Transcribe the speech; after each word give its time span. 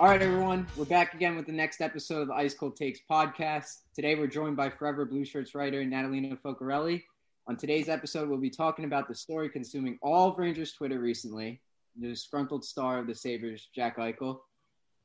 All 0.00 0.06
right, 0.06 0.22
everyone, 0.22 0.64
we're 0.76 0.84
back 0.84 1.14
again 1.14 1.34
with 1.34 1.46
the 1.46 1.52
next 1.52 1.80
episode 1.80 2.20
of 2.20 2.28
the 2.28 2.34
Ice 2.34 2.54
Cold 2.54 2.76
Takes 2.76 3.00
podcast. 3.10 3.78
Today, 3.96 4.14
we're 4.14 4.28
joined 4.28 4.56
by 4.56 4.70
Forever 4.70 5.04
Blue 5.04 5.24
Shirts 5.24 5.56
writer 5.56 5.84
Natalina 5.84 6.36
Focarelli. 6.36 7.02
On 7.48 7.56
today's 7.56 7.88
episode, 7.88 8.28
we'll 8.28 8.38
be 8.38 8.48
talking 8.48 8.84
about 8.84 9.08
the 9.08 9.14
story 9.16 9.48
consuming 9.48 9.98
all 10.00 10.30
of 10.30 10.38
Rangers 10.38 10.70
Twitter 10.70 11.00
recently, 11.00 11.60
the 12.00 12.06
disgruntled 12.06 12.64
star 12.64 13.00
of 13.00 13.08
the 13.08 13.14
Sabres, 13.14 13.66
Jack 13.74 13.96
Eichel. 13.96 14.38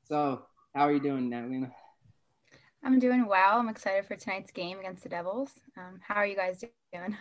So, 0.03 0.43
how 0.75 0.81
are 0.81 0.93
you 0.93 0.99
doing, 0.99 1.27
Natalina? 1.27 1.71
I'm 2.83 2.99
doing 2.99 3.25
well. 3.25 3.57
I'm 3.57 3.69
excited 3.69 4.05
for 4.05 4.15
tonight's 4.15 4.51
game 4.51 4.77
against 4.77 5.01
the 5.01 5.09
Devils. 5.09 5.49
Um, 5.75 6.01
how 6.07 6.17
are 6.17 6.27
you 6.27 6.35
guys 6.35 6.63
doing? 6.93 7.17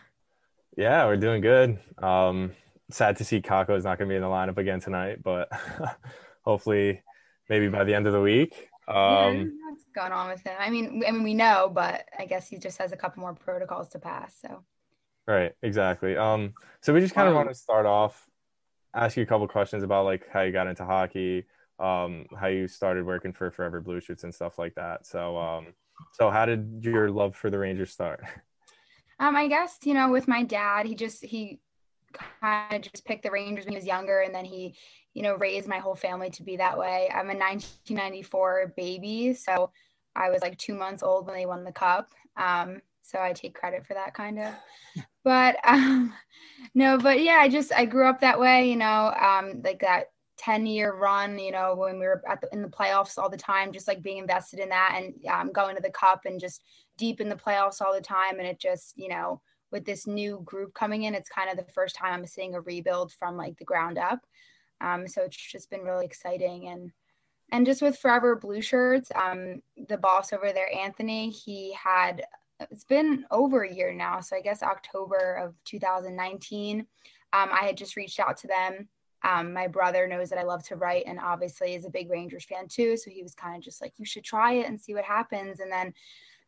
Yeah, 0.77 1.07
we're 1.07 1.17
doing 1.17 1.41
good. 1.41 1.79
Um, 1.97 2.53
sad 2.91 3.17
to 3.17 3.25
see 3.25 3.41
Kakko 3.41 3.79
is 3.79 3.85
not 3.85 3.97
going 3.97 4.11
to 4.11 4.13
be 4.13 4.17
in 4.17 4.23
the 4.23 4.29
lineup 4.29 4.59
again 4.59 4.81
tonight, 4.81 5.23
but 5.23 5.49
hopefully, 6.43 7.01
maybe 7.53 7.69
by 7.69 7.85
the 7.85 7.95
end 7.95 8.07
of 8.07 8.15
the 8.15 8.21
week. 8.21 8.71
Yeah, 9.07 9.27
Um, 9.29 9.53
what's 9.69 9.85
going 9.95 10.13
on 10.13 10.29
with 10.31 10.43
him? 10.43 10.57
I 10.59 10.71
mean, 10.71 11.03
I 11.07 11.11
mean, 11.13 11.23
we 11.23 11.35
know, 11.35 11.71
but 11.73 12.09
I 12.19 12.27
guess 12.27 12.49
he 12.49 12.59
just 12.59 12.79
has 12.79 12.93
a 12.93 12.97
couple 12.97 13.21
more 13.21 13.35
protocols 13.35 13.89
to 13.91 13.99
pass. 13.99 14.37
So, 14.41 14.65
right, 15.27 15.53
exactly. 15.63 16.17
Um, 16.17 16.55
so 16.81 16.93
we 16.93 17.01
just 17.01 17.15
kind 17.15 17.29
of 17.29 17.35
Um, 17.35 17.37
want 17.37 17.49
to 17.49 17.55
start 17.55 17.87
off, 17.87 18.29
ask 18.95 19.17
you 19.17 19.23
a 19.23 19.27
couple 19.27 19.47
questions 19.49 19.83
about 19.83 20.05
like 20.05 20.29
how 20.33 20.43
you 20.43 20.53
got 20.53 20.67
into 20.67 20.85
hockey, 20.85 21.47
um, 21.79 22.27
how 22.39 22.49
you 22.49 22.69
started 22.69 23.07
working 23.07 23.33
for 23.33 23.51
Forever 23.51 23.81
Blue 23.81 24.01
Shirts 24.01 24.25
and 24.25 24.35
stuff 24.35 24.59
like 24.59 24.75
that. 24.77 25.07
So, 25.07 25.37
um, 25.39 25.75
so 26.13 26.31
how 26.31 26.47
did 26.47 26.81
your 26.85 27.11
love 27.11 27.37
for 27.37 27.51
the 27.51 27.59
Rangers 27.59 27.93
start? 27.93 28.23
um, 29.19 29.37
I 29.37 29.49
guess 29.49 29.79
you 29.85 29.95
know, 29.95 30.11
with 30.11 30.29
my 30.29 30.43
dad, 30.43 30.87
he 30.87 30.95
just 30.95 31.25
he 31.25 31.61
kind 32.41 32.85
of 32.85 32.93
just 32.93 33.05
picked 33.05 33.23
the 33.23 33.31
Rangers 33.31 33.65
when 33.65 33.73
he 33.73 33.79
was 33.79 33.87
younger, 33.87 34.21
and 34.21 34.35
then 34.35 34.45
he, 34.45 34.75
you 35.15 35.23
know, 35.23 35.35
raised 35.37 35.69
my 35.69 35.79
whole 35.79 35.95
family 35.95 36.31
to 36.31 36.43
be 36.43 36.57
that 36.57 36.79
way. 36.79 37.09
I'm 37.11 37.31
a 37.31 37.39
1994 37.39 38.75
baby, 38.77 39.35
so 39.35 39.71
I 40.15 40.31
was 40.31 40.43
like 40.43 40.59
two 40.59 40.75
months 40.75 41.03
old 41.03 41.27
when 41.27 41.37
they 41.37 41.47
won 41.47 41.65
the 41.65 41.73
cup. 41.73 42.13
Um, 42.37 42.81
so 43.03 43.21
I 43.21 43.33
take 43.33 43.55
credit 43.55 43.87
for 43.87 43.95
that 43.95 44.15
kind 44.15 44.39
of. 44.39 44.55
But 45.25 45.57
um, 45.63 46.13
no, 46.75 46.99
but 46.99 47.23
yeah, 47.23 47.39
I 47.41 47.49
just 47.49 47.73
I 47.73 47.85
grew 47.85 48.09
up 48.09 48.21
that 48.23 48.41
way, 48.41 48.69
you 48.69 48.75
know, 48.75 49.15
um, 49.21 49.63
like 49.63 49.79
that 49.83 50.07
10 50.39 50.67
year 50.67 50.95
run, 50.95 51.39
you 51.39 51.53
know, 51.53 51.77
when 51.77 52.01
we 52.01 52.07
were 52.07 52.23
at 52.29 52.41
the, 52.41 52.49
in 52.53 52.63
the 52.63 52.69
playoffs 52.69 53.19
all 53.19 53.31
the 53.31 53.37
time, 53.37 53.73
just 53.73 53.87
like 53.87 54.03
being 54.03 54.19
invested 54.19 54.59
in 54.59 54.69
that 54.71 55.01
and 55.01 55.15
um, 55.31 55.53
going 55.53 55.77
to 55.77 55.83
the 55.83 55.91
cup 55.91 56.23
and 56.25 56.41
just 56.41 56.65
deep 56.99 57.21
in 57.21 57.29
the 57.29 57.37
playoffs 57.37 57.81
all 57.81 57.95
the 57.95 58.01
time. 58.01 58.41
And 58.41 58.49
it 58.49 58.59
just, 58.59 58.95
you 58.97 59.09
know, 59.09 59.41
with 59.73 59.85
this 59.85 60.07
new 60.07 60.43
group 60.45 60.75
coming 60.75 61.05
in, 61.05 61.15
it's 61.15 61.29
kind 61.29 61.51
of 61.51 61.57
the 61.57 61.73
first 61.73 61.97
time 61.97 62.13
I'm 62.13 62.27
seeing 62.27 62.55
a 62.55 62.61
rebuild 62.61 63.13
from 63.13 63.37
like 63.37 63.59
the 63.59 63.65
ground 63.65 63.99
up. 63.99 64.21
Um, 64.81 65.09
so 65.09 65.23
it's 65.23 65.37
just 65.37 65.71
been 65.71 65.83
really 65.83 66.05
exciting 66.05 66.69
and 66.69 66.93
and 67.51 67.67
just 67.67 67.83
with 67.83 67.99
Forever 67.99 68.35
Blue 68.35 68.63
Shirts, 68.63 69.11
um, 69.15 69.61
the 69.89 69.99
boss 69.99 70.33
over 70.33 70.53
there, 70.55 70.75
Anthony, 70.75 71.29
he 71.29 71.75
had 71.75 72.23
it's 72.71 72.85
been 72.85 73.27
over 73.31 73.63
a 73.63 73.73
year 73.73 73.93
now, 73.93 74.21
so 74.21 74.37
I 74.37 74.41
guess 74.41 74.63
October 74.63 75.35
of 75.35 75.55
2019. 75.65 76.81
Um, 76.81 76.87
I 77.33 77.65
had 77.65 77.77
just 77.77 77.97
reached 77.97 78.21
out 78.21 78.37
to 78.39 78.47
them. 78.47 78.89
Um, 79.25 79.53
my 79.53 79.69
brother 79.69 80.07
knows 80.07 80.31
that 80.31 80.39
I 80.39 80.45
love 80.45 80.65
to 80.65 80.77
write 80.77 81.05
and 81.07 81.19
obviously 81.21 81.75
is 81.75 81.85
a 81.85 81.91
big 81.91 82.11
Rangers 82.11 82.45
fan 82.45 82.69
too. 82.69 82.97
So 82.97 83.11
he 83.11 83.23
was 83.23 83.35
kind 83.35 83.57
of 83.57 83.63
just 83.63 83.81
like, 83.81 83.93
you 83.97 84.05
should 84.05 84.25
try 84.25 84.55
it 84.55 84.67
and 84.67 84.81
see 84.81 84.95
what 84.95 85.05
happens. 85.05 85.61
And 85.61 85.71
then 85.71 85.93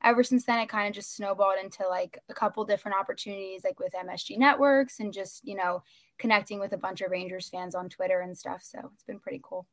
ever 0.05 0.23
since 0.23 0.45
then, 0.45 0.61
it 0.61 0.69
kind 0.69 0.87
of 0.87 0.95
just 0.95 1.17
snowballed 1.17 1.57
into 1.63 1.89
like 1.89 2.19
a 2.29 2.35
couple 2.35 2.65
different 2.65 2.97
opportunities, 2.99 3.65
like 3.65 3.81
with 3.81 3.95
MSG 3.95 4.39
Networks 4.39 5.01
and 5.01 5.13
just, 5.13 5.45
you 5.45 5.57
know, 5.57 5.83
connecting 6.19 6.61
with 6.61 6.73
a 6.73 6.79
bunch 6.79 7.01
of 7.01 7.11
Rangers 7.11 7.49
fans 7.49 7.75
on 7.75 7.89
Twitter 7.89 8.21
and 8.21 8.37
stuff. 8.37 8.63
So 8.63 8.79
it's 8.93 9.03
been 9.03 9.19
pretty 9.19 9.41
cool. 9.43 9.67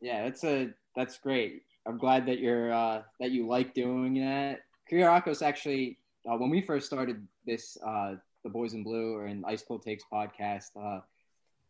Yeah, 0.00 0.24
that's 0.24 0.44
a 0.44 0.70
that's 0.94 1.18
great. 1.18 1.62
I'm 1.86 1.98
glad 1.98 2.26
that 2.26 2.38
you're 2.38 2.72
uh, 2.72 3.02
that 3.18 3.30
you 3.30 3.46
like 3.48 3.74
doing 3.74 4.14
that. 4.20 4.60
Kyriakos 4.90 5.42
actually, 5.42 5.98
uh, 6.30 6.36
when 6.36 6.50
we 6.50 6.60
first 6.60 6.86
started 6.86 7.26
this, 7.46 7.76
uh, 7.84 8.14
the 8.44 8.50
Boys 8.50 8.74
in 8.74 8.84
Blue 8.84 9.14
or 9.14 9.26
in 9.26 9.44
Ice 9.46 9.64
Cold 9.66 9.82
Takes 9.82 10.04
podcast, 10.12 10.68
uh, 10.80 11.00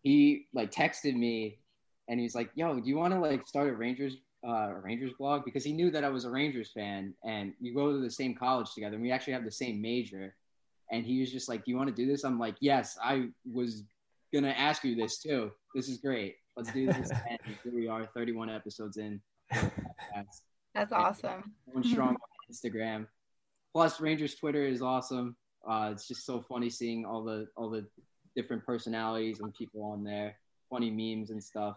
he 0.03 0.47
like 0.53 0.73
texted 0.73 1.15
me 1.15 1.59
and 2.09 2.19
he's 2.19 2.35
like, 2.35 2.51
"Yo, 2.55 2.81
do 2.81 2.89
you 2.89 2.97
want 2.97 3.15
to 3.15 3.21
like 3.21 3.47
start 3.47 3.69
a 3.69 3.73
Rangers 3.73 4.17
uh, 4.47 4.71
a 4.71 4.81
Rangers 4.81 5.13
blog?" 5.19 5.45
Because 5.45 5.65
he 5.65 5.73
knew 5.73 5.91
that 5.91 6.05
I 6.05 6.09
was 6.09 6.25
a 6.25 6.31
Rangers 6.31 6.71
fan 6.71 7.15
and 7.25 7.53
you 7.61 7.75
go 7.75 7.93
to 7.93 7.99
the 7.99 8.11
same 8.11 8.35
college 8.35 8.73
together 8.75 8.95
and 8.95 9.03
we 9.03 9.11
actually 9.11 9.33
have 9.35 9.45
the 9.45 9.51
same 9.51 9.81
major. 9.81 10.35
And 10.91 11.05
he 11.05 11.21
was 11.21 11.33
just 11.33 11.49
like, 11.49 11.65
"Do 11.65 11.71
you 11.71 11.77
want 11.77 11.89
to 11.89 11.95
do 11.95 12.07
this?" 12.07 12.25
I'm 12.25 12.39
like, 12.39 12.57
"Yes, 12.61 12.97
I 13.03 13.29
was 13.53 13.83
gonna 14.33 14.51
ask 14.51 14.85
you 14.85 14.95
this 14.95 15.19
too. 15.19 15.51
This 15.75 15.89
is 15.89 15.99
great. 15.99 16.37
Let's 16.57 16.73
do 16.73 16.87
this." 16.87 17.11
and 17.29 17.39
here 17.65 17.75
we 17.75 17.89
are, 17.89 18.07
31 18.07 18.51
episodes 18.51 18.97
in. 18.97 19.21
That's 19.51 20.43
That's 20.75 20.93
awesome. 20.93 21.55
One 21.65 21.83
strong 21.83 22.11
on 22.11 22.53
Instagram. 22.53 23.07
Plus, 23.73 24.01
Rangers 24.01 24.35
Twitter 24.35 24.65
is 24.65 24.81
awesome. 24.81 25.37
Uh, 25.69 25.91
it's 25.93 26.07
just 26.07 26.25
so 26.25 26.41
funny 26.41 26.71
seeing 26.71 27.05
all 27.05 27.25
the 27.25 27.49
all 27.57 27.69
the 27.69 27.85
different 28.37 28.65
personalities 28.65 29.41
and 29.41 29.53
people 29.55 29.83
on 29.83 30.05
there, 30.05 30.37
funny 30.71 30.91
memes 30.91 31.31
and 31.31 31.43
stuff. 31.43 31.77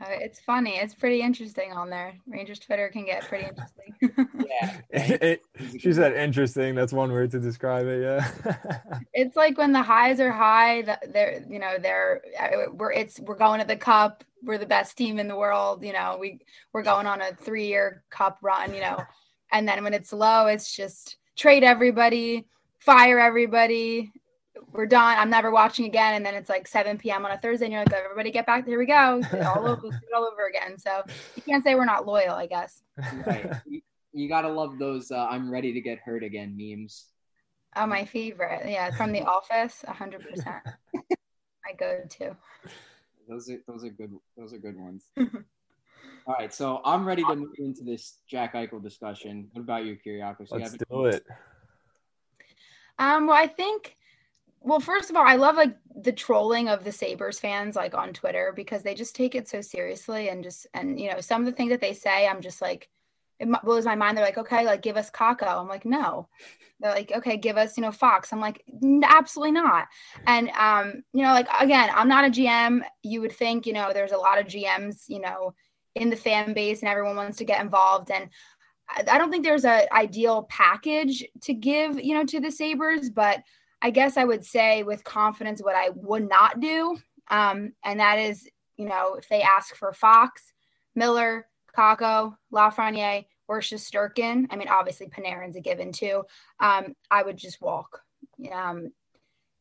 Uh, 0.00 0.06
it's 0.10 0.38
funny. 0.38 0.76
It's 0.76 0.94
pretty 0.94 1.20
interesting 1.22 1.72
on 1.72 1.90
there. 1.90 2.14
Rangers 2.28 2.60
Twitter 2.60 2.88
can 2.88 3.04
get 3.04 3.24
pretty 3.24 3.46
interesting. 3.48 3.94
Yeah, 4.48 4.76
It- 4.90 5.42
she 5.80 5.92
said 5.92 6.14
interesting. 6.14 6.74
That's 6.74 6.92
one 6.92 7.10
word 7.10 7.30
to 7.32 7.40
describe 7.40 7.86
it. 7.86 8.02
Yeah. 8.02 8.30
it's 9.12 9.34
like 9.36 9.58
when 9.58 9.72
the 9.72 9.82
highs 9.82 10.20
are 10.20 10.30
high, 10.30 10.82
the- 10.82 10.98
they're 11.12 11.42
you 11.48 11.58
know 11.58 11.76
they're 11.80 12.22
uh, 12.38 12.70
we're 12.72 12.92
it's 12.92 13.18
we're 13.20 13.36
going 13.36 13.60
to 13.60 13.66
the 13.66 13.76
cup. 13.76 14.22
We're 14.42 14.58
the 14.58 14.66
best 14.66 14.96
team 14.96 15.18
in 15.18 15.26
the 15.26 15.36
world. 15.36 15.84
You 15.84 15.92
know 15.92 16.16
we 16.20 16.38
we're 16.72 16.82
going 16.84 17.06
on 17.06 17.20
a 17.20 17.32
three 17.34 17.66
year 17.66 18.04
cup 18.10 18.38
run. 18.42 18.72
You 18.74 18.80
know, 18.80 19.02
and 19.52 19.66
then 19.68 19.82
when 19.82 19.94
it's 19.94 20.12
low, 20.12 20.46
it's 20.46 20.74
just 20.74 21.16
trade 21.36 21.64
everybody, 21.64 22.46
fire 22.78 23.18
everybody. 23.18 24.12
We're 24.72 24.86
done. 24.86 25.16
I'm 25.18 25.30
never 25.30 25.50
watching 25.50 25.86
again. 25.86 26.14
And 26.14 26.24
then 26.24 26.34
it's 26.34 26.48
like 26.48 26.66
7 26.66 26.98
p.m. 26.98 27.24
on 27.24 27.32
a 27.32 27.38
Thursday, 27.38 27.66
and 27.66 27.72
you're 27.72 27.82
like, 27.82 27.92
everybody 27.92 28.30
get 28.30 28.46
back. 28.46 28.66
Here 28.66 28.78
we 28.78 28.86
go. 28.86 29.20
All 29.44 29.66
over, 29.66 29.80
let's 29.82 29.98
do 30.00 30.06
it 30.10 30.14
all 30.14 30.28
over 30.30 30.46
again. 30.46 30.78
So 30.78 31.02
you 31.36 31.42
can't 31.42 31.64
say 31.64 31.74
we're 31.74 31.84
not 31.84 32.06
loyal, 32.06 32.34
I 32.34 32.46
guess. 32.46 32.82
right. 33.26 33.50
You, 33.66 33.80
you 34.12 34.28
gotta 34.28 34.48
love 34.48 34.78
those. 34.78 35.10
Uh, 35.10 35.26
I'm 35.26 35.50
ready 35.50 35.72
to 35.72 35.80
get 35.80 35.98
hurt 35.98 36.24
again 36.24 36.56
memes. 36.56 37.06
Oh, 37.76 37.86
my 37.86 38.04
favorite. 38.04 38.62
Yeah, 38.68 38.90
from 38.90 39.12
The 39.12 39.22
Office, 39.22 39.84
100%. 39.86 40.60
I 41.68 41.72
go 41.78 42.00
to. 42.08 42.36
Those 43.28 43.50
are 43.50 43.58
those 43.66 43.84
are 43.84 43.90
good. 43.90 44.12
Those 44.36 44.54
are 44.54 44.58
good 44.58 44.76
ones. 44.76 45.04
All 46.26 46.34
right, 46.38 46.52
so 46.52 46.80
I'm 46.84 47.06
ready 47.06 47.22
to 47.24 47.36
move 47.36 47.54
into 47.58 47.84
this 47.84 48.18
Jack 48.28 48.54
Eichel 48.54 48.82
discussion. 48.82 49.48
What 49.52 49.62
about 49.62 49.84
you, 49.86 49.96
Kyriakos? 49.96 50.50
You 50.50 50.58
Let's 50.58 50.72
have 50.72 50.78
do 50.90 51.06
it. 51.06 51.24
Um, 52.98 53.26
well, 53.26 53.36
I 53.36 53.46
think, 53.46 53.96
well, 54.60 54.80
first 54.80 55.10
of 55.10 55.16
all, 55.16 55.26
I 55.26 55.36
love 55.36 55.56
like 55.56 55.76
the 55.94 56.12
trolling 56.12 56.68
of 56.68 56.84
the 56.84 56.92
Sabres 56.92 57.40
fans 57.40 57.76
like 57.76 57.94
on 57.94 58.12
Twitter 58.12 58.52
because 58.54 58.82
they 58.82 58.94
just 58.94 59.14
take 59.14 59.34
it 59.34 59.48
so 59.48 59.60
seriously 59.60 60.28
and 60.28 60.42
just, 60.42 60.66
and 60.74 61.00
you 61.00 61.10
know, 61.10 61.20
some 61.20 61.42
of 61.42 61.46
the 61.46 61.52
things 61.52 61.70
that 61.70 61.80
they 61.80 61.94
say, 61.94 62.26
I'm 62.26 62.40
just 62.40 62.60
like, 62.60 62.88
it 63.38 63.48
blows 63.62 63.84
my 63.84 63.94
mind. 63.94 64.16
They're 64.16 64.24
like, 64.24 64.38
okay, 64.38 64.64
like 64.64 64.82
give 64.82 64.96
us 64.96 65.10
Kakko. 65.10 65.60
I'm 65.60 65.68
like, 65.68 65.84
no. 65.84 66.28
They're 66.80 66.92
like, 66.92 67.12
okay, 67.12 67.36
give 67.36 67.56
us, 67.56 67.76
you 67.76 67.82
know, 67.82 67.92
Fox. 67.92 68.32
I'm 68.32 68.40
like, 68.40 68.64
absolutely 69.02 69.52
not. 69.52 69.86
And, 70.26 70.48
um, 70.50 71.02
you 71.12 71.22
know, 71.22 71.32
like, 71.32 71.48
again, 71.60 71.90
I'm 71.92 72.08
not 72.08 72.24
a 72.24 72.30
GM. 72.30 72.82
You 73.02 73.20
would 73.20 73.32
think, 73.32 73.66
you 73.66 73.72
know, 73.72 73.92
there's 73.92 74.12
a 74.12 74.16
lot 74.16 74.40
of 74.40 74.46
GMs, 74.46 75.04
you 75.08 75.20
know, 75.20 75.54
in 75.94 76.10
the 76.10 76.16
fan 76.16 76.52
base 76.52 76.80
and 76.80 76.88
everyone 76.88 77.16
wants 77.16 77.38
to 77.38 77.44
get 77.44 77.60
involved. 77.60 78.10
And 78.10 78.28
I 78.88 79.18
don't 79.18 79.30
think 79.30 79.44
there's 79.44 79.64
a 79.64 79.92
ideal 79.92 80.44
package 80.44 81.24
to 81.42 81.54
give, 81.54 82.00
you 82.00 82.14
know, 82.14 82.24
to 82.24 82.40
the 82.40 82.50
Sabres, 82.50 83.10
but 83.10 83.42
I 83.80 83.90
guess 83.90 84.16
I 84.16 84.24
would 84.24 84.44
say 84.44 84.82
with 84.82 85.04
confidence 85.04 85.62
what 85.62 85.76
I 85.76 85.90
would 85.94 86.28
not 86.28 86.60
do. 86.60 86.98
Um, 87.30 87.72
and 87.84 88.00
that 88.00 88.18
is 88.18 88.48
you 88.78 88.86
know, 88.86 89.16
if 89.16 89.28
they 89.28 89.42
ask 89.42 89.74
for 89.74 89.92
Fox, 89.92 90.52
Miller, 90.94 91.46
Kakko, 91.76 92.36
Lafreniere, 92.52 93.26
or 93.48 93.60
Shesterkin, 93.60 94.46
I 94.50 94.56
mean, 94.56 94.68
obviously 94.68 95.08
Panarin's 95.08 95.56
a 95.56 95.60
given 95.60 95.92
too. 95.92 96.22
Um, 96.60 96.94
I 97.10 97.22
would 97.22 97.36
just 97.36 97.60
walk. 97.60 98.00
Um, 98.50 98.92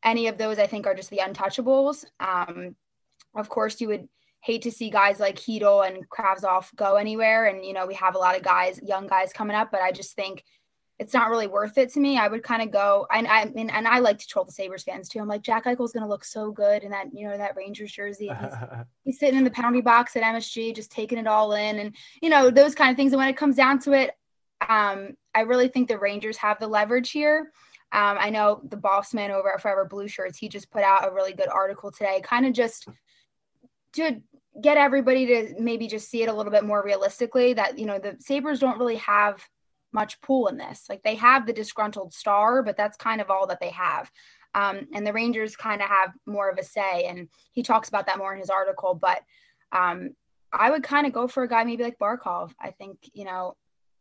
any 0.03 0.27
of 0.27 0.37
those, 0.37 0.59
I 0.59 0.67
think, 0.67 0.85
are 0.85 0.95
just 0.95 1.09
the 1.09 1.17
untouchables. 1.17 2.05
Um, 2.19 2.75
of 3.35 3.49
course, 3.49 3.81
you 3.81 3.87
would 3.87 4.07
hate 4.41 4.61
to 4.63 4.71
see 4.71 4.89
guys 4.89 5.19
like 5.19 5.35
Chytil 5.35 5.85
and 5.85 6.07
Kravtsov 6.09 6.73
go 6.75 6.95
anywhere. 6.95 7.45
And, 7.45 7.65
you 7.65 7.73
know, 7.73 7.87
we 7.87 7.95
have 7.95 8.15
a 8.15 8.19
lot 8.19 8.37
of 8.37 8.43
guys, 8.43 8.79
young 8.83 9.07
guys 9.07 9.33
coming 9.33 9.55
up, 9.55 9.71
but 9.71 9.81
I 9.81 9.91
just 9.91 10.15
think 10.15 10.43
it's 10.99 11.13
not 11.13 11.29
really 11.29 11.47
worth 11.47 11.77
it 11.77 11.93
to 11.93 11.99
me. 11.99 12.17
I 12.17 12.27
would 12.27 12.41
kind 12.41 12.61
of 12.61 12.71
go, 12.71 13.05
and 13.11 13.27
I 13.27 13.45
mean, 13.45 13.69
and 13.69 13.87
I 13.87 13.99
like 13.99 14.17
to 14.17 14.27
troll 14.27 14.45
the 14.45 14.51
Sabres 14.51 14.83
fans 14.83 15.07
too. 15.07 15.19
I'm 15.19 15.27
like, 15.27 15.43
Jack 15.43 15.65
Eichel's 15.65 15.91
going 15.91 16.03
to 16.03 16.09
look 16.09 16.25
so 16.25 16.51
good 16.51 16.83
in 16.83 16.89
that, 16.89 17.07
you 17.13 17.27
know, 17.27 17.37
that 17.37 17.55
Rangers 17.55 17.91
jersey. 17.91 18.31
He's, 18.41 18.53
he's, 19.03 19.19
sitting 19.19 19.37
in 19.37 19.43
the 19.43 19.51
penalty 19.51 19.81
box 19.81 20.15
at 20.15 20.23
MSG, 20.23 20.75
just 20.75 20.91
taking 20.91 21.19
it 21.19 21.27
all 21.27 21.53
in 21.53 21.79
and, 21.79 21.95
you 22.21 22.29
know, 22.29 22.49
those 22.49 22.73
kind 22.73 22.89
of 22.89 22.97
things. 22.97 23.11
And 23.11 23.19
when 23.19 23.29
it 23.29 23.37
comes 23.37 23.55
down 23.55 23.79
to 23.81 23.93
it, 23.93 24.11
um, 24.67 25.15
I 25.35 25.41
really 25.41 25.67
think 25.67 25.87
the 25.87 25.99
Rangers 25.99 26.37
have 26.37 26.59
the 26.59 26.67
leverage 26.67 27.11
here. 27.11 27.51
Um, 27.91 28.17
I 28.19 28.31
know 28.31 28.61
the 28.67 28.77
boss 28.77 29.13
man 29.13 29.31
over 29.31 29.53
at 29.53 29.61
Forever 29.61 29.85
Blue 29.85 30.07
Shirts, 30.07 30.37
he 30.37 30.49
just 30.49 30.71
put 30.71 30.83
out 30.83 31.07
a 31.07 31.13
really 31.13 31.33
good 31.33 31.47
article 31.47 31.91
today, 31.91 32.21
kind 32.23 32.45
of 32.45 32.53
just 32.53 32.87
to 33.93 34.21
get 34.59 34.77
everybody 34.77 35.25
to 35.27 35.55
maybe 35.59 35.87
just 35.87 36.09
see 36.09 36.23
it 36.23 36.29
a 36.29 36.33
little 36.33 36.51
bit 36.51 36.63
more 36.63 36.83
realistically 36.83 37.53
that, 37.53 37.77
you 37.77 37.85
know, 37.85 37.99
the 37.99 38.17
Sabres 38.19 38.59
don't 38.59 38.79
really 38.79 38.95
have 38.95 39.47
much 39.97 40.21
pool 40.21 40.47
in 40.47 40.57
this. 40.57 40.85
Like 40.87 41.01
they 41.01 41.15
have 41.15 41.47
the 41.47 41.53
disgruntled 41.53 42.13
star, 42.13 42.61
but 42.61 42.77
that's 42.77 42.97
kind 42.97 43.19
of 43.19 43.31
all 43.31 43.47
that 43.47 43.59
they 43.59 43.71
have. 43.71 44.11
Um, 44.53 44.87
and 44.93 45.05
the 45.05 45.11
Rangers 45.11 45.55
kind 45.55 45.81
of 45.81 45.89
have 45.89 46.13
more 46.27 46.49
of 46.49 46.59
a 46.59 46.63
say. 46.63 47.05
And 47.09 47.27
he 47.51 47.63
talks 47.63 47.89
about 47.89 48.05
that 48.05 48.19
more 48.19 48.31
in 48.33 48.39
his 48.39 48.51
article. 48.51 48.93
But 48.93 49.21
um, 49.71 50.11
I 50.53 50.69
would 50.69 50.83
kind 50.83 51.07
of 51.07 51.13
go 51.13 51.27
for 51.27 51.43
a 51.43 51.49
guy 51.49 51.63
maybe 51.63 51.83
like 51.83 51.99
Barkov. 51.99 52.51
I 52.61 52.69
think, 52.71 52.97
you 53.13 53.25
know, 53.25 53.55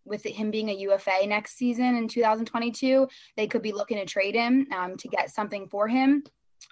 with 0.04 0.25
him 0.25 0.50
being 0.50 0.69
a 0.69 0.81
UFA 0.87 1.26
next 1.26 1.56
season 1.56 1.96
in 1.96 2.08
2022, 2.08 3.08
they 3.37 3.46
could 3.46 3.62
be 3.62 3.72
looking 3.72 3.96
to 3.96 4.04
trade 4.04 4.34
him 4.34 4.66
um, 4.76 4.96
to 4.98 5.08
get 5.08 5.31
something 5.31 5.66
for 5.66 5.88
him. 5.88 6.22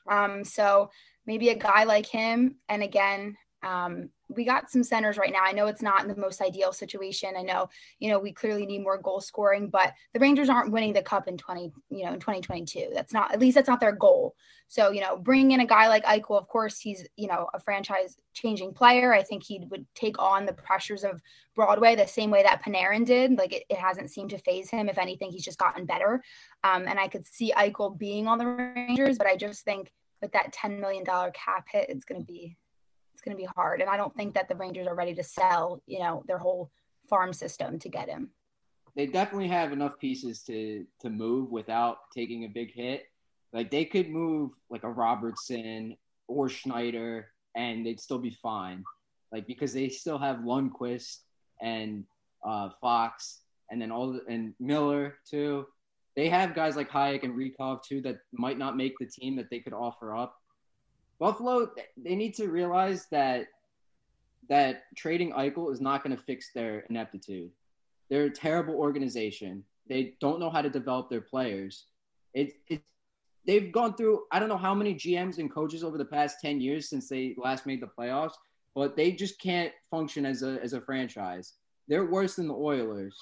Um, 0.09 0.45
so 0.45 0.91
maybe 1.27 1.49
a 1.49 1.57
guy 1.57 1.85
like 1.85 2.07
him. 2.07 2.57
And 2.69 2.83
again, 2.83 3.37
um, 3.63 4.11
we 4.29 4.45
got 4.45 4.71
some 4.71 4.83
centers 4.83 5.19
right 5.19 5.33
now. 5.33 5.43
I 5.43 5.53
know 5.53 5.67
it's 5.67 5.83
not 5.83 6.03
in 6.03 6.09
the 6.09 6.17
most 6.17 6.41
ideal 6.41 6.73
situation. 6.73 7.35
I 7.37 7.43
know, 7.43 7.69
you 7.99 8.09
know, 8.09 8.19
we 8.19 8.33
clearly 8.33 8.67
need 8.67 8.83
more 8.83 8.99
goal 8.99 9.21
scoring, 9.21 9.69
but 9.69 9.93
the 10.13 10.21
Rangers 10.21 10.49
aren't 10.49 10.73
winning 10.73 10.93
the 10.93 11.03
cup 11.03 11.29
in 11.29 11.37
20, 11.37 11.73
you 11.91 12.05
know, 12.05 12.13
in 12.15 12.21
2022. 12.21 12.91
That's 12.95 13.13
not, 13.13 13.33
at 13.33 13.41
least 13.41 13.55
that's 13.55 13.69
not 13.69 13.81
their 13.81 13.93
goal. 13.93 14.35
So, 14.69 14.91
you 14.91 15.01
know, 15.01 15.17
bringing 15.17 15.53
in 15.53 15.61
a 15.61 15.67
guy 15.67 15.89
like 15.89 16.05
Eichel, 16.05 16.39
of 16.39 16.49
course, 16.49 16.79
he's, 16.79 17.07
you 17.17 17.29
know, 17.29 17.49
a 17.53 17.61
franchise 17.61 18.17
changing 18.33 18.73
player. 18.73 19.13
I 19.13 19.23
think 19.23 19.45
he 19.45 19.67
would 19.71 19.87
take 19.95 20.19
on 20.19 20.47
the 20.47 20.55
pressures 20.55 21.05
of 21.05 21.21
Broadway 21.55 21.95
the 21.95 22.07
same 22.07 22.31
way 22.31 22.43
that 22.43 22.63
Panarin 22.63 23.05
did. 23.05 23.37
Like 23.37 23.53
it, 23.53 23.65
it 23.69 23.77
hasn't 23.77 24.11
seemed 24.11 24.31
to 24.31 24.39
faze 24.39 24.71
him. 24.71 24.89
If 24.89 24.99
anything, 24.99 25.31
he's 25.31 25.45
just 25.45 25.59
gotten 25.59 25.85
better. 25.85 26.23
Um, 26.65 26.89
and 26.89 26.99
I 26.99 27.09
could 27.09 27.27
see 27.27 27.53
Eichel 27.53 27.97
being 27.97 28.27
on 28.27 28.39
the 28.39 28.47
Rangers, 28.47 29.19
but 29.19 29.27
I 29.27 29.37
just 29.37 29.65
think 29.65 29.93
with 30.23 30.33
that 30.33 30.55
$10 30.55 30.81
million 30.81 31.05
cap 31.05 31.67
hit, 31.71 31.91
it's 31.91 32.07
going 32.07 32.21
to 32.21 32.27
be 32.27 32.57
going 33.25 33.37
to 33.37 33.41
be 33.41 33.49
hard. 33.57 33.81
And 33.81 33.91
I 33.91 33.97
don't 33.97 34.15
think 34.15 34.35
that 34.35 34.49
the 34.49 34.55
Rangers 34.55 34.87
are 34.87 34.95
ready 34.95 35.15
to 35.15 35.23
sell, 35.23 35.83
you 35.87 35.99
know, 35.99 36.23
their 36.27 36.39
whole 36.39 36.71
farm 37.09 37.33
system 37.33 37.79
to 37.81 37.89
get 37.89 38.09
him. 38.09 38.31
They 38.97 39.07
definitely 39.07 39.49
have 39.49 39.73
enough 39.73 39.99
pieces 39.99 40.43
to 40.45 40.85
to 41.01 41.11
move 41.11 41.51
without 41.51 41.97
taking 42.15 42.45
a 42.45 42.49
big 42.49 42.73
hit. 42.73 43.05
Like 43.53 43.71
they 43.71 43.85
could 43.85 44.09
move 44.09 44.53
like 44.71 44.85
a 44.85 44.91
Robertson 44.91 45.97
or 46.29 46.49
Schneider, 46.49 47.29
and 47.57 47.85
they'd 47.85 48.01
still 48.01 48.19
be 48.19 48.37
fine. 48.43 48.85
Like 49.33 49.47
because 49.47 49.73
they 49.73 49.89
still 49.89 50.19
have 50.19 50.39
Lundkvist 50.39 51.19
and 51.61 52.05
uh, 52.47 52.71
Fox, 52.81 53.41
and 53.71 53.83
then 53.83 53.91
all 53.91 54.13
the, 54.13 54.21
and 54.29 54.55
Miller 54.61 55.17
too. 55.29 55.67
They 56.15 56.29
have 56.29 56.55
guys 56.55 56.77
like 56.77 56.91
Hajek 56.91 57.25
and 57.25 57.35
Rykov 57.35 57.83
too 57.83 58.01
that 58.03 58.19
might 58.33 58.59
not 58.59 58.77
make 58.77 58.97
the 58.99 59.07
team 59.07 59.35
that 59.37 59.51
they 59.51 59.59
could 59.59 59.73
offer 59.73 60.15
up. 60.15 60.37
Buffalo, 61.19 61.71
they 61.97 62.15
need 62.15 62.35
to 62.35 62.49
realize 62.49 63.07
that 63.11 63.47
that 64.49 64.83
trading 64.95 65.33
Eichel 65.33 65.73
is 65.73 65.81
not 65.81 66.03
going 66.03 66.17
to 66.17 66.23
fix 66.23 66.53
their 66.53 66.81
ineptitude. 66.91 67.51
They're 68.11 68.25
a 68.25 68.31
terrible 68.31 68.75
organization. 68.75 69.65
They 69.89 70.15
don't 70.21 70.41
know 70.41 70.51
how 70.51 70.63
to 70.63 70.71
develop 70.71 71.09
their 71.09 71.21
players. 71.21 71.87
It, 72.35 72.55
it 72.69 72.83
they've 73.47 73.73
gone 73.73 73.95
through 73.95 74.25
I 74.33 74.39
don't 74.39 74.49
know 74.49 74.57
how 74.57 74.75
many 74.75 74.95
GMs 74.95 75.39
and 75.39 75.53
coaches 75.53 75.85
over 75.85 75.99
the 75.99 76.05
past 76.05 76.41
10 76.41 76.61
years 76.61 76.89
since 76.89 77.09
they 77.09 77.35
last 77.39 77.67
made 77.67 77.81
the 77.81 77.91
playoffs, 77.99 78.35
but 78.75 78.97
they 78.97 79.13
just 79.13 79.41
can't 79.41 79.73
function 79.91 80.27
as 80.27 80.43
a 80.43 80.59
as 80.63 80.73
a 80.73 80.81
franchise. 80.81 81.55
They're 81.89 82.07
worse 82.07 82.37
than 82.37 82.49
the 82.49 82.55
Oilers. 82.55 83.15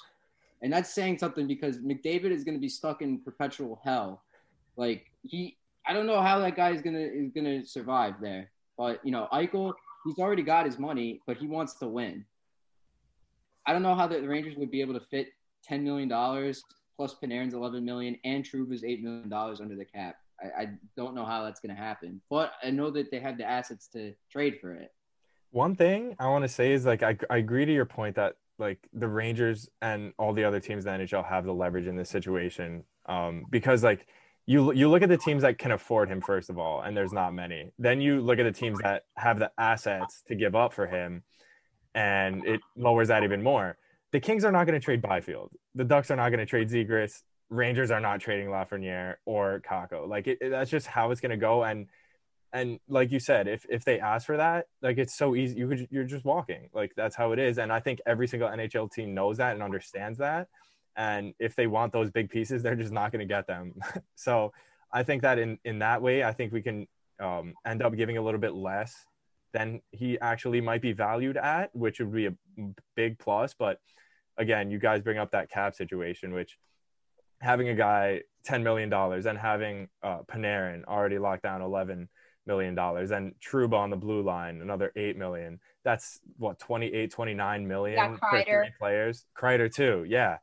And 0.61 0.71
that's 0.71 0.93
saying 0.93 1.17
something 1.17 1.45
because 1.45 1.79
McDavid 1.79 2.31
is 2.31 2.45
going 2.45 2.55
to 2.55 2.61
be 2.61 2.69
stuck 2.69 3.01
in 3.01 3.19
perpetual 3.19 3.81
hell. 3.83 4.23
Like 4.77 5.11
he 5.23 5.57
I 5.85 5.93
don't 5.93 6.07
know 6.07 6.21
how 6.21 6.39
that 6.39 6.55
guy 6.55 6.71
is 6.71 6.81
gonna 6.81 6.99
is 6.99 7.31
gonna 7.31 7.65
survive 7.65 8.15
there. 8.21 8.51
But 8.77 8.99
you 9.03 9.11
know, 9.11 9.27
Eichel, 9.33 9.73
he's 10.05 10.19
already 10.19 10.43
got 10.43 10.65
his 10.65 10.79
money, 10.79 11.21
but 11.27 11.37
he 11.37 11.47
wants 11.47 11.75
to 11.75 11.87
win. 11.87 12.25
I 13.65 13.73
don't 13.73 13.83
know 13.83 13.95
how 13.95 14.07
the 14.07 14.21
Rangers 14.21 14.55
would 14.57 14.71
be 14.71 14.81
able 14.81 14.93
to 14.93 15.05
fit 15.11 15.27
ten 15.63 15.83
million 15.83 16.09
dollars 16.09 16.63
plus 16.97 17.15
Panarin's 17.21 17.53
eleven 17.53 17.83
million 17.83 18.17
and 18.23 18.43
Trouba's 18.43 18.83
eight 18.83 19.03
million 19.03 19.29
dollars 19.29 19.61
under 19.61 19.75
the 19.75 19.85
cap. 19.85 20.15
I, 20.41 20.61
I 20.61 20.69
don't 20.97 21.15
know 21.15 21.25
how 21.25 21.43
that's 21.43 21.59
gonna 21.59 21.75
happen, 21.75 22.21
but 22.29 22.53
I 22.63 22.71
know 22.71 22.89
that 22.91 23.11
they 23.11 23.19
have 23.19 23.37
the 23.37 23.45
assets 23.45 23.87
to 23.89 24.13
trade 24.31 24.59
for 24.59 24.73
it. 24.73 24.91
One 25.51 25.75
thing 25.75 26.15
I 26.19 26.27
want 26.29 26.43
to 26.43 26.49
say 26.49 26.71
is 26.71 26.85
like 26.85 27.03
I, 27.03 27.17
I 27.29 27.37
agree 27.37 27.65
to 27.65 27.73
your 27.73 27.85
point 27.85 28.15
that 28.15 28.37
like 28.57 28.79
the 28.93 29.07
Rangers 29.07 29.69
and 29.81 30.13
all 30.17 30.33
the 30.33 30.43
other 30.43 30.59
teams 30.59 30.85
in 30.85 30.93
the 30.93 31.05
NHL 31.05 31.25
have 31.25 31.45
the 31.45 31.53
leverage 31.53 31.87
in 31.87 31.95
this 31.95 32.09
situation 32.09 32.83
um, 33.07 33.45
because 33.49 33.83
like 33.83 34.07
you 34.45 34.73
you 34.73 34.89
look 34.89 35.01
at 35.01 35.09
the 35.09 35.17
teams 35.17 35.43
that 35.43 35.57
can 35.57 35.71
afford 35.71 36.09
him 36.09 36.21
first 36.21 36.49
of 36.49 36.57
all, 36.57 36.81
and 36.81 36.95
there's 36.95 37.13
not 37.13 37.33
many. 37.33 37.71
Then 37.79 38.01
you 38.01 38.21
look 38.21 38.39
at 38.39 38.43
the 38.43 38.51
teams 38.51 38.79
that 38.79 39.03
have 39.15 39.39
the 39.39 39.51
assets 39.57 40.23
to 40.27 40.35
give 40.35 40.55
up 40.55 40.73
for 40.73 40.85
him, 40.85 41.23
and 41.95 42.45
it 42.45 42.59
lowers 42.75 43.07
that 43.07 43.23
even 43.23 43.41
more. 43.41 43.77
The 44.11 44.19
Kings 44.19 44.43
are 44.43 44.51
not 44.51 44.65
going 44.65 44.79
to 44.79 44.83
trade 44.83 45.01
Byfield. 45.01 45.51
The 45.75 45.85
Ducks 45.85 46.11
are 46.11 46.15
not 46.15 46.29
going 46.29 46.39
to 46.39 46.45
trade 46.45 46.69
Zegras. 46.69 47.23
Rangers 47.49 47.89
are 47.89 47.99
not 47.99 48.19
trading 48.19 48.47
Lafreniere 48.47 49.15
or 49.25 49.61
Kakko. 49.67 50.07
Like 50.07 50.27
it, 50.27 50.37
it, 50.41 50.49
that's 50.49 50.69
just 50.69 50.87
how 50.87 51.11
it's 51.11 51.21
going 51.21 51.31
to 51.31 51.37
go. 51.37 51.63
And 51.63 51.87
and 52.51 52.79
like 52.87 53.11
you 53.11 53.19
said, 53.19 53.47
if 53.47 53.65
if 53.69 53.85
they 53.85 53.99
ask 53.99 54.25
for 54.25 54.37
that, 54.37 54.65
like 54.81 54.97
it's 54.97 55.15
so 55.15 55.35
easy. 55.35 55.57
You 55.57 55.69
could 55.69 55.87
you're 55.89 56.03
just 56.03 56.25
walking. 56.25 56.69
Like 56.73 56.91
that's 56.97 57.15
how 57.15 57.31
it 57.31 57.39
is. 57.39 57.59
And 57.59 57.71
I 57.71 57.79
think 57.79 58.01
every 58.05 58.27
single 58.27 58.49
NHL 58.49 58.91
team 58.91 59.13
knows 59.13 59.37
that 59.37 59.53
and 59.53 59.63
understands 59.63 60.19
that 60.19 60.49
and 60.95 61.33
if 61.39 61.55
they 61.55 61.67
want 61.67 61.91
those 61.91 62.11
big 62.11 62.29
pieces 62.29 62.63
they're 62.63 62.75
just 62.75 62.91
not 62.91 63.11
going 63.11 63.19
to 63.19 63.31
get 63.31 63.47
them. 63.47 63.73
So 64.15 64.53
i 64.95 65.01
think 65.03 65.23
that 65.23 65.39
in 65.39 65.57
in 65.65 65.79
that 65.79 66.01
way 66.01 66.23
i 66.23 66.31
think 66.31 66.53
we 66.53 66.61
can 66.61 66.87
um, 67.19 67.53
end 67.65 67.81
up 67.81 67.95
giving 67.95 68.17
a 68.17 68.21
little 68.21 68.39
bit 68.39 68.53
less 68.53 69.05
than 69.53 69.81
he 69.91 70.19
actually 70.19 70.61
might 70.61 70.81
be 70.81 70.93
valued 70.93 71.37
at 71.37 71.75
which 71.75 71.99
would 71.99 72.11
be 72.11 72.25
a 72.25 72.33
big 72.95 73.19
plus. 73.19 73.53
But 73.57 73.79
again 74.37 74.71
you 74.71 74.79
guys 74.79 75.01
bring 75.01 75.17
up 75.17 75.31
that 75.31 75.49
cap 75.49 75.75
situation 75.75 76.33
which 76.33 76.57
having 77.39 77.69
a 77.69 77.75
guy 77.75 78.21
$10 78.47 78.63
million 78.63 78.91
and 78.91 79.37
having 79.37 79.87
uh, 80.01 80.19
panarin 80.23 80.83
already 80.85 81.19
locked 81.19 81.43
down 81.43 81.61
11 81.61 82.09
million 82.45 82.75
dollars 82.75 83.11
and 83.11 83.33
Trouba 83.39 83.75
on 83.75 83.89
the 83.89 83.95
blue 83.95 84.21
line 84.21 84.61
another 84.61 84.91
8 84.95 85.17
million 85.17 85.59
that's 85.83 86.19
what 86.37 86.59
28 86.59 87.11
29 87.11 87.67
million 87.67 87.97
yeah, 87.97 88.15
for 88.17 88.43
three 88.43 88.71
players? 88.77 89.25
Kreider 89.37 89.73
too 89.73 90.05
yeah 90.07 90.37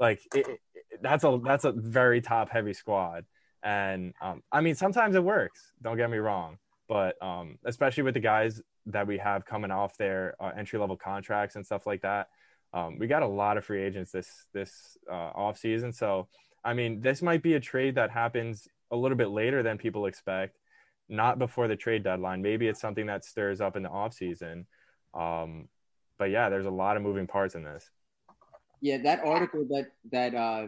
like 0.00 0.20
it, 0.34 0.46
it, 0.48 0.60
that's 1.02 1.24
a 1.24 1.40
that's 1.44 1.64
a 1.64 1.72
very 1.72 2.20
top 2.20 2.50
heavy 2.50 2.72
squad. 2.72 3.24
And 3.62 4.12
um, 4.20 4.42
i 4.50 4.60
mean 4.60 4.74
sometimes 4.74 5.14
it 5.14 5.22
works 5.22 5.72
don't 5.80 5.96
get 5.96 6.10
me 6.10 6.18
wrong 6.18 6.58
but 6.88 7.14
um, 7.22 7.58
especially 7.64 8.02
with 8.02 8.14
the 8.14 8.20
guys 8.20 8.60
that 8.86 9.06
we 9.06 9.16
have 9.18 9.46
coming 9.46 9.70
off 9.70 9.96
their 9.96 10.34
uh, 10.40 10.50
entry 10.56 10.78
level 10.78 10.96
contracts 10.96 11.54
and 11.54 11.64
stuff 11.64 11.86
like 11.86 12.02
that 12.02 12.26
um, 12.74 12.98
we 12.98 13.06
got 13.06 13.22
a 13.22 13.26
lot 13.26 13.56
of 13.56 13.64
free 13.64 13.82
agents 13.82 14.10
this 14.10 14.46
this 14.52 14.98
uh, 15.10 15.30
off 15.34 15.56
season 15.56 15.92
so 15.92 16.26
i 16.64 16.74
mean 16.74 17.00
this 17.00 17.22
might 17.22 17.42
be 17.42 17.54
a 17.54 17.60
trade 17.60 17.94
that 17.94 18.10
happens 18.10 18.66
a 18.90 18.96
little 18.96 19.16
bit 19.16 19.30
later 19.30 19.62
than 19.62 19.78
people 19.78 20.06
expect 20.06 20.58
not 21.08 21.38
before 21.38 21.68
the 21.68 21.76
trade 21.76 22.04
deadline. 22.04 22.40
Maybe 22.40 22.68
it's 22.68 22.80
something 22.80 23.06
that 23.06 23.24
stirs 23.24 23.60
up 23.60 23.76
in 23.76 23.82
the 23.82 23.90
off 23.90 24.14
season 24.14 24.66
um, 25.14 25.68
but 26.18 26.30
yeah 26.30 26.48
there's 26.48 26.66
a 26.66 26.70
lot 26.70 26.96
of 26.96 27.02
moving 27.02 27.26
parts 27.26 27.54
in 27.54 27.62
this 27.62 27.90
yeah, 28.82 28.98
that 28.98 29.24
article 29.24 29.64
that 29.70 29.92
that 30.10 30.34
uh, 30.34 30.66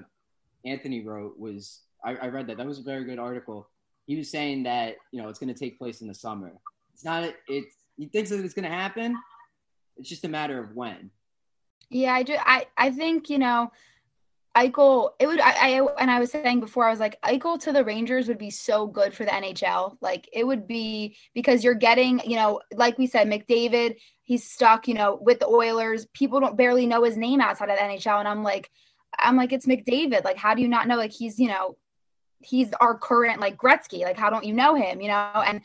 Anthony 0.64 1.04
wrote 1.04 1.38
was 1.38 1.80
I, 2.04 2.14
I 2.14 2.28
read 2.28 2.47
that. 2.47 2.56
That 2.56 2.66
was 2.66 2.78
a 2.78 2.83
very 2.83 3.04
good 3.04 3.18
article. 3.18 3.68
He 4.06 4.16
was 4.16 4.30
saying 4.30 4.62
that 4.62 4.97
you 5.11 5.21
know 5.21 5.28
it's 5.28 5.38
going 5.38 5.52
to 5.52 5.59
take 5.59 5.78
place 5.78 6.00
in 6.00 6.06
the 6.09 6.14
summer. 6.14 6.52
It's 6.94 7.04
not. 7.04 7.35
It's 7.49 7.76
he 7.99 8.06
thinks 8.06 8.30
that 8.30 8.42
it's 8.42 8.54
going 8.54 8.71
to 8.71 8.75
happen. 8.75 9.16
It's 9.97 10.09
just 10.09 10.25
a 10.25 10.28
matter 10.28 10.59
of 10.59 10.75
when. 10.75 11.11
Yeah, 11.90 12.14
I 12.14 12.23
do. 12.23 12.37
I 12.38 12.66
I 12.78 12.90
think 12.90 13.28
you 13.28 13.38
know 13.38 13.73
Eichel, 14.56 15.11
it 15.18 15.26
would, 15.26 15.40
I, 15.40 15.50
I, 15.50 15.87
and 15.99 16.11
I 16.11 16.20
was 16.20 16.30
saying 16.30 16.61
before, 16.61 16.87
I 16.87 16.90
was 16.90 17.00
like, 17.00 17.20
Eichel 17.23 17.61
to 17.62 17.73
the 17.73 17.84
Rangers 17.84 18.28
would 18.28 18.38
be 18.38 18.50
so 18.50 18.87
good 18.87 19.12
for 19.12 19.25
the 19.25 19.32
NHL. 19.32 19.96
Like, 20.00 20.28
it 20.32 20.46
would 20.46 20.68
be 20.68 21.16
because 21.34 21.64
you're 21.64 21.75
getting, 21.75 22.20
you 22.25 22.37
know, 22.37 22.61
like 22.73 22.96
we 22.96 23.08
said, 23.08 23.26
McDavid, 23.26 23.96
he's 24.23 24.49
stuck, 24.49 24.87
you 24.87 24.94
know, 24.94 25.18
with 25.20 25.40
the 25.40 25.49
Oilers. 25.49 26.06
People 26.14 26.38
don't 26.38 26.56
barely 26.56 26.87
know 26.87 27.02
his 27.02 27.16
name 27.16 27.40
outside 27.40 27.68
of 27.68 27.76
the 27.76 27.82
NHL. 27.82 28.20
And 28.20 28.28
I'm 28.28 28.44
like, 28.44 28.70
I'm 29.18 29.37
like, 29.37 29.52
it's 29.52 29.66
McDavid. 29.66 30.25
Like, 30.25 30.37
how 30.37 30.54
do 30.54 30.62
you 30.62 30.68
not 30.68 30.87
know? 30.87 30.96
Like, 30.96 31.12
he's, 31.12 31.40
you 31.40 31.49
know, 31.49 31.76
he's 32.44 32.73
our 32.75 32.96
current 32.96 33.40
like 33.40 33.56
Gretzky. 33.56 34.02
Like, 34.02 34.18
how 34.18 34.30
don't 34.30 34.44
you 34.44 34.52
know 34.52 34.75
him? 34.76 35.00
You 35.00 35.08
know, 35.08 35.42
and 35.44 35.62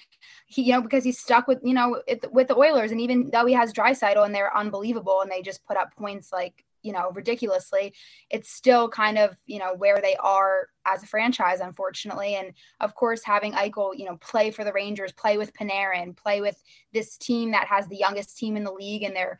he, 0.48 0.63
you 0.63 0.74
know, 0.74 0.81
because 0.81 1.03
he's 1.03 1.19
stuck 1.19 1.48
with, 1.48 1.60
you 1.63 1.74
know, 1.74 2.01
it, 2.08 2.25
with 2.31 2.48
the 2.48 2.58
Oilers, 2.58 2.91
and 2.91 3.01
even 3.01 3.29
though 3.31 3.46
he 3.46 3.53
has 3.53 3.74
Draisaitl 3.74 4.25
and 4.25 4.34
they're 4.34 4.55
unbelievable, 4.55 5.22
and 5.22 5.29
they 5.29 5.41
just 5.41 5.65
put 5.65 5.77
up 5.77 5.96
points 5.96 6.31
like 6.31 6.65
you 6.81 6.91
know 6.91 7.12
ridiculously 7.13 7.93
it's 8.29 8.51
still 8.51 8.88
kind 8.89 9.17
of 9.17 9.36
you 9.45 9.59
know 9.59 9.74
where 9.75 10.00
they 10.01 10.15
are 10.19 10.67
as 10.86 11.03
a 11.03 11.07
franchise 11.07 11.59
unfortunately. 11.59 12.36
And 12.36 12.53
of 12.79 12.95
course 12.95 13.24
having 13.24 13.53
Eichel 13.53 13.98
you 13.98 14.05
know 14.05 14.17
play 14.17 14.51
for 14.51 14.63
the 14.63 14.74
Rangers 14.74 15.12
play 15.12 15.38
with 15.38 15.53
Panarin 15.53 16.15
play 16.15 16.41
with 16.41 16.62
this 16.93 17.17
team 17.17 17.51
that 17.51 17.67
has 17.67 17.88
the 17.88 17.98
youngest 17.98 18.38
team 18.38 18.57
in 18.57 18.63
the 18.63 18.71
league 18.71 19.03
and 19.03 19.15
they're 19.15 19.39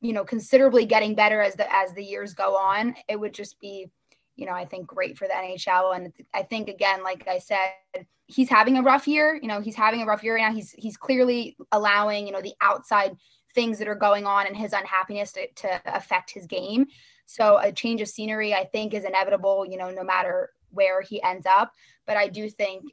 you 0.00 0.12
know 0.12 0.24
considerably 0.24 0.84
getting 0.84 1.14
better 1.14 1.40
as 1.40 1.54
the 1.54 1.72
as 1.74 1.92
the 1.94 2.04
years 2.04 2.34
go 2.34 2.56
on 2.56 2.94
it 3.08 3.18
would 3.18 3.34
just 3.34 3.58
be 3.60 3.90
you 4.36 4.46
know 4.46 4.52
I 4.52 4.64
think 4.64 4.86
great 4.86 5.16
for 5.16 5.26
the 5.26 5.34
NHL 5.34 5.96
and 5.96 6.12
I 6.32 6.42
think 6.42 6.68
again 6.68 7.02
like 7.02 7.26
I 7.28 7.38
said 7.38 8.06
he's 8.26 8.48
having 8.48 8.78
a 8.78 8.82
rough 8.82 9.06
year 9.06 9.38
you 9.40 9.48
know 9.48 9.60
he's 9.60 9.76
having 9.76 10.02
a 10.02 10.06
rough 10.06 10.22
year 10.22 10.36
right 10.36 10.48
now. 10.48 10.54
He's 10.54 10.72
he's 10.72 10.96
clearly 10.96 11.56
allowing 11.72 12.26
you 12.26 12.32
know 12.32 12.42
the 12.42 12.54
outside 12.60 13.16
things 13.54 13.78
that 13.78 13.88
are 13.88 13.94
going 13.94 14.26
on 14.26 14.46
and 14.46 14.56
his 14.56 14.72
unhappiness 14.72 15.32
to, 15.32 15.46
to 15.54 15.80
affect 15.86 16.30
his 16.30 16.46
game. 16.46 16.86
So 17.26 17.58
a 17.58 17.72
change 17.72 18.00
of 18.00 18.08
scenery, 18.08 18.52
I 18.52 18.64
think, 18.64 18.92
is 18.92 19.04
inevitable, 19.04 19.66
you 19.66 19.78
know, 19.78 19.90
no 19.90 20.04
matter 20.04 20.50
where 20.70 21.00
he 21.00 21.22
ends 21.22 21.46
up. 21.46 21.72
But 22.06 22.16
I 22.16 22.28
do 22.28 22.50
think 22.50 22.84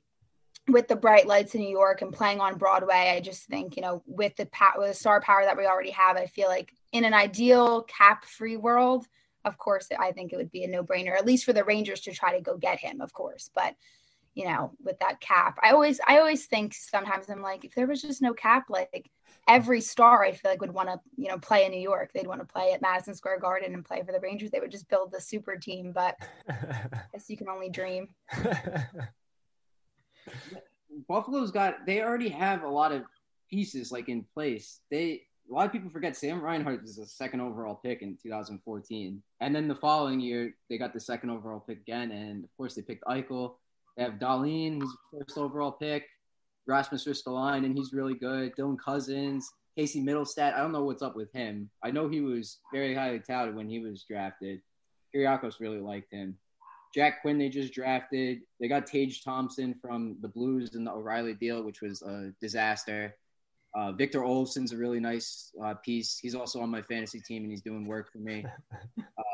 with 0.68 0.88
the 0.88 0.96
bright 0.96 1.27
lights 1.27 1.56
in 1.56 1.62
New 1.62 1.70
York 1.70 2.01
and 2.01 2.13
playing 2.13 2.39
on 2.39 2.58
Broadway, 2.58 3.13
I 3.15 3.20
just 3.20 3.46
think, 3.46 3.75
you 3.75 3.82
know, 3.82 4.03
with 4.06 4.36
the 4.36 4.48
with 4.77 4.89
the 4.89 4.94
star 4.94 5.20
power 5.20 5.44
that 5.44 5.58
we 5.58 5.65
already 5.65 5.89
have, 5.91 6.15
I 6.15 6.27
feel 6.27 6.48
like 6.48 6.72
in 6.91 7.03
an 7.03 7.13
ideal 7.13 7.82
cap-free 7.84 8.58
world, 8.58 9.08
of 9.44 9.58
course, 9.58 9.88
I 9.98 10.12
think 10.12 10.32
it 10.32 10.38
would 10.38 10.51
be 10.51 10.63
a 10.63 10.68
no-brainer, 10.68 11.18
at 11.18 11.25
least 11.25 11.46
for 11.46 11.53
the 11.53 11.63
Rangers 11.63 12.01
to 12.01 12.12
try 12.12 12.36
to 12.36 12.41
go 12.41 12.58
get 12.58 12.80
him, 12.80 13.01
of 13.01 13.12
course. 13.12 13.50
But 13.56 13.75
you 14.33 14.45
know, 14.45 14.71
with 14.83 15.00
that 15.00 15.19
cap, 15.19 15.57
I 15.61 15.71
always, 15.71 16.00
I 16.07 16.19
always 16.19 16.45
think 16.45 16.73
sometimes 16.73 17.29
I'm 17.29 17.41
like, 17.41 17.65
if 17.65 17.75
there 17.75 17.88
was 17.88 18.01
just 18.01 18.21
no 18.21 18.33
cap, 18.33 18.65
like 18.69 19.09
every 19.47 19.81
star 19.81 20.23
I 20.23 20.31
feel 20.31 20.51
like 20.51 20.61
would 20.61 20.73
want 20.73 20.89
to, 20.89 21.00
you 21.17 21.27
know, 21.27 21.38
play 21.38 21.65
in 21.65 21.71
New 21.71 21.81
York. 21.81 22.11
They'd 22.13 22.27
want 22.27 22.41
to 22.41 22.45
play 22.45 22.73
at 22.73 22.81
Madison 22.81 23.15
Square 23.15 23.39
Garden 23.39 23.73
and 23.73 23.83
play 23.85 24.03
for 24.03 24.11
the 24.11 24.19
Rangers. 24.19 24.51
They 24.51 24.59
would 24.59 24.71
just 24.71 24.89
build 24.89 25.11
the 25.11 25.21
super 25.21 25.55
team, 25.57 25.91
but 25.91 26.15
I 26.50 26.88
guess 27.13 27.29
you 27.29 27.38
can 27.38 27.50
only 27.50 27.69
dream. 27.69 28.09
Buffalo's 31.07 31.51
got 31.51 31.85
they 31.85 32.01
already 32.01 32.29
have 32.29 32.63
a 32.63 32.69
lot 32.69 32.91
of 32.91 33.03
pieces 33.50 33.91
like 33.91 34.09
in 34.09 34.25
place. 34.33 34.79
They 34.89 35.23
a 35.50 35.53
lot 35.53 35.65
of 35.65 35.71
people 35.71 35.89
forget 35.89 36.15
Sam 36.15 36.41
Reinhart 36.41 36.81
was 36.81 36.97
a 36.97 37.05
second 37.05 37.41
overall 37.41 37.75
pick 37.75 38.01
in 38.01 38.17
2014. 38.21 39.21
And 39.41 39.55
then 39.55 39.67
the 39.67 39.75
following 39.75 40.19
year 40.19 40.55
they 40.69 40.77
got 40.77 40.93
the 40.93 41.00
second 41.00 41.29
overall 41.29 41.59
pick 41.59 41.79
again. 41.79 42.11
And 42.11 42.43
of 42.43 42.50
course 42.55 42.75
they 42.75 42.81
picked 42.81 43.03
Eichel. 43.05 43.55
They 44.01 44.05
have 44.05 44.17
Dahlin, 44.17 44.81
who's 44.81 44.98
first 45.12 45.38
overall 45.38 45.74
pick. 45.74 46.08
Rasmus 46.65 47.05
Ristolainen, 47.05 47.65
and 47.65 47.77
he's 47.77 47.93
really 47.93 48.15
good. 48.15 48.51
Dylan 48.55 48.77
Cozens, 48.84 49.48
Casey 49.77 50.01
Mittelstadt. 50.01 50.55
I 50.55 50.58
don't 50.58 50.72
know 50.72 50.84
what's 50.84 51.03
up 51.03 51.15
with 51.15 51.31
him. 51.34 51.70
I 51.84 51.91
know 51.91 52.10
he 52.10 52.22
was 52.22 52.58
very 52.74 52.96
highly 52.96 53.20
touted 53.20 53.53
when 53.53 53.70
he 53.70 53.77
was 53.77 54.03
drafted. 54.10 54.60
Kyriakos 55.13 55.60
really 55.60 55.77
liked 55.77 56.12
him. 56.12 56.36
Jack 56.96 57.22
Quinn, 57.22 57.38
they 57.38 57.50
just 57.50 57.75
drafted. 57.75 58.39
They 58.60 58.67
got 58.67 58.88
Tage 58.88 59.24
Thompson 59.24 59.75
from 59.79 60.17
the 60.22 60.29
Blues 60.29 60.74
in 60.74 60.84
the 60.84 60.91
O'Reilly 60.91 61.36
deal, 61.36 61.62
which 61.62 61.81
was 61.84 62.01
a 62.01 62.34
disaster. 62.41 63.15
Uh, 63.75 63.91
Victor 63.91 64.22
Olofsson's 64.22 64.72
a 64.72 64.77
really 64.77 65.00
nice 65.00 65.51
uh, 65.63 65.75
piece. 65.75 66.17
He's 66.17 66.34
also 66.34 66.60
on 66.60 66.72
my 66.72 66.81
fantasy 66.81 67.22
team 67.22 67.43
and 67.43 67.51
he's 67.51 67.62
doing 67.62 67.86
work 67.86 68.12
for 68.12 68.17
me. 68.17 68.46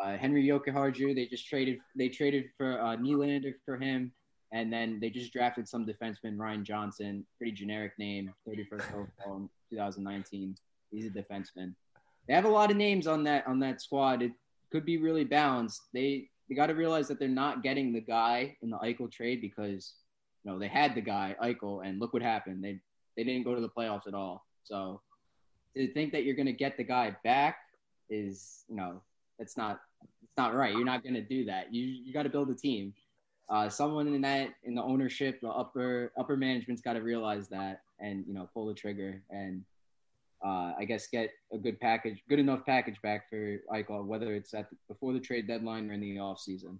Uh, 0.03 0.15
Henri 0.15 0.45
Jokiharju, 0.45 1.15
they 1.15 1.25
just 1.25 1.47
traded. 1.47 1.79
They 1.95 2.07
traded 2.07 2.45
for 2.55 2.79
uh, 2.79 2.95
Nylander 2.95 3.53
for 3.65 3.77
him. 3.77 4.11
And 4.53 4.71
then 4.71 4.99
they 5.01 5.09
just 5.09 5.33
drafted 5.33 5.67
some 5.67 5.85
defenseman, 5.85 6.37
Ryan 6.37 6.63
Johnson, 6.63 7.25
pretty 7.37 7.51
generic 7.51 7.93
name, 7.99 8.33
31st 8.47 8.93
overall 8.93 9.37
in 9.37 9.49
2019. 9.69 10.55
He's 10.91 11.05
a 11.05 11.09
defenseman. 11.09 11.73
They 12.27 12.33
have 12.33 12.45
a 12.45 12.49
lot 12.49 12.71
of 12.71 12.77
names 12.77 13.07
on 13.07 13.23
that 13.25 13.45
on 13.47 13.59
that 13.59 13.81
squad. 13.81 14.21
It 14.21 14.31
could 14.71 14.85
be 14.85 14.97
really 14.97 15.23
balanced. 15.23 15.81
They 15.93 16.29
they 16.47 16.55
got 16.55 16.67
to 16.67 16.75
realize 16.75 17.07
that 17.09 17.19
they're 17.19 17.27
not 17.27 17.63
getting 17.63 17.91
the 17.91 18.01
guy 18.01 18.55
in 18.61 18.69
the 18.69 18.77
Eichel 18.77 19.11
trade 19.11 19.41
because 19.41 19.93
you 20.43 20.51
know 20.51 20.59
they 20.59 20.67
had 20.67 20.95
the 20.95 21.01
guy 21.01 21.35
Eichel, 21.41 21.85
and 21.85 21.99
look 21.99 22.13
what 22.13 22.21
happened. 22.21 22.63
They 22.63 22.79
they 23.15 23.23
didn't 23.23 23.43
go 23.43 23.55
to 23.55 23.61
the 23.61 23.69
playoffs 23.69 24.07
at 24.07 24.13
all. 24.13 24.45
So 24.63 25.01
to 25.75 25.93
think 25.93 26.11
that 26.11 26.23
you're 26.23 26.35
going 26.35 26.47
to 26.47 26.53
get 26.53 26.77
the 26.77 26.83
guy 26.83 27.15
back 27.23 27.57
is 28.09 28.63
you 28.69 28.75
know 28.75 29.01
it's 29.39 29.57
not 29.57 29.79
it's 30.23 30.37
not 30.37 30.53
right. 30.53 30.73
You're 30.73 30.85
not 30.85 31.03
going 31.03 31.15
to 31.15 31.21
do 31.21 31.45
that. 31.45 31.73
You 31.73 31.83
you 31.83 32.13
got 32.13 32.23
to 32.23 32.29
build 32.29 32.49
a 32.49 32.55
team 32.55 32.93
uh, 33.49 33.69
someone 33.69 34.07
in 34.13 34.21
that 34.21 34.49
in 34.63 34.75
the 34.75 34.83
ownership, 34.83 35.39
the 35.41 35.49
upper 35.49 36.11
upper 36.17 36.35
management's 36.35 36.81
got 36.81 36.93
to 36.93 37.01
realize 37.01 37.47
that 37.49 37.81
and 37.99 38.25
you 38.27 38.33
know 38.33 38.49
pull 38.53 38.65
the 38.67 38.73
trigger 38.73 39.21
and 39.29 39.63
uh, 40.45 40.73
I 40.77 40.85
guess 40.85 41.07
get 41.07 41.31
a 41.51 41.57
good 41.57 41.79
package, 41.79 42.21
good 42.29 42.39
enough 42.39 42.65
package 42.65 43.01
back 43.01 43.29
for 43.29 43.59
Eichel, 43.73 44.05
whether 44.05 44.35
it's 44.35 44.53
at 44.53 44.69
the, 44.69 44.75
before 44.87 45.13
the 45.13 45.19
trade 45.19 45.47
deadline 45.47 45.89
or 45.89 45.93
in 45.93 46.01
the 46.01 46.19
off 46.19 46.39
season. 46.39 46.79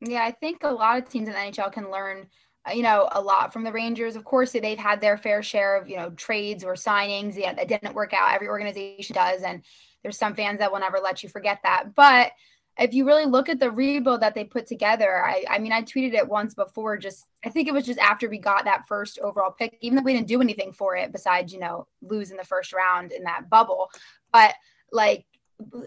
Yeah, 0.00 0.24
I 0.24 0.30
think 0.30 0.62
a 0.62 0.72
lot 0.72 0.98
of 0.98 1.08
teams 1.08 1.28
in 1.28 1.34
the 1.34 1.40
NHL 1.40 1.72
can 1.72 1.90
learn, 1.90 2.26
uh, 2.66 2.72
you 2.72 2.82
know, 2.82 3.08
a 3.12 3.20
lot 3.20 3.52
from 3.52 3.64
the 3.64 3.72
Rangers. 3.72 4.16
Of 4.16 4.24
course, 4.24 4.52
they've 4.52 4.78
had 4.78 5.00
their 5.00 5.18
fair 5.18 5.42
share 5.42 5.76
of 5.76 5.88
you 5.88 5.96
know 5.96 6.10
trades 6.10 6.64
or 6.64 6.74
signings. 6.74 7.36
Yeah, 7.36 7.52
that 7.54 7.68
didn't 7.68 7.94
work 7.94 8.12
out. 8.12 8.32
Every 8.32 8.48
organization 8.48 9.14
does, 9.14 9.42
and 9.42 9.62
there's 10.02 10.18
some 10.18 10.34
fans 10.34 10.58
that 10.58 10.72
will 10.72 10.80
never 10.80 10.98
let 10.98 11.22
you 11.22 11.28
forget 11.28 11.60
that. 11.64 11.94
But 11.94 12.32
if 12.78 12.92
you 12.92 13.06
really 13.06 13.24
look 13.24 13.48
at 13.48 13.60
the 13.60 13.70
rebuild 13.70 14.20
that 14.22 14.34
they 14.34 14.44
put 14.44 14.66
together, 14.66 15.24
I, 15.24 15.44
I 15.48 15.58
mean, 15.58 15.72
I 15.72 15.82
tweeted 15.82 16.14
it 16.14 16.28
once 16.28 16.54
before. 16.54 16.96
Just 16.96 17.26
I 17.44 17.48
think 17.48 17.68
it 17.68 17.74
was 17.74 17.86
just 17.86 18.00
after 18.00 18.28
we 18.28 18.38
got 18.38 18.64
that 18.64 18.88
first 18.88 19.18
overall 19.20 19.52
pick, 19.52 19.78
even 19.80 19.96
though 19.96 20.02
we 20.02 20.12
didn't 20.12 20.26
do 20.26 20.40
anything 20.40 20.72
for 20.72 20.96
it 20.96 21.12
besides 21.12 21.52
you 21.52 21.60
know 21.60 21.86
lose 22.02 22.30
in 22.30 22.36
the 22.36 22.44
first 22.44 22.72
round 22.72 23.12
in 23.12 23.24
that 23.24 23.48
bubble. 23.48 23.90
But 24.32 24.54
like 24.90 25.24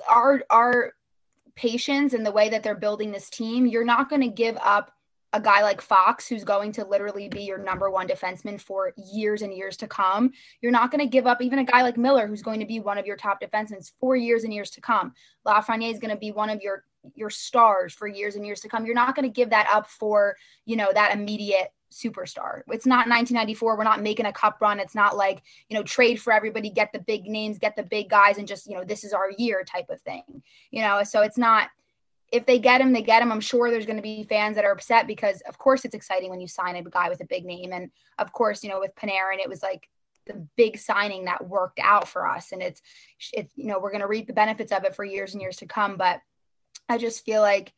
our 0.09 0.43
our 0.49 0.93
patience 1.55 2.13
and 2.13 2.25
the 2.25 2.31
way 2.31 2.49
that 2.49 2.63
they're 2.63 2.75
building 2.75 3.11
this 3.11 3.29
team, 3.29 3.65
you're 3.65 3.83
not 3.83 4.09
going 4.09 4.21
to 4.21 4.27
give 4.27 4.57
up 4.63 4.91
a 5.33 5.41
guy 5.41 5.61
like 5.61 5.81
Fox, 5.81 6.27
who's 6.27 6.43
going 6.43 6.71
to 6.73 6.85
literally 6.85 7.27
be 7.27 7.41
your 7.41 7.57
number 7.57 7.89
one 7.89 8.07
defenseman 8.07 8.59
for 8.59 8.93
years 8.97 9.41
and 9.41 9.53
years 9.53 9.75
to 9.77 9.87
come. 9.87 10.31
You're 10.61 10.71
not 10.71 10.89
going 10.89 11.03
to 11.03 11.09
give 11.09 11.27
up 11.27 11.41
even 11.41 11.59
a 11.59 11.65
guy 11.65 11.81
like 11.81 11.97
Miller, 11.97 12.27
who's 12.27 12.41
going 12.41 12.59
to 12.59 12.65
be 12.65 12.79
one 12.79 12.97
of 12.97 13.05
your 13.05 13.17
top 13.17 13.41
defensemen 13.41 13.89
for 13.99 14.15
years 14.15 14.43
and 14.43 14.53
years 14.53 14.69
to 14.71 14.81
come. 14.81 15.13
Lafreniere 15.45 15.91
is 15.91 15.99
going 15.99 16.13
to 16.13 16.19
be 16.19 16.31
one 16.31 16.49
of 16.49 16.61
your 16.61 16.85
your 17.15 17.29
stars 17.29 17.93
for 17.93 18.05
years 18.05 18.35
and 18.35 18.45
years 18.45 18.59
to 18.59 18.67
come. 18.67 18.85
You're 18.85 18.95
not 18.95 19.15
going 19.15 19.23
to 19.23 19.33
give 19.33 19.49
that 19.51 19.69
up 19.71 19.87
for 19.87 20.35
you 20.65 20.75
know 20.75 20.91
that 20.93 21.13
immediate 21.13 21.71
superstar. 21.91 22.61
It's 22.67 22.85
not 22.85 23.07
1994. 23.07 23.77
We're 23.77 23.83
not 23.83 24.01
making 24.01 24.25
a 24.25 24.33
cup 24.33 24.57
run. 24.61 24.79
It's 24.79 24.95
not 24.95 25.15
like, 25.15 25.41
you 25.69 25.77
know, 25.77 25.83
trade 25.83 26.21
for 26.21 26.33
everybody, 26.33 26.69
get 26.69 26.91
the 26.91 26.99
big 26.99 27.25
names, 27.25 27.59
get 27.59 27.75
the 27.75 27.83
big 27.83 28.09
guys, 28.09 28.37
and 28.37 28.47
just, 28.47 28.67
you 28.67 28.75
know, 28.75 28.83
this 28.83 29.03
is 29.03 29.13
our 29.13 29.31
year 29.37 29.63
type 29.63 29.89
of 29.89 30.01
thing. 30.01 30.43
You 30.71 30.81
know, 30.81 31.03
so 31.03 31.21
it's 31.21 31.37
not 31.37 31.69
if 32.31 32.45
they 32.45 32.59
get 32.59 32.81
him, 32.81 32.91
they 32.91 33.01
get 33.01 33.21
him. 33.21 33.31
I'm 33.31 33.39
sure 33.39 33.71
there's 33.71 33.85
going 33.85 33.97
to 33.97 34.01
be 34.01 34.23
fans 34.23 34.55
that 34.55 34.65
are 34.65 34.71
upset 34.71 35.07
because, 35.07 35.41
of 35.47 35.57
course, 35.57 35.85
it's 35.85 35.95
exciting 35.95 36.29
when 36.29 36.41
you 36.41 36.47
sign 36.47 36.75
a 36.75 36.83
guy 36.83 37.09
with 37.09 37.21
a 37.21 37.25
big 37.25 37.45
name. 37.45 37.71
And 37.71 37.89
of 38.17 38.33
course, 38.33 38.63
you 38.63 38.69
know, 38.69 38.79
with 38.79 38.95
Panarin, 38.95 39.39
it 39.41 39.49
was 39.49 39.63
like 39.63 39.87
the 40.25 40.45
big 40.57 40.77
signing 40.77 41.25
that 41.25 41.47
worked 41.47 41.79
out 41.81 42.07
for 42.07 42.27
us. 42.27 42.51
And 42.51 42.61
it's, 42.61 42.81
it's, 43.31 43.53
you 43.55 43.67
know, 43.67 43.79
we're 43.79 43.91
going 43.91 44.01
to 44.01 44.07
reap 44.07 44.27
the 44.27 44.33
benefits 44.33 44.73
of 44.73 44.83
it 44.83 44.93
for 44.93 45.05
years 45.05 45.33
and 45.33 45.41
years 45.41 45.57
to 45.57 45.65
come. 45.67 45.95
But 45.95 46.19
I 46.89 46.97
just 46.97 47.23
feel 47.23 47.41
like 47.41 47.71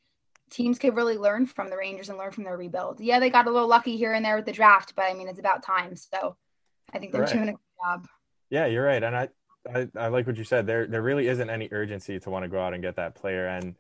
teams 0.50 0.80
could 0.80 0.96
really 0.96 1.18
learn 1.18 1.46
from 1.46 1.70
the 1.70 1.78
Rangers 1.78 2.10
and 2.10 2.18
learn 2.18 2.32
from 2.32 2.44
their 2.44 2.58
rebuild. 2.58 3.00
Yeah, 3.00 3.20
they 3.20 3.30
got 3.30 3.46
a 3.46 3.52
little 3.52 3.68
lucky 3.68 3.98
here 3.98 4.14
and 4.14 4.26
there 4.26 4.36
with 4.36 4.46
the 4.46 4.52
draft, 4.52 4.96
but 4.96 5.06
I 5.06 5.14
mean, 5.14 5.28
it's 5.28 5.40
about 5.40 5.62
time. 5.62 5.96
So 5.96 6.38
I 6.92 6.98
think 6.98 7.12
they're 7.12 7.22
right. 7.22 7.32
doing 7.32 7.50
a 7.50 7.52
good 7.52 7.60
job. 7.84 8.08
Yeah, 8.50 8.66
you're 8.66 8.86
right. 8.86 9.04
And 9.04 9.16
I, 9.16 9.30
I, 9.72 9.88
I 9.96 10.08
like 10.08 10.26
what 10.26 10.38
you 10.38 10.44
said. 10.44 10.66
There, 10.66 10.88
there 10.88 11.04
really 11.04 11.28
isn't 11.28 11.52
any 11.52 11.70
urgency 11.72 12.20
to 12.20 12.32
want 12.32 12.46
to 12.46 12.50
go 12.50 12.60
out 12.60 12.74
and 12.74 12.82
get 12.82 12.96
that 12.96 13.14
player. 13.14 13.46
And, 13.46 13.76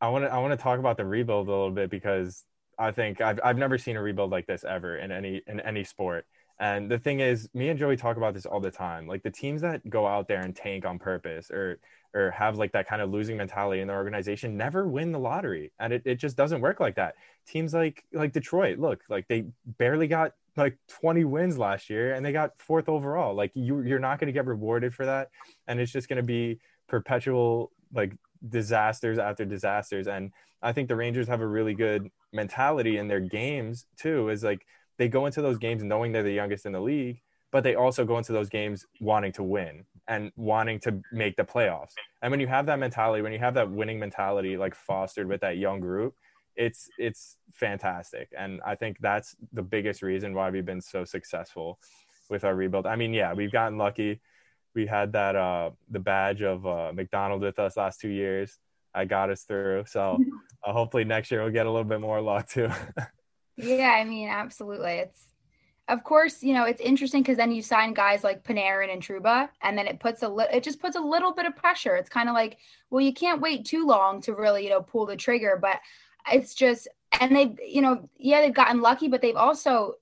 I 0.00 0.08
want 0.08 0.24
to 0.24 0.32
I 0.32 0.38
want 0.38 0.52
to 0.52 0.62
talk 0.62 0.78
about 0.78 0.96
the 0.96 1.04
rebuild 1.04 1.48
a 1.48 1.50
little 1.50 1.70
bit 1.70 1.90
because 1.90 2.44
I 2.78 2.90
think 2.90 3.20
I've 3.20 3.40
I've 3.42 3.58
never 3.58 3.78
seen 3.78 3.96
a 3.96 4.02
rebuild 4.02 4.30
like 4.30 4.46
this 4.46 4.64
ever 4.64 4.96
in 4.98 5.10
any 5.10 5.42
in 5.46 5.60
any 5.60 5.84
sport. 5.84 6.26
And 6.58 6.90
the 6.90 6.98
thing 6.98 7.20
is, 7.20 7.48
me 7.52 7.68
and 7.68 7.78
Joey 7.78 7.96
talk 7.96 8.16
about 8.16 8.32
this 8.32 8.46
all 8.46 8.60
the 8.60 8.70
time. 8.70 9.06
Like 9.06 9.22
the 9.22 9.30
teams 9.30 9.60
that 9.60 9.88
go 9.90 10.06
out 10.06 10.26
there 10.26 10.40
and 10.40 10.56
tank 10.56 10.86
on 10.86 10.98
purpose 10.98 11.50
or 11.50 11.78
or 12.14 12.30
have 12.30 12.56
like 12.56 12.72
that 12.72 12.88
kind 12.88 13.02
of 13.02 13.10
losing 13.10 13.36
mentality 13.36 13.82
in 13.82 13.88
their 13.88 13.96
organization 13.96 14.56
never 14.56 14.88
win 14.88 15.12
the 15.12 15.18
lottery. 15.18 15.72
And 15.78 15.92
it, 15.92 16.02
it 16.06 16.14
just 16.14 16.34
doesn't 16.36 16.62
work 16.62 16.80
like 16.80 16.96
that. 16.96 17.14
Teams 17.46 17.74
like 17.74 18.04
like 18.12 18.32
Detroit, 18.32 18.78
look, 18.78 19.02
like 19.08 19.28
they 19.28 19.46
barely 19.78 20.08
got 20.08 20.32
like 20.56 20.78
20 20.88 21.24
wins 21.24 21.58
last 21.58 21.90
year 21.90 22.14
and 22.14 22.24
they 22.24 22.32
got 22.32 22.52
fourth 22.58 22.88
overall. 22.88 23.34
Like 23.34 23.52
you 23.54 23.82
you're 23.82 23.98
not 23.98 24.18
going 24.18 24.28
to 24.28 24.32
get 24.32 24.46
rewarded 24.46 24.94
for 24.94 25.06
that. 25.06 25.28
And 25.68 25.78
it's 25.78 25.92
just 25.92 26.08
going 26.08 26.16
to 26.18 26.22
be 26.22 26.58
perpetual 26.88 27.70
like 27.92 28.12
disasters 28.48 29.18
after 29.18 29.44
disasters. 29.44 30.06
And 30.06 30.32
I 30.62 30.72
think 30.72 30.88
the 30.88 30.96
Rangers 30.96 31.28
have 31.28 31.40
a 31.40 31.46
really 31.46 31.74
good 31.74 32.10
mentality 32.32 32.98
in 32.98 33.08
their 33.08 33.20
games 33.20 33.86
too. 33.96 34.28
Is 34.28 34.44
like 34.44 34.66
they 34.98 35.08
go 35.08 35.26
into 35.26 35.42
those 35.42 35.58
games 35.58 35.82
knowing 35.82 36.12
they're 36.12 36.22
the 36.22 36.32
youngest 36.32 36.66
in 36.66 36.72
the 36.72 36.80
league, 36.80 37.20
but 37.52 37.64
they 37.64 37.74
also 37.74 38.04
go 38.04 38.18
into 38.18 38.32
those 38.32 38.48
games 38.48 38.86
wanting 39.00 39.32
to 39.32 39.42
win 39.42 39.84
and 40.08 40.32
wanting 40.36 40.78
to 40.80 41.00
make 41.12 41.36
the 41.36 41.44
playoffs. 41.44 41.94
And 42.22 42.30
when 42.30 42.40
you 42.40 42.46
have 42.46 42.66
that 42.66 42.78
mentality, 42.78 43.22
when 43.22 43.32
you 43.32 43.38
have 43.38 43.54
that 43.54 43.70
winning 43.70 43.98
mentality 43.98 44.56
like 44.56 44.74
fostered 44.74 45.28
with 45.28 45.40
that 45.40 45.58
young 45.58 45.80
group, 45.80 46.14
it's 46.56 46.88
it's 46.98 47.36
fantastic. 47.52 48.30
And 48.36 48.60
I 48.64 48.74
think 48.74 48.98
that's 49.00 49.36
the 49.52 49.62
biggest 49.62 50.02
reason 50.02 50.34
why 50.34 50.50
we've 50.50 50.64
been 50.64 50.80
so 50.80 51.04
successful 51.04 51.78
with 52.30 52.44
our 52.44 52.54
rebuild. 52.54 52.86
I 52.86 52.96
mean, 52.96 53.12
yeah, 53.12 53.32
we've 53.34 53.52
gotten 53.52 53.78
lucky. 53.78 54.20
We 54.76 54.86
had 54.86 55.12
that 55.14 55.34
uh 55.34 55.70
the 55.90 55.98
badge 55.98 56.42
of 56.42 56.64
uh 56.66 56.92
McDonald 56.94 57.42
with 57.42 57.58
us 57.58 57.76
last 57.76 58.00
two 58.00 58.10
years. 58.10 58.58
I 58.94 59.06
got 59.06 59.30
us 59.30 59.42
through. 59.42 59.84
So 59.88 60.18
uh, 60.64 60.72
hopefully 60.72 61.04
next 61.04 61.30
year 61.30 61.42
we'll 61.42 61.52
get 61.52 61.66
a 61.66 61.70
little 61.70 61.84
bit 61.84 62.00
more 62.00 62.20
luck 62.20 62.48
too. 62.48 62.68
yeah, 63.56 63.90
I 63.90 64.04
mean, 64.04 64.28
absolutely. 64.28 64.92
It's 64.92 65.26
of 65.88 66.02
course, 66.02 66.42
you 66.42 66.52
know, 66.52 66.64
it's 66.64 66.80
interesting 66.80 67.22
because 67.22 67.36
then 67.36 67.52
you 67.52 67.62
sign 67.62 67.94
guys 67.94 68.24
like 68.24 68.42
Panarin 68.42 68.92
and 68.92 69.00
Trouba, 69.00 69.48
and 69.62 69.78
then 69.78 69.86
it 69.86 70.00
puts 70.00 70.22
a 70.22 70.28
li- 70.28 70.48
it 70.52 70.64
just 70.64 70.80
puts 70.80 70.96
a 70.96 71.00
little 71.00 71.32
bit 71.32 71.46
of 71.46 71.54
pressure. 71.54 71.94
It's 71.94 72.08
kind 72.08 72.28
of 72.28 72.34
like, 72.34 72.58
well, 72.90 73.00
you 73.00 73.12
can't 73.12 73.40
wait 73.40 73.64
too 73.64 73.86
long 73.86 74.20
to 74.22 74.34
really, 74.34 74.64
you 74.64 74.70
know, 74.70 74.82
pull 74.82 75.06
the 75.06 75.16
trigger. 75.16 75.58
But 75.60 75.76
it's 76.32 76.54
just, 76.54 76.88
and 77.20 77.34
they've, 77.34 77.56
you 77.64 77.82
know, 77.82 78.08
yeah, 78.18 78.40
they've 78.40 78.52
gotten 78.52 78.80
lucky, 78.80 79.06
but 79.06 79.22
they've 79.22 79.36
also 79.36 79.94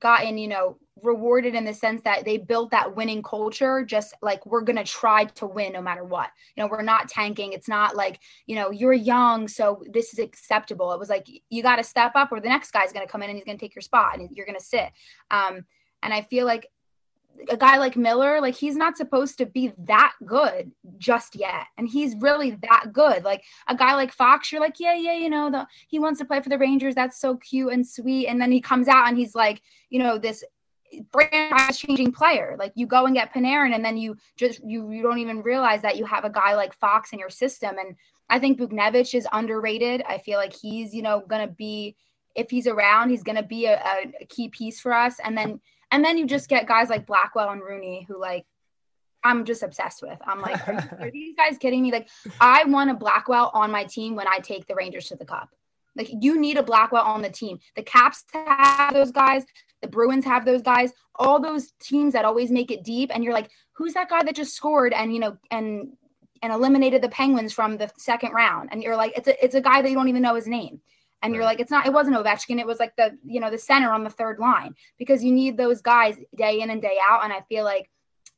gotten, 0.00 0.38
you 0.38 0.46
know, 0.46 0.78
rewarded 1.00 1.54
in 1.54 1.64
the 1.64 1.72
sense 1.72 2.02
that 2.02 2.24
they 2.24 2.36
built 2.36 2.70
that 2.70 2.94
winning 2.94 3.22
culture 3.22 3.82
just 3.82 4.14
like 4.20 4.44
we're 4.44 4.60
going 4.60 4.76
to 4.76 4.84
try 4.84 5.24
to 5.24 5.46
win 5.46 5.72
no 5.72 5.80
matter 5.80 6.04
what 6.04 6.28
you 6.54 6.62
know 6.62 6.68
we're 6.68 6.82
not 6.82 7.08
tanking 7.08 7.52
it's 7.54 7.68
not 7.68 7.96
like 7.96 8.20
you 8.46 8.54
know 8.54 8.70
you're 8.70 8.92
young 8.92 9.48
so 9.48 9.82
this 9.90 10.12
is 10.12 10.18
acceptable 10.18 10.92
it 10.92 10.98
was 10.98 11.08
like 11.08 11.26
you 11.48 11.62
got 11.62 11.76
to 11.76 11.84
step 11.84 12.12
up 12.14 12.30
or 12.30 12.40
the 12.40 12.48
next 12.48 12.72
guy's 12.72 12.92
going 12.92 13.04
to 13.04 13.10
come 13.10 13.22
in 13.22 13.30
and 13.30 13.38
he's 13.38 13.44
going 13.44 13.56
to 13.56 13.64
take 13.64 13.74
your 13.74 13.82
spot 13.82 14.18
and 14.18 14.28
you're 14.32 14.46
going 14.46 14.58
to 14.58 14.64
sit 14.64 14.90
um 15.30 15.64
and 16.02 16.12
i 16.12 16.20
feel 16.20 16.44
like 16.44 16.68
a 17.48 17.56
guy 17.56 17.78
like 17.78 17.96
Miller, 17.96 18.40
like 18.40 18.54
he's 18.54 18.76
not 18.76 18.96
supposed 18.96 19.38
to 19.38 19.46
be 19.46 19.72
that 19.78 20.12
good 20.24 20.70
just 20.98 21.34
yet. 21.34 21.66
And 21.78 21.88
he's 21.88 22.14
really 22.16 22.52
that 22.62 22.92
good. 22.92 23.24
Like 23.24 23.42
a 23.68 23.74
guy 23.74 23.94
like 23.94 24.12
Fox, 24.12 24.52
you're 24.52 24.60
like, 24.60 24.78
yeah, 24.78 24.94
yeah, 24.94 25.14
you 25.14 25.30
know, 25.30 25.50
the 25.50 25.66
he 25.88 25.98
wants 25.98 26.18
to 26.20 26.24
play 26.24 26.40
for 26.40 26.50
the 26.50 26.58
Rangers. 26.58 26.94
That's 26.94 27.18
so 27.18 27.36
cute 27.36 27.72
and 27.72 27.86
sweet. 27.86 28.28
And 28.28 28.40
then 28.40 28.52
he 28.52 28.60
comes 28.60 28.88
out 28.88 29.08
and 29.08 29.16
he's 29.16 29.34
like, 29.34 29.62
you 29.90 29.98
know, 29.98 30.18
this 30.18 30.44
franchise 31.10 31.78
changing 31.78 32.12
player. 32.12 32.56
Like 32.58 32.72
you 32.74 32.86
go 32.86 33.06
and 33.06 33.14
get 33.14 33.32
Panarin 33.32 33.74
and 33.74 33.84
then 33.84 33.96
you 33.96 34.16
just 34.36 34.62
you 34.64 34.90
you 34.90 35.02
don't 35.02 35.18
even 35.18 35.42
realize 35.42 35.82
that 35.82 35.96
you 35.96 36.04
have 36.04 36.24
a 36.24 36.30
guy 36.30 36.54
like 36.54 36.74
Fox 36.74 37.12
in 37.12 37.18
your 37.18 37.30
system. 37.30 37.76
And 37.78 37.96
I 38.28 38.38
think 38.38 38.58
Buchnevich 38.58 39.14
is 39.14 39.26
underrated. 39.32 40.02
I 40.06 40.18
feel 40.18 40.38
like 40.38 40.54
he's, 40.54 40.94
you 40.94 41.02
know, 41.02 41.22
gonna 41.26 41.48
be 41.48 41.96
if 42.34 42.50
he's 42.50 42.66
around, 42.66 43.10
he's 43.10 43.22
gonna 43.22 43.42
be 43.42 43.66
a, 43.66 43.80
a 44.20 44.26
key 44.26 44.48
piece 44.48 44.80
for 44.80 44.92
us. 44.92 45.16
And 45.22 45.36
then 45.36 45.60
and 45.90 46.04
then 46.04 46.16
you 46.18 46.26
just 46.26 46.48
get 46.48 46.66
guys 46.66 46.88
like 46.88 47.06
Blackwell 47.06 47.50
and 47.50 47.60
Rooney 47.60 48.06
who 48.08 48.20
like 48.20 48.46
I'm 49.24 49.44
just 49.44 49.62
obsessed 49.62 50.02
with. 50.02 50.18
I'm 50.26 50.40
like, 50.40 50.66
are, 50.66 50.98
are 51.00 51.10
these 51.12 51.36
guys 51.36 51.56
kidding 51.58 51.82
me? 51.82 51.92
Like, 51.92 52.08
I 52.40 52.64
want 52.64 52.90
a 52.90 52.94
Blackwell 52.94 53.50
on 53.54 53.70
my 53.70 53.84
team 53.84 54.16
when 54.16 54.26
I 54.26 54.38
take 54.38 54.66
the 54.66 54.74
Rangers 54.74 55.08
to 55.08 55.16
the 55.16 55.24
Cup. 55.24 55.48
Like, 55.96 56.10
you 56.20 56.40
need 56.40 56.56
a 56.56 56.62
Blackwell 56.62 57.04
on 57.04 57.22
the 57.22 57.30
team. 57.30 57.58
The 57.76 57.82
Caps 57.82 58.24
have 58.32 58.94
those 58.94 59.10
guys. 59.10 59.44
The 59.82 59.88
Bruins 59.88 60.24
have 60.24 60.44
those 60.44 60.62
guys. 60.62 60.92
All 61.16 61.40
those 61.40 61.72
teams 61.80 62.14
that 62.14 62.24
always 62.24 62.50
make 62.50 62.70
it 62.70 62.84
deep, 62.84 63.10
and 63.12 63.22
you're 63.22 63.34
like, 63.34 63.50
who's 63.72 63.94
that 63.94 64.08
guy 64.08 64.22
that 64.22 64.34
just 64.34 64.54
scored 64.54 64.92
and 64.92 65.12
you 65.12 65.20
know 65.20 65.36
and 65.50 65.92
and 66.42 66.52
eliminated 66.52 67.02
the 67.02 67.08
Penguins 67.08 67.52
from 67.52 67.76
the 67.76 67.90
second 67.98 68.32
round? 68.32 68.70
And 68.72 68.82
you're 68.82 68.96
like, 68.96 69.12
it's 69.16 69.28
a 69.28 69.44
it's 69.44 69.54
a 69.54 69.60
guy 69.60 69.82
that 69.82 69.88
you 69.88 69.94
don't 69.94 70.08
even 70.08 70.22
know 70.22 70.34
his 70.34 70.46
name 70.46 70.80
and 71.22 71.34
you're 71.34 71.44
like 71.44 71.60
it's 71.60 71.70
not 71.70 71.86
it 71.86 71.92
wasn't 71.92 72.16
Ovechkin 72.16 72.58
it 72.58 72.66
was 72.66 72.78
like 72.78 72.94
the 72.96 73.16
you 73.24 73.40
know 73.40 73.50
the 73.50 73.58
center 73.58 73.92
on 73.92 74.04
the 74.04 74.10
third 74.10 74.38
line 74.38 74.74
because 74.98 75.24
you 75.24 75.32
need 75.32 75.56
those 75.56 75.80
guys 75.80 76.16
day 76.36 76.60
in 76.60 76.70
and 76.70 76.82
day 76.82 76.98
out 77.08 77.24
and 77.24 77.32
I 77.32 77.40
feel 77.48 77.64
like 77.64 77.88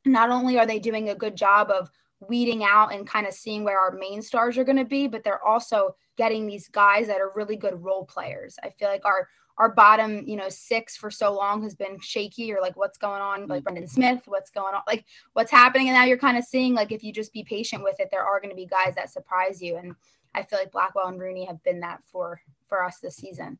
not 0.04 0.30
only 0.30 0.58
are 0.58 0.66
they 0.66 0.78
doing 0.78 1.08
a 1.08 1.14
good 1.14 1.36
job 1.36 1.70
of 1.70 1.90
weeding 2.28 2.62
out 2.62 2.92
and 2.92 3.06
kind 3.06 3.26
of 3.26 3.34
seeing 3.34 3.64
where 3.64 3.80
our 3.80 3.92
main 3.92 4.22
stars 4.22 4.56
are 4.58 4.64
going 4.64 4.78
to 4.78 4.84
be 4.84 5.06
but 5.06 5.24
they're 5.24 5.44
also 5.44 5.96
getting 6.16 6.46
these 6.46 6.68
guys 6.68 7.06
that 7.06 7.20
are 7.20 7.32
really 7.34 7.56
good 7.56 7.82
role 7.82 8.04
players 8.04 8.56
I 8.62 8.70
feel 8.70 8.88
like 8.88 9.04
our 9.04 9.28
our 9.56 9.72
bottom, 9.72 10.24
you 10.26 10.36
know, 10.36 10.48
six 10.48 10.96
for 10.96 11.10
so 11.10 11.32
long 11.32 11.62
has 11.62 11.74
been 11.74 11.98
shaky 12.00 12.52
or 12.52 12.60
like 12.60 12.76
what's 12.76 12.98
going 12.98 13.22
on, 13.22 13.46
like 13.46 13.60
mm. 13.60 13.64
Brendan 13.64 13.86
Smith, 13.86 14.22
what's 14.26 14.50
going 14.50 14.74
on, 14.74 14.82
like 14.86 15.04
what's 15.32 15.50
happening. 15.50 15.88
And 15.88 15.94
now 15.94 16.04
you're 16.04 16.18
kind 16.18 16.36
of 16.36 16.44
seeing 16.44 16.74
like 16.74 16.90
if 16.90 17.04
you 17.04 17.12
just 17.12 17.32
be 17.32 17.44
patient 17.44 17.82
with 17.82 18.00
it, 18.00 18.08
there 18.10 18.24
are 18.24 18.40
going 18.40 18.50
to 18.50 18.56
be 18.56 18.66
guys 18.66 18.94
that 18.96 19.10
surprise 19.10 19.62
you. 19.62 19.76
And 19.76 19.94
I 20.34 20.42
feel 20.42 20.58
like 20.58 20.72
Blackwell 20.72 21.06
and 21.06 21.20
Rooney 21.20 21.44
have 21.44 21.62
been 21.62 21.80
that 21.80 22.02
for 22.10 22.40
for 22.68 22.82
us 22.82 22.98
this 22.98 23.16
season. 23.16 23.58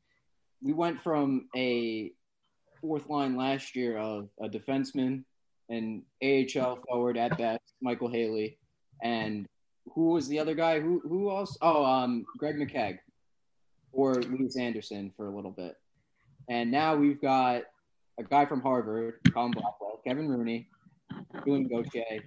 We 0.60 0.72
went 0.72 1.00
from 1.00 1.48
a 1.54 2.12
fourth 2.80 3.08
line 3.08 3.36
last 3.36 3.76
year 3.76 3.96
of 3.96 4.28
a 4.40 4.48
defenseman 4.48 5.24
and 5.68 6.02
AHL 6.22 6.76
forward 6.76 7.16
at 7.16 7.38
best, 7.38 7.74
Micheal 7.84 8.12
Haley, 8.12 8.58
and 9.02 9.46
who 9.92 10.10
was 10.10 10.28
the 10.28 10.38
other 10.38 10.54
guy? 10.54 10.80
Who 10.80 11.00
who 11.00 11.30
else? 11.30 11.56
Oh, 11.60 11.84
um, 11.84 12.24
Greg 12.38 12.56
McKegg 12.56 12.98
or 13.92 14.14
Lias 14.14 14.56
Andersson 14.56 15.12
for 15.16 15.26
a 15.26 15.34
little 15.34 15.50
bit, 15.50 15.76
and 16.48 16.70
now 16.70 16.96
we've 16.96 17.20
got 17.20 17.62
a 18.18 18.22
guy 18.22 18.46
from 18.46 18.60
Harvard, 18.60 19.14
Colin 19.32 19.52
Blackwell, 19.52 20.00
Kevin 20.06 20.28
Rooney, 20.28 20.68
Julien 21.44 21.68
Gauthier, 21.68 22.22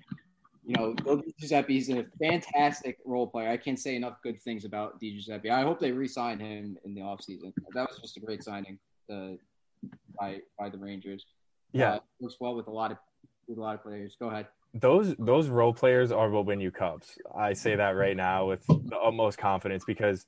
you 0.67 0.76
know, 0.76 1.24
Giuseppe 1.39 1.78
is 1.78 1.89
a 1.89 2.06
fantastic 2.22 2.98
role 3.06 3.26
player. 3.26 3.50
I 3.50 3.56
can't 3.56 3.80
say 3.80 3.96
enough 3.96 4.17
good 4.22 4.41
things 4.41 4.65
about 4.65 5.00
Di 5.00 5.13
Giuseppe. 5.13 5.50
I 5.50 5.62
hope 5.62 5.80
they 5.80 5.93
re-sign 5.93 6.39
him 6.39 6.78
in 6.84 6.93
the 6.93 7.00
offseason. 7.00 7.54
That 7.74 7.88
was 7.88 8.00
just 8.02 8.17
a 8.17 8.20
great 8.20 8.43
signing 8.43 8.78
uh, 9.10 9.38
by 10.20 10.39
by 10.60 10.67
the 10.70 10.78
Rangers. 10.78 11.26
Yeah, 11.72 11.93
uh, 11.93 12.00
works 12.20 12.36
well 12.41 12.54
with 12.54 12.67
a 12.67 12.72
lot 12.72 12.91
of 12.91 12.98
with 13.48 13.58
a 13.58 13.62
lot 13.62 13.76
of 13.76 13.84
players. 13.84 14.17
Go 14.20 14.28
ahead. 14.28 14.48
Those 14.79 15.15
those 15.17 15.47
role 15.49 15.73
players 15.73 16.11
are 16.11 16.29
what 16.29 16.45
win 16.45 16.59
you 16.59 16.71
cups. 16.71 17.17
I 17.35 17.53
say 17.53 17.75
that 17.75 17.91
right 17.91 18.17
now 18.27 18.47
with 18.47 18.65
the 18.67 18.97
utmost 18.97 19.37
confidence 19.37 19.83
because, 19.85 20.25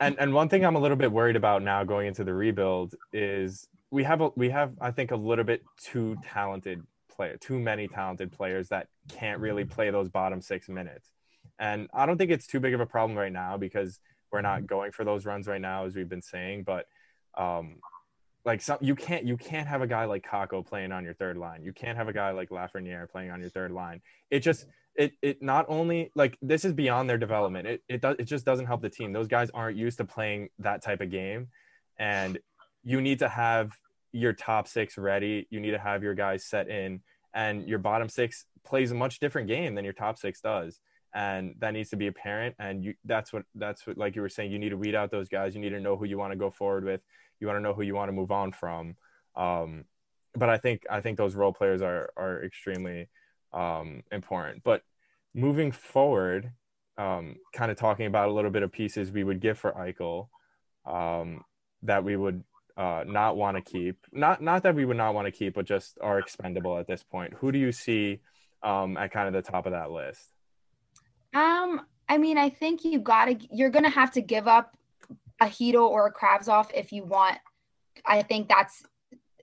and 0.00 0.16
and 0.18 0.34
one 0.34 0.48
thing 0.48 0.64
I'm 0.64 0.76
a 0.76 0.80
little 0.80 0.96
bit 0.96 1.12
worried 1.12 1.36
about 1.36 1.62
now 1.62 1.84
going 1.84 2.06
into 2.06 2.24
the 2.24 2.34
rebuild 2.34 2.94
is 3.12 3.68
we 3.90 4.04
have 4.04 4.20
a, 4.20 4.30
we 4.36 4.50
have 4.50 4.72
I 4.80 4.90
think 4.90 5.10
a 5.10 5.16
little 5.16 5.44
bit 5.44 5.62
too 5.80 6.16
talented 6.24 6.82
player, 7.08 7.36
too 7.38 7.58
many 7.58 7.88
talented 7.88 8.30
players 8.30 8.68
that 8.68 8.88
can't 9.08 9.40
really 9.40 9.64
play 9.64 9.90
those 9.90 10.08
bottom 10.08 10.40
six 10.40 10.68
minutes. 10.68 11.10
And 11.58 11.88
I 11.94 12.04
don't 12.06 12.18
think 12.18 12.30
it's 12.30 12.46
too 12.46 12.60
big 12.60 12.74
of 12.74 12.80
a 12.80 12.86
problem 12.86 13.18
right 13.18 13.32
now 13.32 13.56
because 13.56 13.98
we're 14.30 14.42
not 14.42 14.66
going 14.66 14.92
for 14.92 15.04
those 15.04 15.24
runs 15.24 15.46
right 15.46 15.60
now, 15.60 15.86
as 15.86 15.94
we've 15.94 16.08
been 16.08 16.22
saying. 16.22 16.64
But 16.64 16.86
um, 17.36 17.76
like 18.46 18.62
some, 18.62 18.78
you 18.80 18.94
can't 18.94 19.24
you 19.24 19.36
can't 19.36 19.66
have 19.66 19.82
a 19.82 19.86
guy 19.88 20.04
like 20.04 20.24
Kakko 20.24 20.64
playing 20.64 20.92
on 20.92 21.04
your 21.04 21.14
third 21.14 21.36
line. 21.36 21.64
You 21.64 21.72
can't 21.72 21.98
have 21.98 22.08
a 22.08 22.12
guy 22.12 22.30
like 22.30 22.50
Lafreniere 22.50 23.10
playing 23.10 23.32
on 23.32 23.40
your 23.40 23.50
third 23.50 23.72
line. 23.72 24.00
It 24.30 24.38
just 24.38 24.66
it 24.94 25.14
it 25.20 25.42
not 25.42 25.66
only 25.68 26.12
like 26.14 26.38
this 26.40 26.64
is 26.64 26.72
beyond 26.72 27.10
their 27.10 27.18
development. 27.18 27.66
It 27.66 27.82
it 27.88 28.00
does 28.00 28.16
it 28.20 28.24
just 28.24 28.46
doesn't 28.46 28.66
help 28.66 28.82
the 28.82 28.88
team. 28.88 29.12
Those 29.12 29.26
guys 29.26 29.50
aren't 29.52 29.76
used 29.76 29.98
to 29.98 30.04
playing 30.04 30.50
that 30.60 30.80
type 30.80 31.00
of 31.00 31.10
game, 31.10 31.48
and 31.98 32.38
you 32.84 33.00
need 33.00 33.18
to 33.18 33.28
have 33.28 33.72
your 34.12 34.32
top 34.32 34.68
six 34.68 34.96
ready. 34.96 35.48
You 35.50 35.58
need 35.58 35.72
to 35.72 35.78
have 35.78 36.04
your 36.04 36.14
guys 36.14 36.44
set 36.44 36.68
in, 36.68 37.00
and 37.34 37.68
your 37.68 37.80
bottom 37.80 38.08
six 38.08 38.46
plays 38.64 38.92
a 38.92 38.94
much 38.94 39.18
different 39.18 39.48
game 39.48 39.74
than 39.74 39.84
your 39.84 39.92
top 39.92 40.18
six 40.18 40.40
does. 40.40 40.78
And 41.14 41.54
that 41.60 41.72
needs 41.72 41.90
to 41.90 41.96
be 41.96 42.08
apparent. 42.08 42.54
And 42.58 42.84
you, 42.84 42.94
that's 43.04 43.32
what 43.32 43.42
that's 43.54 43.86
what 43.86 43.98
like 43.98 44.14
you 44.14 44.22
were 44.22 44.28
saying. 44.28 44.52
You 44.52 44.58
need 44.58 44.68
to 44.68 44.76
weed 44.76 44.94
out 44.94 45.10
those 45.10 45.28
guys. 45.28 45.54
You 45.54 45.60
need 45.60 45.70
to 45.70 45.80
know 45.80 45.96
who 45.96 46.04
you 46.04 46.18
want 46.18 46.32
to 46.32 46.38
go 46.38 46.50
forward 46.50 46.84
with. 46.84 47.00
You 47.40 47.46
want 47.46 47.58
to 47.58 47.62
know 47.62 47.74
who 47.74 47.82
you 47.82 47.94
want 47.94 48.08
to 48.08 48.12
move 48.12 48.30
on 48.30 48.52
from. 48.52 48.96
Um, 49.34 49.84
but 50.34 50.48
I 50.48 50.58
think 50.58 50.82
I 50.90 51.00
think 51.00 51.18
those 51.18 51.34
role 51.34 51.52
players 51.52 51.82
are 51.82 52.10
are 52.16 52.44
extremely 52.44 53.08
um, 53.52 54.02
important. 54.12 54.62
But 54.64 54.82
moving 55.34 55.72
forward, 55.72 56.52
um, 56.98 57.36
kind 57.54 57.70
of 57.70 57.76
talking 57.76 58.06
about 58.06 58.28
a 58.28 58.32
little 58.32 58.50
bit 58.50 58.62
of 58.62 58.72
pieces 58.72 59.10
we 59.10 59.24
would 59.24 59.40
give 59.40 59.58
for 59.58 59.72
Eichel 59.72 60.28
um, 60.86 61.42
that 61.82 62.04
we 62.04 62.16
would 62.16 62.42
uh, 62.76 63.04
not 63.06 63.36
want 63.36 63.56
to 63.56 63.62
keep. 63.62 63.98
Not 64.12 64.42
not 64.42 64.62
that 64.64 64.74
we 64.74 64.84
would 64.84 64.96
not 64.96 65.14
want 65.14 65.26
to 65.26 65.32
keep, 65.32 65.54
but 65.54 65.66
just 65.66 65.98
are 66.00 66.18
expendable 66.18 66.78
at 66.78 66.86
this 66.86 67.02
point. 67.02 67.34
Who 67.34 67.52
do 67.52 67.58
you 67.58 67.72
see 67.72 68.20
um, 68.62 68.96
at 68.96 69.12
kind 69.12 69.26
of 69.28 69.34
the 69.34 69.50
top 69.50 69.66
of 69.66 69.72
that 69.72 69.90
list? 69.90 70.20
Um, 71.34 71.82
I 72.08 72.18
mean, 72.18 72.38
I 72.38 72.50
think 72.50 72.84
you 72.84 72.98
gotta 72.98 73.38
you're 73.50 73.70
gonna 73.70 73.90
have 73.90 74.12
to 74.12 74.20
give 74.20 74.46
up 74.46 74.75
a 75.40 75.46
Chytil 75.46 75.88
or 75.88 76.06
a 76.08 76.50
off 76.50 76.70
if 76.74 76.92
you 76.92 77.04
want. 77.04 77.38
I 78.04 78.22
think 78.22 78.48
that's 78.48 78.84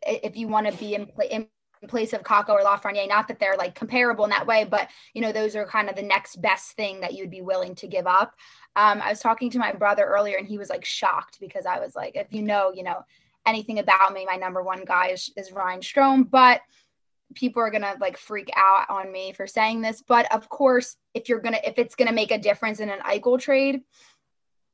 if 0.05 0.35
you 0.35 0.47
want 0.47 0.67
to 0.67 0.77
be 0.77 0.95
in, 0.95 1.09
in 1.29 1.47
place 1.87 2.13
of 2.13 2.23
Kakko 2.23 2.49
or 2.49 2.61
Lafreniere. 2.61 3.07
Not 3.07 3.27
that 3.27 3.39
they're 3.39 3.57
like 3.57 3.75
comparable 3.75 4.23
in 4.23 4.29
that 4.29 4.47
way, 4.47 4.63
but 4.63 4.89
you 5.13 5.21
know 5.21 5.31
those 5.31 5.55
are 5.55 5.65
kind 5.65 5.89
of 5.89 5.95
the 5.95 6.01
next 6.01 6.41
best 6.41 6.71
thing 6.73 7.01
that 7.01 7.13
you'd 7.13 7.31
be 7.31 7.41
willing 7.41 7.75
to 7.75 7.87
give 7.87 8.07
up. 8.07 8.33
Um, 8.75 9.01
I 9.01 9.09
was 9.09 9.19
talking 9.19 9.49
to 9.51 9.59
my 9.59 9.71
brother 9.71 10.03
earlier, 10.05 10.37
and 10.37 10.47
he 10.47 10.57
was 10.57 10.69
like 10.69 10.85
shocked 10.85 11.39
because 11.39 11.65
I 11.65 11.79
was 11.79 11.95
like, 11.95 12.15
if 12.15 12.27
you 12.31 12.41
know, 12.41 12.71
you 12.73 12.83
know, 12.83 13.03
anything 13.45 13.79
about 13.79 14.13
me, 14.13 14.25
my 14.25 14.35
number 14.35 14.63
one 14.63 14.83
guy 14.85 15.09
is, 15.09 15.29
is 15.37 15.51
Ryan 15.51 15.81
Strome, 15.81 16.29
But 16.29 16.61
people 17.35 17.61
are 17.61 17.71
gonna 17.71 17.95
like 17.99 18.17
freak 18.17 18.49
out 18.55 18.85
on 18.89 19.11
me 19.11 19.33
for 19.33 19.47
saying 19.47 19.81
this, 19.81 20.03
but 20.07 20.33
of 20.33 20.49
course, 20.49 20.95
if 21.13 21.29
you're 21.29 21.39
gonna 21.39 21.59
if 21.63 21.77
it's 21.77 21.95
gonna 21.95 22.11
make 22.11 22.31
a 22.31 22.37
difference 22.37 22.79
in 22.79 22.89
an 22.89 22.99
Eichel 22.99 23.39
trade, 23.39 23.81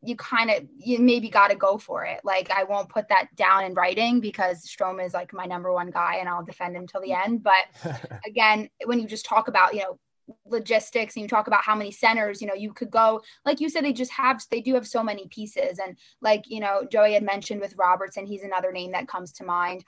you 0.01 0.15
kind 0.15 0.49
of 0.49 0.65
you 0.77 0.99
maybe 0.99 1.29
got 1.29 1.49
to 1.49 1.55
go 1.55 1.77
for 1.77 2.05
it. 2.05 2.21
Like 2.23 2.51
I 2.51 2.63
won't 2.63 2.89
put 2.89 3.09
that 3.09 3.27
down 3.35 3.65
in 3.65 3.73
writing 3.73 4.19
because 4.19 4.65
Strome 4.65 5.05
is 5.05 5.13
like 5.13 5.33
my 5.33 5.45
number 5.45 5.71
one 5.71 5.91
guy, 5.91 6.17
and 6.19 6.29
I'll 6.29 6.45
defend 6.45 6.75
him 6.75 6.87
till 6.87 7.01
the 7.01 7.13
end. 7.13 7.43
But 7.43 8.09
again, 8.25 8.69
when 8.85 8.99
you 8.99 9.07
just 9.07 9.25
talk 9.25 9.47
about 9.47 9.73
you 9.73 9.81
know 9.81 9.99
logistics 10.45 11.15
and 11.15 11.23
you 11.23 11.27
talk 11.27 11.47
about 11.47 11.63
how 11.63 11.73
many 11.73 11.89
centers 11.89 12.39
you 12.39 12.45
know 12.45 12.53
you 12.53 12.71
could 12.71 12.91
go 12.91 13.19
like 13.47 13.59
you 13.59 13.67
said 13.67 13.83
they 13.83 13.91
just 13.91 14.11
have 14.11 14.39
they 14.51 14.61
do 14.61 14.75
have 14.75 14.85
so 14.85 15.01
many 15.01 15.27
pieces 15.29 15.79
and 15.79 15.97
like 16.21 16.43
you 16.45 16.59
know 16.59 16.85
joey 16.91 17.13
had 17.13 17.23
mentioned 17.23 17.59
with 17.59 17.73
robertson 17.79 18.27
he's 18.27 18.43
another 18.43 18.71
name 18.71 18.91
that 18.91 19.07
comes 19.07 19.31
to 19.31 19.43
mind 19.43 19.83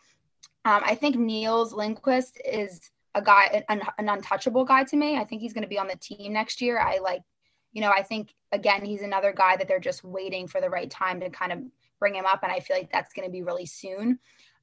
um, 0.64 0.82
I 0.86 0.96
think 0.96 1.16
Nils 1.16 1.74
Lundkvist 1.74 2.38
is 2.46 2.92
a 3.16 3.22
guy, 3.22 3.64
an, 3.68 3.82
an 3.98 4.10
untouchable 4.10 4.64
guy 4.64 4.84
to 4.86 4.96
me. 4.96 5.18
I 5.18 5.24
think 5.24 5.42
he's 5.42 5.54
going 5.54 5.64
to 5.64 5.70
be 5.70 5.80
on 5.80 5.88
the 5.88 5.96
team 5.96 6.34
next 6.34 6.62
year. 6.62 6.80
I 6.80 7.00
like, 7.00 7.22
you 7.72 7.82
know, 7.82 7.92
I 7.92 8.04
think 8.04 8.34
again, 8.52 8.84
he's 8.84 9.02
another 9.02 9.34
guy 9.34 9.56
that 9.56 9.68
they're 9.68 9.80
just 9.80 10.04
waiting 10.04 10.48
for 10.48 10.60
the 10.60 10.70
right 10.70 10.90
time 10.90 11.20
to 11.22 11.30
kind 11.30 11.52
of 11.52 11.60
bring 12.00 12.16
him 12.16 12.26
up. 12.26 12.44
And 12.44 12.52
I 12.52 12.60
feel 12.60 12.76
like 12.76 12.92
that's 12.92 13.14
going 13.14 13.28
to 13.28 13.32
be 13.32 13.44
really 13.44 13.66
soon. 13.66 14.20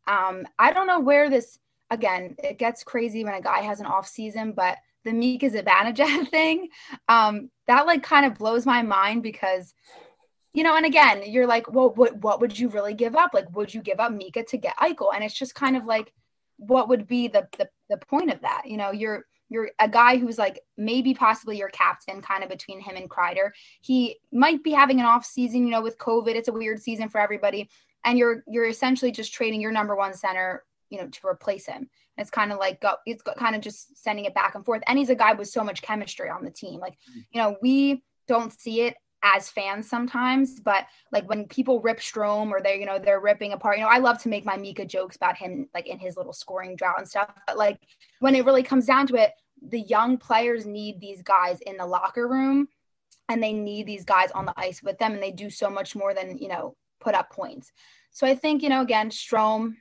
Um, 0.07 0.47
I 0.59 0.73
don't 0.73 0.87
know 0.87 1.01
where 1.01 1.31
this, 1.31 1.59
again, 1.91 2.37
it 2.43 2.59
gets 2.59 2.85
crazy 2.85 3.25
when 3.25 3.35
a 3.35 3.41
guy 3.41 3.61
has 3.61 3.81
an 3.81 3.87
off 3.87 4.07
season, 4.07 4.53
but 4.53 4.77
the 5.05 5.13
Mika 5.13 5.49
Zibanejad 5.49 6.29
thing, 6.31 6.69
um, 7.09 7.51
that 7.67 7.87
like 7.87 8.03
kind 8.03 8.27
of 8.27 8.39
blows 8.39 8.67
my 8.67 8.83
mind 8.83 9.23
because 9.23 9.75
you 10.55 10.65
know, 10.65 10.77
and 10.77 10.87
again, 10.87 11.23
you're 11.27 11.47
like, 11.47 11.71
well, 11.71 11.91
what 11.91 12.17
what 12.17 12.41
would 12.41 12.59
you 12.59 12.69
really 12.69 12.95
give 12.95 13.15
up? 13.15 13.31
Like, 13.33 13.55
would 13.55 13.73
you 13.73 13.83
give 13.83 14.01
up 14.01 14.11
Mika 14.11 14.43
to 14.45 14.57
get 14.57 14.77
Eichel? 14.79 15.15
And 15.15 15.23
it's 15.23 15.39
just 15.39 15.55
kind 15.55 15.77
of 15.77 15.85
like, 15.85 16.13
what 16.57 16.89
would 16.89 17.07
be 17.07 17.29
the 17.29 17.47
the, 17.59 17.69
the 17.91 17.99
point 17.99 18.33
of 18.33 18.41
that? 18.41 18.63
You 18.65 18.77
know, 18.77 18.91
you're 18.91 19.27
you're 19.49 19.71
a 19.79 19.89
guy 19.89 20.19
who's 20.19 20.39
like 20.39 20.61
maybe 20.77 21.15
possibly 21.15 21.57
your 21.57 21.71
captain, 21.71 22.21
kind 22.21 22.43
of 22.43 22.51
between 22.51 22.81
him 22.81 22.97
and 22.97 23.09
Kreider. 23.09 23.51
He 23.81 24.19
might 24.33 24.63
be 24.63 24.73
having 24.73 25.01
an 25.01 25.07
off 25.07 25.25
season, 25.25 25.65
you 25.65 25.71
know, 25.71 25.83
with 25.83 25.99
COVID. 25.99 26.35
It's 26.35 26.49
a 26.49 26.53
weird 26.53 26.83
season 26.83 27.09
for 27.09 27.21
everybody, 27.21 27.69
and 28.05 28.19
you're 28.19 28.45
you're 28.47 28.69
essentially 28.69 29.13
just 29.13 29.33
trading 29.33 29.61
your 29.61 29.73
number 29.73 29.97
one 29.97 30.15
center, 30.15 30.65
you 30.91 30.99
know, 30.99 31.09
to 31.09 31.27
replace 31.27 31.67
him. 31.67 31.89
It's 32.17 32.31
kind 32.31 32.53
of 32.53 32.59
like 32.59 32.81
go, 32.81 32.95
it's 33.07 33.23
kind 33.23 33.55
of 33.55 33.63
just 33.63 34.03
sending 34.03 34.25
it 34.25 34.35
back 34.35 34.55
and 34.55 34.65
forth. 34.65 34.83
And 34.87 34.99
he's 34.99 35.11
a 35.11 35.15
guy 35.15 35.33
with 35.33 35.49
so 35.49 35.63
much 35.63 35.83
chemistry 35.83 36.29
on 36.29 36.45
the 36.45 36.51
team. 36.51 36.81
Like, 36.81 36.95
mm. 36.95 37.25
you 37.31 37.41
know, 37.41 37.57
we 37.63 38.03
don't 38.27 38.53
see 38.53 38.83
it 38.83 38.97
as 39.23 39.49
fans 39.49 39.89
sometimes, 39.89 40.61
but 40.61 40.87
like 41.13 41.29
when 41.29 41.47
people 41.47 41.81
rip 41.81 41.99
Strome 41.99 42.51
or 42.51 42.61
they're, 42.63 42.77
you 42.77 42.87
know, 42.87 42.99
they're 42.99 43.21
ripping 43.21 43.53
apart, 43.53 43.79
you 43.79 43.83
know, 43.83 43.91
I 43.91 43.99
love 43.99 44.19
to 44.23 44.29
make 44.29 44.45
my 44.45 44.57
Mika 44.57 44.85
jokes 44.85 45.17
about 45.17 45.37
him 45.37 45.69
like 45.75 45.87
in 45.87 45.99
his 45.99 46.17
little 46.17 46.33
scoring 46.33 46.77
drought 46.77 46.99
and 46.99 47.09
stuff. 47.09 47.33
But 47.47 47.59
like 47.59 47.81
when 48.21 48.35
it 48.35 48.45
really 48.45 48.63
comes 48.63 48.87
down 48.87 49.07
to 49.09 49.17
it, 49.17 49.33
the 49.61 49.81
young 49.81 50.19
players 50.19 50.67
need 50.67 51.01
these 51.01 51.23
guys 51.23 51.61
in 51.63 51.77
the 51.77 51.87
locker 51.87 52.29
room 52.29 52.69
and 53.29 53.43
they 53.43 53.53
need 53.53 53.87
these 53.87 54.05
guys 54.05 54.31
on 54.31 54.47
the 54.47 54.55
ice 54.57 54.83
with 54.83 54.99
them 54.99 55.13
and 55.13 55.23
they 55.23 55.33
do 55.33 55.51
so 55.51 55.69
much 55.69 55.97
more 55.97 56.15
than, 56.15 56.39
you 56.39 56.49
know, 56.49 56.77
put 57.01 57.15
up 57.15 57.31
points. 57.31 57.73
So 58.11 58.27
I 58.27 58.35
think, 58.35 58.63
you 58.63 58.69
know, 58.69 58.83
again, 58.83 59.11
Strome, 59.11 59.75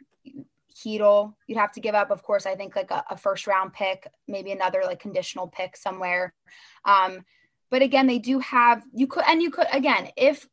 Chytil, 0.75 1.33
you'd 1.47 1.57
have 1.57 1.71
to 1.73 1.79
give 1.79 1.95
up, 1.95 2.11
of 2.11 2.23
course, 2.23 2.45
I 2.45 2.55
think 2.55 2.75
like 2.75 2.91
a, 2.91 3.03
a 3.09 3.17
first 3.17 3.47
round 3.47 3.73
pick, 3.73 4.07
maybe 4.27 4.51
another 4.51 4.81
like 4.83 4.99
conditional 4.99 5.47
pick 5.47 5.77
somewhere. 5.77 6.33
Um, 6.85 7.23
but 7.69 7.81
again, 7.81 8.07
they 8.07 8.19
do 8.19 8.39
have 8.39 8.83
you 8.93 9.07
could 9.07 9.23
and 9.27 9.41
you 9.41 9.51
could 9.51 9.67
again 9.71 10.09
if 10.17 10.47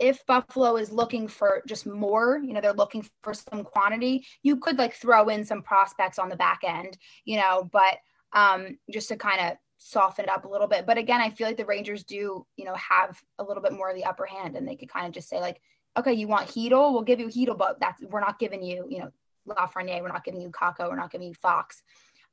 if 0.00 0.24
Buffalo 0.24 0.76
is 0.76 0.90
looking 0.90 1.28
for 1.28 1.62
just 1.68 1.86
more, 1.86 2.40
you 2.42 2.54
know, 2.54 2.62
they're 2.62 2.72
looking 2.72 3.06
for 3.22 3.34
some 3.34 3.62
quantity, 3.62 4.24
you 4.42 4.56
could 4.56 4.78
like 4.78 4.94
throw 4.94 5.28
in 5.28 5.44
some 5.44 5.62
prospects 5.62 6.18
on 6.18 6.30
the 6.30 6.36
back 6.36 6.60
end, 6.66 6.96
you 7.26 7.36
know, 7.36 7.68
but 7.70 7.98
um, 8.32 8.78
just 8.90 9.08
to 9.08 9.16
kind 9.16 9.40
of 9.40 9.58
soften 9.76 10.24
it 10.24 10.30
up 10.30 10.46
a 10.46 10.48
little 10.48 10.66
bit. 10.66 10.86
But 10.86 10.96
again, 10.96 11.20
I 11.20 11.28
feel 11.28 11.46
like 11.46 11.58
the 11.58 11.66
Rangers 11.66 12.02
do, 12.04 12.46
you 12.56 12.64
know, 12.64 12.74
have 12.74 13.20
a 13.38 13.44
little 13.44 13.62
bit 13.62 13.74
more 13.74 13.90
of 13.90 13.96
the 13.96 14.04
upper 14.04 14.24
hand 14.24 14.56
and 14.56 14.66
they 14.66 14.76
could 14.76 14.88
kind 14.88 15.06
of 15.06 15.12
just 15.12 15.28
say 15.28 15.38
like, 15.38 15.60
okay, 15.98 16.14
you 16.14 16.28
want 16.28 16.48
Chytil, 16.48 16.92
we'll 16.92 17.02
give 17.02 17.20
you 17.20 17.26
Chytil, 17.26 17.58
but 17.58 17.78
that's 17.78 18.02
we're 18.02 18.20
not 18.20 18.38
giving 18.38 18.62
you, 18.62 18.86
you 18.88 19.00
know, 19.00 19.10
Lafreniere, 19.48 20.00
we're 20.00 20.08
not 20.08 20.24
giving 20.24 20.40
you 20.40 20.50
Kakko, 20.50 20.88
we're 20.88 20.96
not 20.96 21.10
giving 21.10 21.28
you 21.28 21.34
Fox. 21.34 21.82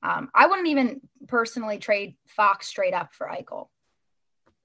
Um, 0.04 0.30
I 0.34 0.48
wouldn't 0.48 0.68
even 0.68 1.02
personally 1.28 1.80
trade 1.80 2.16
Fox 2.28 2.68
straight 2.68 2.94
up 2.94 3.14
for 3.14 3.28
Eichel. 3.28 3.68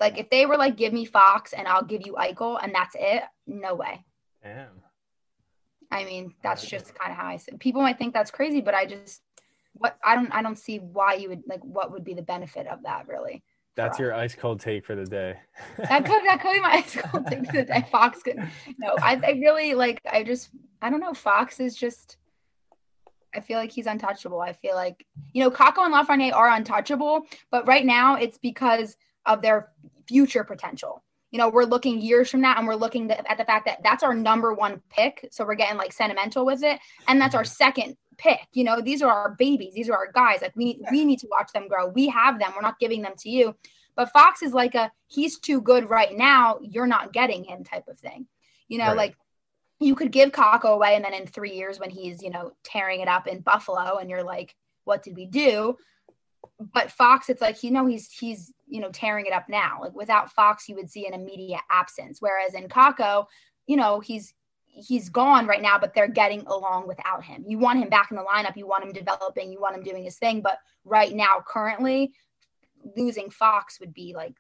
Like 0.03 0.19
if 0.19 0.29
they 0.31 0.47
were 0.47 0.57
like, 0.57 0.77
give 0.77 0.93
me 0.93 1.05
Fox 1.05 1.53
and 1.53 1.69
I'll 1.69 1.85
give 1.85 2.05
you 2.05 2.15
Eichel 2.15 2.59
and 2.61 2.75
that's 2.75 2.97
it, 2.99 3.23
no 3.47 3.77
way. 3.77 4.05
Damn. 4.43 4.83
I 5.93 6.05
mean, 6.05 6.35
that's 6.43 6.67
just 6.67 6.93
kind 6.97 7.13
of 7.13 7.19
how 7.19 7.29
I 7.29 7.37
said. 7.37 7.61
People 7.61 7.83
might 7.83 7.99
think 7.99 8.13
that's 8.13 8.33
crazy, 8.33 8.61
but 8.61 8.75
I 8.75 8.85
just 8.85 9.23
what 9.75 9.97
I 10.05 10.17
don't 10.17 10.33
I 10.33 10.43
don't 10.43 10.59
see 10.59 10.79
why 10.79 11.15
you 11.15 11.29
would 11.29 11.43
like 11.47 11.61
what 11.63 11.93
would 11.93 12.03
be 12.03 12.15
the 12.15 12.23
benefit 12.23 12.67
of 12.67 12.83
that 12.83 13.07
really. 13.07 13.45
That's 13.77 13.99
your 14.01 14.13
ice 14.13 14.35
cold 14.35 14.59
take 14.59 14.85
for 14.85 14.97
the 14.97 15.05
day. 15.05 15.37
that 15.79 16.05
could 16.05 16.25
that 16.25 16.41
could 16.43 16.55
be 16.55 16.61
my 16.61 16.83
ice 16.85 16.99
cold 17.01 17.29
take 17.29 17.47
for 17.47 17.53
the 17.53 17.63
day. 17.63 17.87
Fox 17.93 18.25
could 18.25 18.39
no, 18.79 18.97
I, 19.01 19.21
I 19.25 19.31
really 19.41 19.75
like 19.75 20.01
I 20.11 20.25
just 20.25 20.51
I 20.81 20.91
don't 20.91 21.01
know. 21.01 21.15
Fox 21.15 21.61
is 21.61 21.77
just 21.77 22.17
I 23.33 23.39
feel 23.39 23.59
like 23.59 23.71
he's 23.71 23.87
untouchable. 23.87 24.41
I 24.41 24.53
feel 24.53 24.75
like 24.75 25.07
you 25.33 25.45
know 25.45 25.51
Kakko 25.51 25.85
and 25.85 25.95
Lafreniere 25.95 26.35
are 26.35 26.51
untouchable, 26.51 27.23
but 27.53 27.69
right 27.69 27.87
now 27.87 28.17
it's 28.17 28.39
because 28.39 28.97
of 29.27 29.43
their 29.43 29.71
future 30.07 30.45
potential. 30.45 31.03
You 31.31 31.39
know, 31.39 31.49
we're 31.49 31.65
looking 31.65 32.01
years 32.01 32.31
from 32.31 32.43
now 32.43 32.57
and 32.59 32.67
we're 32.67 32.75
looking 32.75 33.11
at 33.11 33.39
the 33.39 33.45
fact 33.45 33.65
that 33.65 33.83
that's 33.83 34.03
our 34.03 34.15
number 34.15 34.53
one 34.53 34.83
pick. 34.91 35.29
So 35.31 35.47
we're 35.47 35.55
getting 35.55 35.79
like 35.79 35.93
sentimental 35.93 36.45
with 36.45 36.63
it. 36.63 36.79
And 37.09 37.21
that's 37.21 37.35
our 37.35 37.43
mm-hmm. 37.43 37.53
second 37.53 37.97
pick. 38.19 38.41
You 38.53 38.65
know, 38.65 38.83
these 38.83 39.01
are 39.01 39.11
our 39.11 39.35
babies. 39.39 39.73
These 39.73 39.89
are 39.89 39.97
our 39.97 40.13
guys. 40.13 40.43
Like 40.43 40.55
we, 40.55 40.81
we 40.91 41.07
need 41.07 41.21
to 41.21 41.29
watch 41.31 41.51
them 41.53 41.69
grow. 41.69 41.89
We 41.89 42.09
have 42.09 42.39
them. 42.39 42.53
We're 42.55 42.61
not 42.63 42.79
giving 42.79 43.01
them 43.01 43.15
to 43.21 43.31
you. 43.31 43.57
But 43.97 44.11
Fox 44.11 44.43
is 44.43 44.53
like 44.53 44.75
a, 44.75 44.93
he's 45.07 45.39
too 45.39 45.63
good 45.63 45.89
right 45.89 46.15
now. 46.15 46.59
You're 46.63 46.87
not 46.87 47.15
getting 47.15 47.45
him 47.45 47.65
type 47.65 47.89
of 47.89 47.99
thing. 47.99 48.27
You 48.69 48.79
know, 48.79 48.89
right. 48.89 48.97
like 48.97 49.17
you 49.81 49.95
could 49.95 50.13
give 50.13 50.33
Kakko 50.33 50.75
away 50.75 50.97
and 50.97 51.05
then 51.05 51.15
in 51.15 51.27
three 51.27 51.55
years 51.55 51.81
when 51.81 51.91
he's, 51.91 52.23
you 52.23 52.31
know, 52.31 52.53
tearing 52.63 53.01
it 53.01 53.09
up 53.09 53.27
in 53.27 53.41
Buffalo 53.41 53.97
and 53.97 54.11
you're 54.11 54.23
like, 54.23 54.55
what 54.85 55.03
did 55.03 55.17
we 55.17 55.27
do? 55.27 55.77
but 56.73 56.91
Fox, 56.91 57.29
it's 57.29 57.41
like 57.41 57.63
you 57.63 57.71
know 57.71 57.87
he's 57.87 58.11
he's 58.11 58.53
you 58.73 58.81
know 58.81 58.91
tearing 58.91 59.27
it 59.27 59.33
up 59.33 59.49
now. 59.49 59.79
Like 59.83 59.95
without 59.95 60.33
Fox, 60.33 60.69
you 60.69 60.75
would 60.77 60.91
see 60.91 61.07
an 61.07 61.13
immediate 61.13 61.61
absence. 61.71 62.19
Whereas 62.21 62.55
in 62.55 62.69
Kakko, 62.69 63.27
you 63.67 63.77
know 63.77 64.01
he's 64.01 64.33
he's 64.65 65.11
gone 65.11 65.47
right 65.47 65.61
now, 65.61 65.79
but 65.79 65.93
they're 65.95 66.09
getting 66.09 66.41
along 66.47 66.89
without 66.89 67.23
him. 67.23 67.45
You 67.47 67.59
want 67.59 67.81
him 67.81 67.91
back 67.91 68.11
in 68.11 68.17
the 68.17 68.25
lineup. 68.25 68.57
You 68.57 68.67
want 68.67 68.85
him 68.85 68.93
developing. 68.93 69.53
You 69.53 69.61
want 69.61 69.77
him 69.77 69.83
doing 69.83 70.03
his 70.03 70.17
thing. 70.17 70.41
But 70.41 70.59
right 70.87 71.13
now, 71.15 71.45
currently, 71.47 72.15
losing 72.97 73.29
Fox 73.29 73.79
would 73.79 73.93
be 73.93 74.15
like 74.17 74.35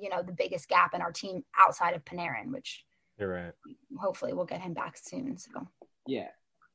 you 0.00 0.08
know 0.08 0.22
the 0.22 0.32
biggest 0.32 0.68
gap 0.68 0.94
in 0.94 1.02
our 1.02 1.12
team 1.12 1.44
outside 1.58 1.94
of 1.94 2.04
Panarin, 2.04 2.52
which 2.52 2.84
you're 3.18 3.28
right. 3.28 3.52
Hopefully, 3.98 4.32
we'll 4.32 4.46
get 4.46 4.60
him 4.60 4.72
back 4.72 4.96
soon. 4.96 5.36
So 5.36 5.66
yeah, 6.06 6.28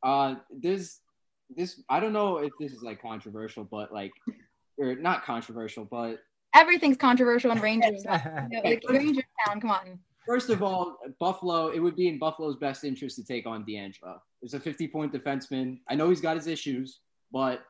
uh, 0.03 0.35
there's 0.51 0.99
this 1.49 1.81
I 1.89 2.01
don't 2.01 2.13
know 2.13 2.39
if 2.39 2.51
this 2.59 2.73
is 2.73 2.83
like 2.83 3.01
controversial, 3.01 3.63
but 3.63 3.93
like 3.93 4.11
or 4.77 4.95
not 4.95 5.25
controversial, 5.25 5.85
but 5.85 6.19
everything's 6.53 6.97
controversial 6.97 7.51
in 7.51 7.59
Rangers. 7.59 8.03
you 8.51 8.61
know, 8.61 8.61
like 8.63 8.83
Rangers 8.89 9.23
town, 9.45 9.61
come 9.61 9.71
on. 9.71 9.99
First 10.25 10.49
of 10.49 10.63
all, 10.63 10.97
Buffalo, 11.19 11.67
it 11.67 11.79
would 11.79 11.95
be 11.95 12.07
in 12.07 12.17
Buffalo's 12.17 12.55
best 12.55 12.83
interest 12.83 13.15
to 13.17 13.23
take 13.23 13.45
on 13.45 13.63
DeAngelo. 13.63 14.19
There's 14.41 14.55
a 14.55 14.59
50 14.59 14.87
point 14.87 15.13
defenseman. 15.13 15.79
I 15.89 15.95
know 15.95 16.09
he's 16.09 16.21
got 16.21 16.35
his 16.35 16.47
issues, 16.47 16.99
but 17.31 17.63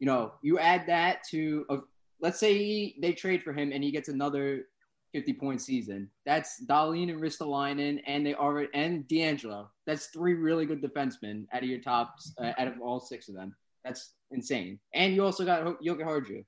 you 0.00 0.06
know, 0.06 0.32
you 0.42 0.58
add 0.58 0.86
that 0.86 1.22
to 1.30 1.66
a, 1.70 1.78
let's 2.20 2.40
say 2.40 2.56
he, 2.56 2.98
they 3.00 3.12
trade 3.12 3.42
for 3.42 3.52
him 3.52 3.72
and 3.72 3.82
he 3.82 3.90
gets 3.90 4.08
another 4.08 4.64
50 5.12 5.32
point 5.34 5.60
season. 5.60 6.10
That's 6.26 6.64
Dahlin 6.66 7.10
and 7.10 7.20
Ristolainen, 7.20 8.02
and 8.06 8.26
they 8.26 8.34
already 8.34 8.68
and 8.74 9.06
DeAngelo. 9.08 9.68
That's 9.86 10.06
three 10.06 10.34
really 10.34 10.66
good 10.66 10.82
defensemen 10.82 11.46
out 11.52 11.62
of 11.62 11.68
your 11.68 11.80
tops, 11.80 12.34
uh, 12.38 12.52
out 12.58 12.68
of 12.68 12.80
all 12.80 13.00
six 13.00 13.28
of 13.28 13.34
them. 13.34 13.54
That's 13.84 14.12
insane. 14.30 14.78
And 14.94 15.14
you 15.14 15.24
also 15.24 15.44
got 15.44 15.64
Jokiharju. 15.82 16.44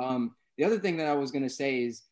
Um, 0.00 0.34
the 0.56 0.64
other 0.64 0.78
thing 0.78 0.96
that 0.98 1.08
I 1.08 1.14
was 1.14 1.30
gonna 1.30 1.50
say 1.50 1.82
is 1.82 2.02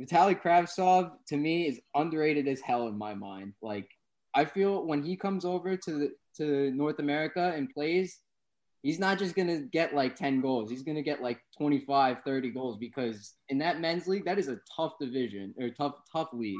Vitaly 0.00 0.40
Kravtsov 0.40 1.12
to 1.28 1.36
me 1.36 1.66
is 1.68 1.80
underrated 1.94 2.48
as 2.48 2.60
hell 2.60 2.88
in 2.88 2.96
my 2.96 3.14
mind. 3.14 3.54
Like 3.62 3.88
I 4.34 4.44
feel 4.44 4.86
when 4.86 5.02
he 5.02 5.16
comes 5.16 5.44
over 5.44 5.76
to 5.76 5.92
the, 5.92 6.12
to 6.38 6.70
North 6.72 6.98
America 6.98 7.52
and 7.54 7.70
plays, 7.70 8.20
he's 8.82 8.98
not 8.98 9.18
just 9.18 9.34
going 9.34 9.48
to 9.48 9.66
get 9.68 9.94
like 9.94 10.16
10 10.16 10.40
goals. 10.40 10.70
He's 10.70 10.82
going 10.82 10.96
to 10.96 11.02
get 11.02 11.22
like 11.22 11.40
25, 11.56 12.18
30 12.24 12.50
goals 12.50 12.78
because 12.78 13.34
in 13.48 13.58
that 13.58 13.80
men's 13.80 14.06
league, 14.06 14.24
that 14.24 14.38
is 14.38 14.48
a 14.48 14.58
tough 14.74 14.94
division 15.00 15.54
or 15.60 15.70
tough, 15.70 15.94
tough 16.10 16.28
league. 16.32 16.56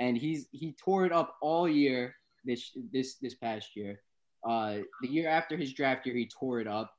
And 0.00 0.16
he's, 0.16 0.48
he 0.50 0.74
tore 0.82 1.06
it 1.06 1.12
up 1.12 1.36
all 1.40 1.68
year 1.68 2.14
this, 2.44 2.70
this, 2.92 3.16
this 3.16 3.34
past 3.34 3.76
year. 3.76 4.00
Uh, 4.46 4.78
the 5.02 5.08
year 5.08 5.28
after 5.28 5.56
his 5.56 5.72
draft 5.72 6.06
year, 6.06 6.16
he 6.16 6.28
tore 6.28 6.60
it 6.60 6.66
up 6.66 6.92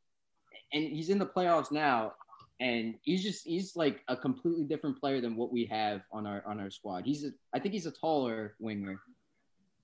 and 0.73 0.83
he's 0.83 1.09
in 1.09 1.19
the 1.19 1.25
playoffs 1.25 1.71
now. 1.71 2.13
And 2.59 2.95
he's 3.01 3.21
just, 3.21 3.45
he's 3.45 3.75
like 3.75 4.01
a 4.07 4.15
completely 4.15 4.63
different 4.63 4.99
player 4.99 5.19
than 5.19 5.35
what 5.35 5.51
we 5.51 5.65
have 5.65 6.01
on 6.11 6.25
our, 6.25 6.41
on 6.45 6.59
our 6.59 6.69
squad. 6.69 7.05
He's, 7.05 7.25
a, 7.25 7.31
I 7.53 7.59
think 7.59 7.73
he's 7.73 7.85
a 7.85 7.91
taller 7.91 8.55
winger, 8.59 9.01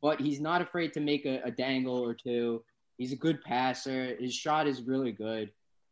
but 0.01 0.21
he's 0.21 0.39
not 0.39 0.61
afraid 0.61 0.93
to 0.93 1.01
make 1.01 1.25
a, 1.25 1.41
a 1.43 1.51
dangle 1.51 1.97
or 1.97 2.13
two 2.13 2.63
He's 3.01 3.13
a 3.13 3.15
good 3.15 3.43
passer. 3.43 4.15
His 4.19 4.35
shot 4.35 4.67
is 4.67 4.83
really 4.83 5.11
good. 5.11 5.49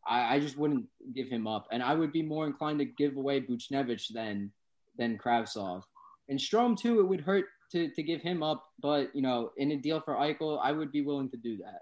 I, 0.08 0.36
I 0.36 0.39
just 0.39 0.60
wouldn't 0.60 0.86
give 1.15 1.27
him 1.27 1.47
up, 1.47 1.65
and 1.71 1.82
I 1.82 1.95
would 1.95 2.12
be 2.12 2.21
more 2.21 2.45
inclined 2.45 2.77
to 2.77 2.86
give 2.86 3.17
away 3.17 3.41
Buchnevich 3.41 4.13
than 4.13 4.51
than 4.95 5.17
Kravtsov. 5.17 5.82
And 6.29 6.38
Strome 6.38 6.77
too, 6.77 6.99
it 6.99 7.08
would 7.08 7.21
hurt 7.21 7.45
to 7.71 7.89
to 7.89 8.03
give 8.03 8.21
him 8.21 8.43
up, 8.43 8.65
but 8.82 9.15
you 9.15 9.21
know, 9.21 9.51
in 9.58 9.71
a 9.71 9.77
deal 9.77 10.01
for 10.01 10.15
Eichel, 10.15 10.60
I 10.62 10.71
would 10.71 10.91
be 10.91 11.01
willing 11.01 11.29
to 11.29 11.38
do 11.38 11.58
that. 11.58 11.82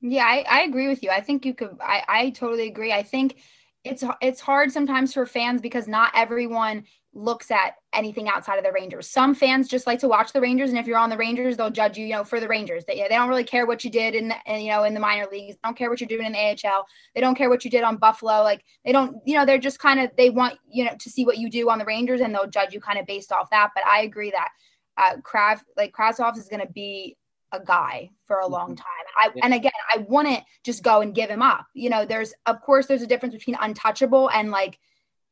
Yeah, 0.00 0.24
I, 0.24 0.44
I 0.48 0.62
agree 0.62 0.88
with 0.88 1.02
you. 1.02 1.10
I 1.10 1.20
think 1.20 1.46
you 1.46 1.54
could. 1.54 1.78
I, 1.80 2.04
I 2.06 2.30
totally 2.30 2.68
agree. 2.68 2.92
I 2.92 3.02
think 3.02 3.36
it's 3.84 4.04
it's 4.20 4.40
hard 4.40 4.72
sometimes 4.72 5.14
for 5.14 5.26
fans 5.26 5.60
because 5.60 5.88
not 5.88 6.12
everyone 6.14 6.84
looks 7.14 7.50
at 7.50 7.76
anything 7.92 8.28
outside 8.28 8.56
of 8.56 8.64
the 8.64 8.72
Rangers. 8.72 9.08
Some 9.08 9.34
fans 9.34 9.68
just 9.68 9.86
like 9.86 10.00
to 10.00 10.08
watch 10.08 10.32
the 10.32 10.40
Rangers, 10.40 10.70
and 10.70 10.78
if 10.78 10.86
you're 10.86 10.98
on 10.98 11.10
the 11.10 11.16
Rangers, 11.16 11.56
they'll 11.56 11.70
judge 11.70 11.96
you, 11.96 12.06
you 12.06 12.12
know, 12.12 12.24
for 12.24 12.40
the 12.40 12.48
Rangers. 12.48 12.84
They, 12.84 12.96
they 12.96 13.08
don't 13.08 13.28
really 13.28 13.44
care 13.44 13.66
what 13.66 13.84
you 13.84 13.90
did 13.90 14.14
in, 14.14 14.28
the, 14.28 14.36
you 14.58 14.70
know, 14.70 14.84
in 14.84 14.94
the 14.94 15.00
minor 15.00 15.26
leagues. 15.30 15.54
They 15.54 15.60
don't 15.62 15.76
care 15.76 15.90
what 15.90 16.00
you're 16.00 16.08
doing 16.08 16.26
in 16.26 16.32
the 16.32 16.38
AHL. 16.38 16.86
They 17.14 17.20
don't 17.20 17.36
care 17.36 17.48
what 17.48 17.64
you 17.64 17.70
did 17.70 17.84
on 17.84 17.96
Buffalo. 17.96 18.42
Like 18.42 18.64
they 18.84 18.92
don't, 18.92 19.16
you 19.24 19.36
know, 19.36 19.46
they're 19.46 19.58
just 19.58 19.78
kind 19.78 20.00
of 20.00 20.10
they 20.16 20.30
want 20.30 20.58
you 20.68 20.84
know 20.84 20.92
to 20.98 21.10
see 21.10 21.24
what 21.24 21.38
you 21.38 21.48
do 21.48 21.70
on 21.70 21.78
the 21.78 21.84
Rangers, 21.84 22.20
and 22.20 22.34
they'll 22.34 22.48
judge 22.48 22.72
you 22.72 22.80
kind 22.80 22.98
of 22.98 23.06
based 23.06 23.32
off 23.32 23.50
that. 23.50 23.70
But 23.74 23.86
I 23.86 24.02
agree 24.02 24.30
that 24.32 24.48
uh, 24.96 25.16
Kraft 25.22 25.64
like 25.76 25.92
Kravtsov 25.92 26.36
is 26.36 26.48
going 26.48 26.64
to 26.64 26.72
be 26.72 27.16
a 27.52 27.60
guy 27.60 28.10
for 28.26 28.38
a 28.38 28.46
long 28.46 28.70
mm-hmm. 28.70 28.76
time. 28.76 28.86
I, 29.16 29.30
yeah. 29.34 29.44
and 29.44 29.54
again, 29.54 29.72
I 29.92 29.98
wouldn't 30.08 30.42
just 30.64 30.82
go 30.82 31.00
and 31.00 31.14
give 31.14 31.30
him 31.30 31.42
up. 31.42 31.66
You 31.74 31.90
know, 31.90 32.04
there's 32.04 32.34
of 32.46 32.60
course 32.60 32.86
there's 32.86 33.02
a 33.02 33.06
difference 33.06 33.34
between 33.34 33.56
untouchable 33.60 34.30
and 34.30 34.50
like 34.50 34.78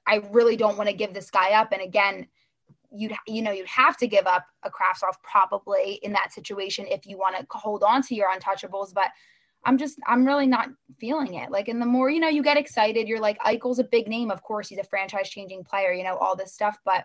I 0.07 0.22
really 0.31 0.57
don't 0.57 0.77
want 0.77 0.88
to 0.88 0.96
give 0.96 1.14
this 1.14 1.31
guy 1.31 1.53
up. 1.53 1.72
And 1.72 1.83
again, 1.83 2.27
you'd 2.90 3.14
you 3.27 3.42
know 3.42 3.53
you'd 3.53 3.66
have 3.66 3.96
to 3.98 4.07
give 4.07 4.27
up 4.27 4.46
a 4.62 4.70
Kravtsov 4.70 5.14
probably 5.22 5.94
in 6.03 6.12
that 6.12 6.33
situation 6.33 6.87
if 6.88 7.07
you 7.07 7.18
want 7.18 7.37
to 7.37 7.46
hold 7.51 7.83
on 7.83 8.03
to 8.03 8.14
your 8.14 8.31
untouchables. 8.31 8.92
But 8.94 9.11
I'm 9.64 9.79
just 9.79 9.98
I'm 10.07 10.27
really 10.27 10.46
not 10.46 10.68
feeling 10.98 11.35
it. 11.35 11.51
Like, 11.51 11.68
and 11.68 11.81
the 11.81 11.87
more 11.87 12.11
you 12.11 12.20
know, 12.20 12.29
you 12.29 12.42
get 12.42 12.57
excited. 12.57 13.09
You're 13.09 13.20
like 13.20 13.38
Eichel's 13.40 13.79
a 13.79 13.85
big 13.85 14.09
name, 14.09 14.31
of 14.31 14.42
course, 14.42 14.68
he's 14.68 14.79
a 14.79 14.85
franchise 14.85 15.29
changing 15.29 15.64
player. 15.64 15.92
You 15.92 16.05
know 16.05 16.16
all 16.16 16.37
this 16.37 16.53
stuff, 16.53 16.77
but 16.85 17.05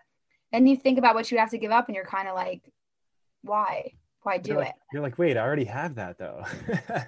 then 0.51 0.67
you 0.67 0.75
think 0.75 0.97
about 0.97 1.15
what 1.15 1.31
you 1.31 1.37
have 1.37 1.51
to 1.51 1.57
give 1.57 1.71
up, 1.71 1.87
and 1.87 1.95
you're 1.95 2.05
kind 2.05 2.27
of 2.27 2.35
like, 2.35 2.61
why? 3.41 3.91
why 4.27 4.37
do 4.37 4.49
you're 4.49 4.59
like, 4.59 4.69
it? 4.69 4.75
You're 4.91 5.01
like, 5.01 5.17
wait, 5.17 5.37
I 5.37 5.39
already 5.39 5.63
have 5.63 5.95
that 5.95 6.17
though. 6.17 6.43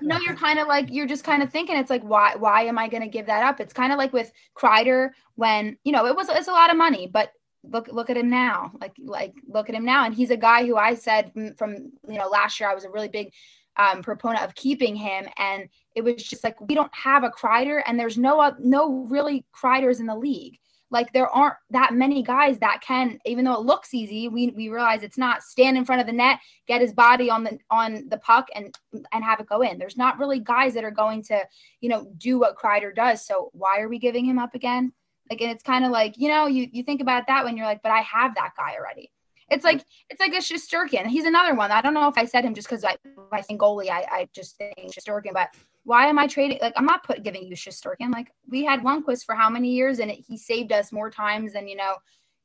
no, 0.01 0.17
you're 0.19 0.35
kind 0.47 0.57
of 0.57 0.69
like 0.69 0.87
you're 0.89 1.05
just 1.05 1.25
kind 1.25 1.43
of 1.43 1.51
thinking 1.51 1.75
it's 1.75 1.89
like 1.89 2.01
why 2.01 2.35
why 2.35 2.61
am 2.63 2.77
I 2.77 2.87
going 2.87 3.03
to 3.03 3.09
give 3.09 3.25
that 3.25 3.43
up? 3.43 3.59
It's 3.59 3.73
kind 3.73 3.91
of 3.91 3.97
like 3.97 4.13
with 4.13 4.31
Kreider 4.57 5.09
when 5.35 5.77
you 5.83 5.91
know 5.91 6.05
it 6.05 6.15
was 6.15 6.29
it's 6.29 6.47
a 6.47 6.53
lot 6.53 6.71
of 6.71 6.77
money, 6.77 7.07
but 7.11 7.33
look 7.63 7.89
look 7.89 8.09
at 8.09 8.15
him 8.15 8.29
now. 8.29 8.71
Like 8.79 8.93
like 9.03 9.33
look 9.47 9.67
at 9.67 9.75
him 9.75 9.83
now, 9.83 10.05
and 10.05 10.15
he's 10.15 10.31
a 10.31 10.37
guy 10.37 10.65
who 10.65 10.77
I 10.77 10.95
said 10.95 11.33
from 11.57 11.91
you 12.07 12.17
know 12.17 12.29
last 12.29 12.57
year 12.57 12.69
I 12.69 12.73
was 12.73 12.85
a 12.85 12.89
really 12.89 13.09
big 13.09 13.33
um, 13.75 14.01
proponent 14.01 14.45
of 14.45 14.55
keeping 14.55 14.95
him, 14.95 15.27
and 15.35 15.67
it 15.95 16.03
was 16.05 16.15
just 16.23 16.43
like 16.43 16.61
we 16.61 16.73
don't 16.73 16.95
have 16.95 17.25
a 17.25 17.29
Kreider, 17.29 17.81
and 17.85 17.99
there's 17.99 18.17
no 18.17 18.55
no 18.59 19.05
really 19.09 19.45
Kreiders 19.53 19.99
in 19.99 20.05
the 20.05 20.15
league 20.15 20.57
like 20.91 21.13
there 21.13 21.29
aren't 21.29 21.55
that 21.69 21.93
many 21.93 22.23
guys 22.23 22.57
that 22.59 22.81
can 22.81 23.19
even 23.25 23.45
though 23.45 23.53
it 23.53 23.65
looks 23.65 23.93
easy 23.93 24.27
we, 24.27 24.49
we 24.51 24.69
realize 24.69 25.03
it's 25.03 25.17
not 25.17 25.43
stand 25.43 25.77
in 25.77 25.85
front 25.85 26.01
of 26.01 26.07
the 26.07 26.13
net 26.13 26.39
get 26.67 26.81
his 26.81 26.93
body 26.93 27.29
on 27.29 27.43
the 27.43 27.57
on 27.69 28.07
the 28.09 28.17
puck 28.17 28.47
and 28.55 28.75
and 29.11 29.23
have 29.23 29.39
it 29.39 29.47
go 29.47 29.61
in. 29.61 29.77
There's 29.77 29.97
not 29.97 30.19
really 30.19 30.39
guys 30.39 30.73
that 30.73 30.83
are 30.83 30.91
going 30.91 31.23
to 31.23 31.43
you 31.81 31.89
know 31.89 32.11
do 32.17 32.39
what 32.39 32.57
Kreider 32.57 32.95
does. 32.95 33.25
So 33.25 33.49
why 33.53 33.79
are 33.79 33.89
we 33.89 33.99
giving 33.99 34.25
him 34.25 34.39
up 34.39 34.55
again? 34.55 34.93
Like 35.29 35.41
and 35.41 35.51
it's 35.51 35.63
kind 35.63 35.85
of 35.85 35.91
like 35.91 36.15
you 36.17 36.29
know 36.29 36.47
you 36.47 36.67
you 36.71 36.83
think 36.83 37.01
about 37.01 37.27
that 37.27 37.43
when 37.43 37.57
you're 37.57 37.65
like 37.65 37.81
but 37.83 37.91
I 37.91 38.01
have 38.01 38.35
that 38.35 38.53
guy 38.57 38.75
already 38.77 39.11
it's 39.51 39.63
like 39.63 39.83
it's 40.09 40.19
like 40.19 40.33
a 40.33 40.37
Shesterkin. 40.37 41.07
He's 41.07 41.25
another 41.25 41.55
one. 41.55 41.71
I 41.71 41.81
don't 41.81 41.93
know 41.93 42.07
if 42.07 42.17
I 42.17 42.25
said 42.25 42.43
him 42.43 42.53
just 42.53 42.67
because 42.67 42.83
I 42.83 42.97
I 43.31 43.41
think 43.41 43.61
goalie. 43.61 43.89
I, 43.89 44.05
I 44.09 44.29
just 44.33 44.57
think 44.57 44.75
Shesterkin, 44.77 45.33
but 45.33 45.49
why 45.83 46.07
am 46.07 46.19
I 46.19 46.27
trading? 46.27 46.59
Like, 46.61 46.73
I'm 46.75 46.85
not 46.85 47.03
put 47.03 47.23
giving 47.23 47.43
you 47.43 47.55
Shesterkin. 47.55 48.11
Like, 48.11 48.31
we 48.47 48.63
had 48.63 48.81
Lundqvist 48.81 49.25
for 49.25 49.35
how 49.35 49.49
many 49.49 49.71
years, 49.71 49.99
and 49.99 50.11
it, 50.11 50.23
he 50.27 50.37
saved 50.37 50.71
us 50.71 50.91
more 50.91 51.09
times 51.09 51.53
than 51.53 51.67
you 51.67 51.75
know. 51.75 51.95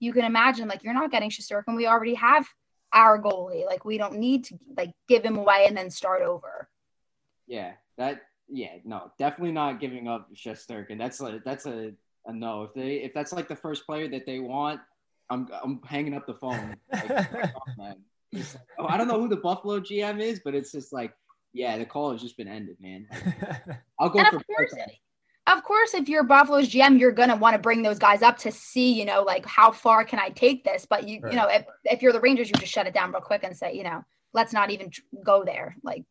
You 0.00 0.12
can 0.12 0.24
imagine. 0.24 0.68
Like, 0.68 0.82
you're 0.82 0.94
not 0.94 1.10
getting 1.10 1.30
Shesterkin. 1.30 1.76
We 1.76 1.86
already 1.86 2.14
have 2.14 2.46
our 2.92 3.20
goalie. 3.20 3.66
Like, 3.66 3.84
we 3.84 3.98
don't 3.98 4.14
need 4.14 4.44
to 4.44 4.58
like 4.76 4.92
give 5.08 5.22
him 5.24 5.36
away 5.36 5.64
and 5.66 5.76
then 5.76 5.90
start 5.90 6.22
over. 6.22 6.68
Yeah, 7.46 7.72
that. 7.98 8.22
Yeah, 8.48 8.76
no, 8.84 9.10
definitely 9.18 9.52
not 9.52 9.80
giving 9.80 10.06
up 10.06 10.28
Shesterkin. 10.34 10.98
That's 10.98 11.20
a 11.20 11.40
that's 11.44 11.66
a, 11.66 11.92
a 12.26 12.32
no. 12.32 12.64
If 12.64 12.74
they 12.74 12.96
if 12.96 13.14
that's 13.14 13.32
like 13.32 13.48
the 13.48 13.56
first 13.56 13.86
player 13.86 14.06
that 14.08 14.26
they 14.26 14.38
want, 14.38 14.80
I'm 15.30 15.48
I'm 15.62 15.80
hanging 15.84 16.14
up 16.14 16.26
the 16.26 16.34
phone. 16.34 16.76
Like, 18.34 18.56
oh, 18.80 18.86
I 18.88 18.96
don't 18.96 19.06
know 19.06 19.20
who 19.20 19.28
the 19.28 19.36
Buffalo 19.36 19.78
GM 19.78 20.20
is, 20.20 20.40
but 20.44 20.56
it's 20.56 20.72
just 20.72 20.92
like 20.92 21.12
yeah, 21.54 21.78
the 21.78 21.86
call 21.86 22.10
has 22.10 22.20
just 22.20 22.36
been 22.36 22.48
ended, 22.48 22.76
man. 22.80 23.06
I'll 23.98 24.10
go 24.10 24.18
and 24.18 24.28
for 24.28 24.36
of 24.36 24.46
course, 24.46 24.74
of 25.46 25.62
course, 25.62 25.94
if 25.94 26.08
you're 26.08 26.24
Buffalo's 26.24 26.68
GM, 26.68 26.98
you're 26.98 27.12
gonna 27.12 27.36
want 27.36 27.54
to 27.54 27.60
bring 27.60 27.82
those 27.82 27.98
guys 27.98 28.22
up 28.22 28.36
to 28.38 28.50
see, 28.50 28.92
you 28.92 29.04
know, 29.04 29.22
like 29.22 29.46
how 29.46 29.70
far 29.70 30.04
can 30.04 30.18
I 30.18 30.30
take 30.30 30.64
this? 30.64 30.84
But 30.84 31.08
you, 31.08 31.20
right. 31.20 31.32
you 31.32 31.38
know, 31.38 31.46
if 31.48 31.64
if 31.84 32.02
you're 32.02 32.12
the 32.12 32.20
Rangers, 32.20 32.48
you 32.48 32.54
just 32.54 32.72
shut 32.72 32.88
it 32.88 32.94
down 32.94 33.12
real 33.12 33.20
quick 33.20 33.44
and 33.44 33.56
say, 33.56 33.74
you 33.74 33.84
know, 33.84 34.04
let's 34.32 34.52
not 34.52 34.70
even 34.70 34.90
go 35.24 35.44
there. 35.44 35.76
Like, 35.84 36.04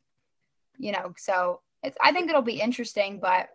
you 0.78 0.94
know, 0.94 1.14
so 1.18 1.60
it's. 1.84 1.98
I 2.02 2.14
think 2.14 2.30
it'll 2.30 2.42
be 2.42 2.62
interesting, 2.62 3.20
but 3.20 3.50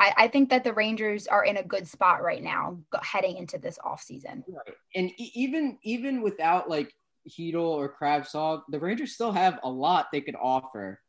I, 0.00 0.14
I 0.16 0.28
think 0.28 0.48
that 0.48 0.64
the 0.64 0.72
Rangers 0.72 1.26
are 1.26 1.44
in 1.44 1.58
a 1.58 1.62
good 1.62 1.86
spot 1.86 2.22
right 2.22 2.42
now, 2.42 2.78
heading 3.02 3.36
into 3.36 3.58
this 3.58 3.78
off 3.84 4.02
season. 4.02 4.42
Right, 4.48 4.74
and 4.96 5.10
even 5.18 5.78
even 5.82 6.22
without 6.22 6.70
like 6.70 6.94
Chytil 7.28 7.60
or 7.60 7.94
Kravtsov, 8.00 8.62
the 8.70 8.80
Rangers 8.80 9.12
still 9.12 9.32
have 9.32 9.60
a 9.62 9.68
lot 9.70 10.06
they 10.10 10.22
could 10.22 10.36
offer 10.40 11.00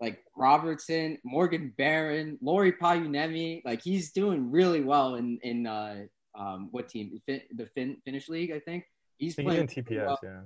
like 0.00 0.18
Robertson, 0.36 1.18
Morgan 1.24 1.72
Barron, 1.78 2.36
Lauri 2.42 2.72
Pajuniemi. 2.72 3.62
Like 3.64 3.80
he's 3.80 4.10
doing 4.10 4.50
really 4.50 4.80
well 4.80 5.14
in 5.14 5.38
in 5.44 5.66
uh, 5.68 6.02
um, 6.36 6.68
what 6.72 6.88
team? 6.88 7.20
The 7.28 7.68
fin- 7.74 7.98
Finnish 8.04 8.28
league, 8.28 8.50
I 8.50 8.58
think. 8.58 8.84
He's 9.18 9.36
playing 9.36 9.60
in 9.60 9.66
TPS, 9.68 10.06
well. 10.06 10.18
yeah. 10.22 10.40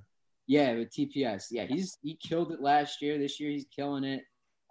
Yeah, 0.48 0.74
with 0.74 0.90
TPS. 0.90 1.46
Yeah, 1.50 1.64
he's 1.64 1.96
he 2.02 2.18
killed 2.22 2.52
it 2.52 2.60
last 2.60 3.00
year. 3.00 3.18
This 3.18 3.40
year 3.40 3.50
he's 3.50 3.66
killing 3.74 4.04
it. 4.04 4.22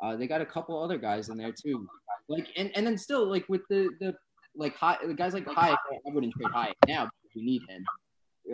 Uh, 0.01 0.15
they 0.15 0.27
got 0.27 0.41
a 0.41 0.45
couple 0.45 0.81
other 0.81 0.99
guys 0.99 1.29
in 1.29 1.37
there 1.37 1.51
too. 1.51 1.87
Like 2.27 2.47
and, 2.57 2.71
and 2.75 2.85
then 2.85 2.97
still 2.97 3.29
like 3.29 3.47
with 3.49 3.61
the 3.69 3.89
the 3.99 4.15
like 4.55 4.75
high 4.75 4.97
the 5.05 5.13
guys 5.13 5.33
like 5.33 5.47
High, 5.47 5.71
I 5.71 5.77
wouldn't 6.05 6.33
trade 6.33 6.51
High 6.51 6.73
now 6.87 7.03
because 7.03 7.35
we 7.35 7.43
need 7.43 7.61
him. 7.69 7.85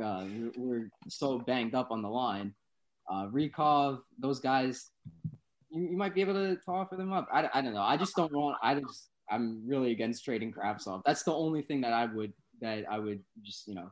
Uh, 0.02 0.26
we're 0.58 0.90
so 1.10 1.40
banged 1.40 1.76
up 1.76 1.92
on 1.92 2.02
the 2.02 2.10
line. 2.10 2.54
Uh, 3.10 3.28
Rykov, 3.28 4.00
those 4.20 4.40
guys, 4.40 4.92
you, 5.70 5.90
you 5.92 5.98
might 5.98 6.16
be 6.16 6.22
able 6.22 6.34
to 6.34 6.58
offer 6.68 6.96
them 6.96 7.12
up. 7.12 7.28
I, 7.32 7.50
I 7.54 7.62
don't 7.62 7.74
know. 7.74 7.82
I 7.82 7.98
just 7.98 8.16
don't 8.16 8.32
want. 8.34 8.58
I 8.64 8.76
just 8.76 9.10
I'm 9.30 9.64
really 9.68 9.92
against 9.92 10.24
trading 10.24 10.54
Kravtsov. 10.54 11.02
That's 11.06 11.24
the 11.24 11.34
only 11.34 11.62
thing 11.62 11.82
that 11.82 11.94
I 11.94 12.06
would 12.06 12.34
that 12.62 12.86
I 12.90 13.00
would 13.00 13.22
just 13.44 13.68
you 13.68 13.76
know 13.76 13.90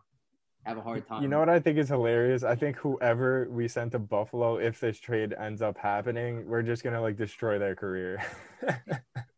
have 0.65 0.77
a 0.77 0.81
hard 0.81 1.07
time. 1.07 1.21
You 1.23 1.29
know 1.29 1.39
what 1.39 1.49
I 1.49 1.59
think 1.59 1.77
is 1.77 1.89
hilarious? 1.89 2.43
I 2.43 2.55
think 2.55 2.77
whoever 2.77 3.47
we 3.49 3.67
sent 3.67 3.93
to 3.93 3.99
Buffalo, 3.99 4.57
if 4.57 4.79
this 4.79 4.99
trade 4.99 5.33
ends 5.39 5.61
up 5.61 5.77
happening, 5.77 6.45
we're 6.47 6.63
just 6.63 6.83
gonna 6.83 7.01
like 7.01 7.17
destroy 7.17 7.59
their 7.59 7.75
career. 7.75 8.23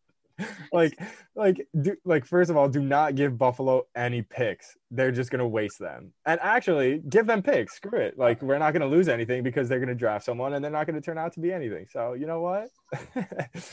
like 0.73 0.97
like 1.35 1.67
do, 1.79 1.95
like 2.05 2.25
first 2.25 2.49
of 2.49 2.57
all 2.57 2.67
do 2.69 2.81
not 2.81 3.15
give 3.15 3.37
buffalo 3.37 3.83
any 3.95 4.21
picks. 4.21 4.77
They're 4.89 5.11
just 5.11 5.31
to 5.39 5.47
waste 5.47 5.79
them. 5.79 6.13
And 6.25 6.39
actually 6.41 7.01
give 7.09 7.27
them 7.27 7.41
picks. 7.41 7.75
Screw 7.75 7.99
it. 7.99 8.17
Like 8.17 8.41
we're 8.41 8.57
not 8.57 8.71
to 8.81 8.87
lose 8.87 9.07
anything 9.07 9.43
because 9.43 9.69
they're 9.69 9.79
to 9.89 9.95
draft 9.95 10.25
someone 10.25 10.53
and 10.53 10.63
they're 10.63 10.71
not 10.71 10.87
to 10.95 11.05
turn 11.05 11.17
out 11.17 11.33
to 11.33 11.39
be 11.39 11.51
anything. 11.51 11.87
So 11.89 12.13
you 12.13 12.25
know 12.25 12.41
what? 12.41 12.69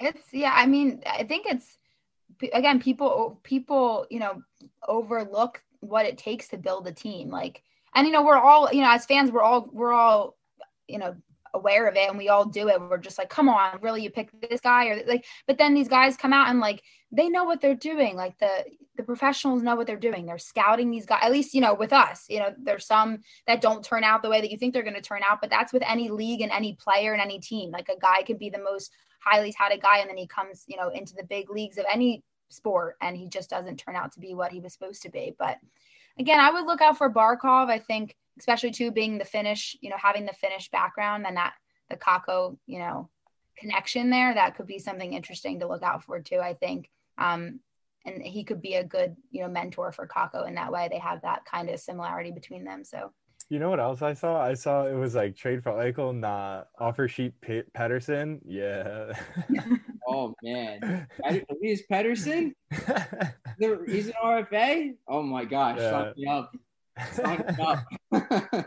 It's 0.00 0.20
yeah 0.32 0.52
i 0.56 0.66
mean 0.66 1.04
i 1.06 1.22
think 1.22 1.46
it's 1.46 1.78
again 2.52 2.80
people 2.80 3.38
people 3.44 4.08
you 4.10 4.18
know 4.18 4.42
overlook 4.88 5.62
what 5.82 6.06
it 6.06 6.16
takes 6.16 6.48
to 6.48 6.56
build 6.56 6.86
a 6.86 6.92
team. 6.92 7.28
Like 7.28 7.62
and 7.94 8.06
you 8.06 8.12
know 8.12 8.24
we're 8.24 8.38
all 8.38 8.72
you 8.72 8.80
know 8.80 8.90
as 8.90 9.04
fans 9.04 9.30
we're 9.30 9.42
all 9.42 9.68
we're 9.72 9.92
all 9.92 10.36
you 10.88 10.98
know 10.98 11.14
aware 11.54 11.86
of 11.86 11.96
it 11.96 12.08
and 12.08 12.18
we 12.18 12.28
all 12.28 12.44
do 12.44 12.68
it. 12.68 12.80
We're 12.80 12.98
just 12.98 13.18
like, 13.18 13.28
come 13.28 13.48
on, 13.48 13.78
really, 13.80 14.02
you 14.02 14.10
pick 14.10 14.30
this 14.40 14.60
guy 14.60 14.86
or 14.86 15.02
like, 15.06 15.24
but 15.46 15.58
then 15.58 15.74
these 15.74 15.88
guys 15.88 16.16
come 16.16 16.32
out 16.32 16.48
and 16.48 16.60
like 16.60 16.82
they 17.10 17.28
know 17.28 17.44
what 17.44 17.60
they're 17.60 17.74
doing. 17.74 18.16
Like 18.16 18.38
the 18.38 18.64
the 18.96 19.02
professionals 19.02 19.62
know 19.62 19.76
what 19.76 19.86
they're 19.86 19.96
doing. 19.96 20.26
They're 20.26 20.38
scouting 20.38 20.90
these 20.90 21.06
guys. 21.06 21.20
At 21.22 21.32
least 21.32 21.54
you 21.54 21.60
know 21.60 21.74
with 21.74 21.92
us, 21.92 22.24
you 22.28 22.38
know, 22.38 22.54
there's 22.58 22.86
some 22.86 23.18
that 23.46 23.60
don't 23.60 23.84
turn 23.84 24.04
out 24.04 24.22
the 24.22 24.30
way 24.30 24.40
that 24.40 24.50
you 24.50 24.58
think 24.58 24.72
they're 24.72 24.82
going 24.82 24.94
to 24.94 25.00
turn 25.00 25.22
out. 25.28 25.40
But 25.40 25.50
that's 25.50 25.72
with 25.72 25.82
any 25.86 26.10
league 26.10 26.40
and 26.40 26.52
any 26.52 26.76
player 26.80 27.12
and 27.12 27.22
any 27.22 27.38
team. 27.38 27.70
Like 27.70 27.88
a 27.88 27.98
guy 27.98 28.22
could 28.22 28.38
be 28.38 28.50
the 28.50 28.58
most 28.58 28.90
highly 29.20 29.52
touted 29.52 29.82
guy, 29.82 29.98
and 29.98 30.08
then 30.08 30.16
he 30.16 30.26
comes, 30.26 30.64
you 30.66 30.76
know, 30.76 30.88
into 30.88 31.14
the 31.14 31.24
big 31.24 31.50
leagues 31.50 31.78
of 31.78 31.84
any 31.92 32.22
sport, 32.48 32.96
and 33.00 33.16
he 33.16 33.28
just 33.28 33.50
doesn't 33.50 33.76
turn 33.76 33.96
out 33.96 34.12
to 34.12 34.20
be 34.20 34.34
what 34.34 34.52
he 34.52 34.60
was 34.60 34.72
supposed 34.72 35.02
to 35.02 35.10
be. 35.10 35.34
But 35.38 35.58
again, 36.18 36.40
I 36.40 36.50
would 36.50 36.66
look 36.66 36.80
out 36.80 36.98
for 36.98 37.10
Barkov. 37.10 37.70
I 37.70 37.78
think 37.78 38.16
especially 38.38 38.70
too 38.70 38.90
being 38.90 39.18
the 39.18 39.24
Finnish, 39.24 39.76
you 39.80 39.90
know, 39.90 39.96
having 39.98 40.26
the 40.26 40.32
Finnish 40.32 40.70
background 40.70 41.26
and 41.26 41.36
that 41.36 41.54
the 41.90 41.96
Kakko, 41.96 42.56
you 42.66 42.78
know, 42.78 43.08
connection 43.58 44.10
there, 44.10 44.34
that 44.34 44.56
could 44.56 44.66
be 44.66 44.78
something 44.78 45.12
interesting 45.12 45.60
to 45.60 45.68
look 45.68 45.82
out 45.82 46.02
for 46.04 46.20
too, 46.20 46.38
I 46.38 46.54
think. 46.54 46.90
Um, 47.18 47.60
and 48.04 48.20
he 48.22 48.42
could 48.44 48.60
be 48.62 48.74
a 48.74 48.84
good, 48.84 49.14
you 49.30 49.42
know, 49.42 49.48
mentor 49.48 49.92
for 49.92 50.08
Kakko 50.08 50.48
in 50.48 50.54
that 50.56 50.72
way. 50.72 50.88
They 50.90 50.98
have 50.98 51.22
that 51.22 51.44
kind 51.44 51.68
of 51.70 51.78
similarity 51.78 52.32
between 52.32 52.64
them. 52.64 52.82
So 52.84 53.12
You 53.48 53.58
know 53.60 53.68
what 53.70 53.78
else 53.80 54.02
I 54.02 54.14
saw? 54.14 54.40
I 54.42 54.54
saw 54.54 54.86
it 54.86 54.94
was 54.94 55.14
like 55.14 55.36
trade 55.36 55.62
for 55.62 55.72
Eichel, 55.72 56.16
nah. 56.18 56.64
Offer 56.80 57.06
sheet 57.06 57.38
P- 57.42 57.62
Pettersson. 57.76 58.40
Yeah. 58.44 59.12
Oh 60.08 60.34
man, 60.42 61.06
Elias 61.24 61.82
Pettersson. 61.90 62.52
There- 63.58 63.84
He's 63.86 64.08
an 64.08 64.14
RFA. 64.24 64.94
Oh 65.06 65.22
my 65.22 65.44
gosh, 65.44 65.78
sign 65.78 66.14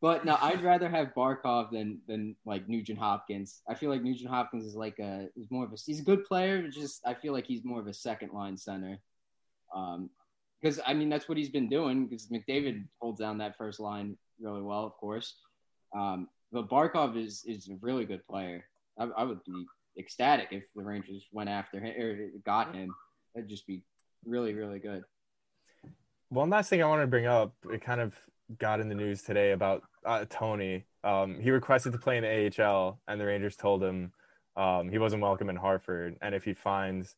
but 0.00 0.24
no, 0.24 0.36
I'd 0.40 0.62
rather 0.62 0.88
have 0.88 1.14
Barkov 1.14 1.70
than 1.70 2.00
than 2.08 2.36
like 2.44 2.68
Nugent 2.68 2.98
Hopkins. 2.98 3.62
I 3.68 3.74
feel 3.74 3.90
like 3.90 4.02
Nugent 4.02 4.30
Hopkins 4.30 4.64
is 4.64 4.74
like 4.74 4.98
a 4.98 5.28
is 5.36 5.50
more 5.50 5.64
of 5.64 5.72
a 5.72 5.76
he's 5.76 6.00
a 6.00 6.04
good 6.04 6.24
player. 6.24 6.68
Just 6.68 7.06
I 7.06 7.14
feel 7.14 7.32
like 7.32 7.46
he's 7.46 7.64
more 7.64 7.80
of 7.80 7.86
a 7.86 7.94
second 7.94 8.32
line 8.32 8.56
center. 8.56 8.98
Um, 9.74 10.10
because 10.60 10.80
I 10.86 10.94
mean 10.94 11.08
that's 11.08 11.28
what 11.28 11.38
he's 11.38 11.50
been 11.50 11.68
doing. 11.68 12.06
Because 12.06 12.28
McDavid 12.28 12.84
holds 13.00 13.20
down 13.20 13.38
that 13.38 13.56
first 13.56 13.80
line 13.80 14.16
really 14.40 14.62
well, 14.62 14.84
of 14.84 14.92
course. 14.96 15.34
Um, 15.96 16.28
but 16.52 16.68
Barkov 16.68 17.16
is 17.22 17.44
is 17.46 17.68
a 17.68 17.76
really 17.80 18.04
good 18.04 18.26
player. 18.26 18.64
I, 18.98 19.04
I 19.04 19.24
would 19.24 19.44
be 19.44 19.66
ecstatic 19.98 20.48
if 20.50 20.64
the 20.74 20.82
Rangers 20.82 21.26
went 21.32 21.50
after 21.50 21.80
him 21.80 22.00
or 22.00 22.28
got 22.44 22.74
him. 22.74 22.94
That'd 23.34 23.48
just 23.48 23.66
be 23.66 23.82
really 24.24 24.54
really 24.54 24.78
good. 24.78 25.04
One 26.32 26.48
last 26.48 26.70
thing 26.70 26.82
I 26.82 26.86
wanted 26.86 27.02
to 27.02 27.08
bring 27.08 27.26
up, 27.26 27.52
it 27.70 27.82
kind 27.82 28.00
of 28.00 28.14
got 28.58 28.80
in 28.80 28.88
the 28.88 28.94
news 28.94 29.20
today 29.20 29.50
about 29.50 29.82
uh, 30.06 30.24
Tony. 30.30 30.86
Um, 31.04 31.38
he 31.38 31.50
requested 31.50 31.92
to 31.92 31.98
play 31.98 32.16
in 32.16 32.22
the 32.22 32.64
AHL, 32.64 32.98
and 33.06 33.20
the 33.20 33.26
Rangers 33.26 33.54
told 33.54 33.82
him 33.82 34.12
um, 34.56 34.88
he 34.88 34.96
wasn't 34.96 35.20
welcome 35.20 35.50
in 35.50 35.56
Hartford, 35.56 36.16
and 36.22 36.34
if 36.34 36.42
he 36.42 36.54
finds 36.54 37.16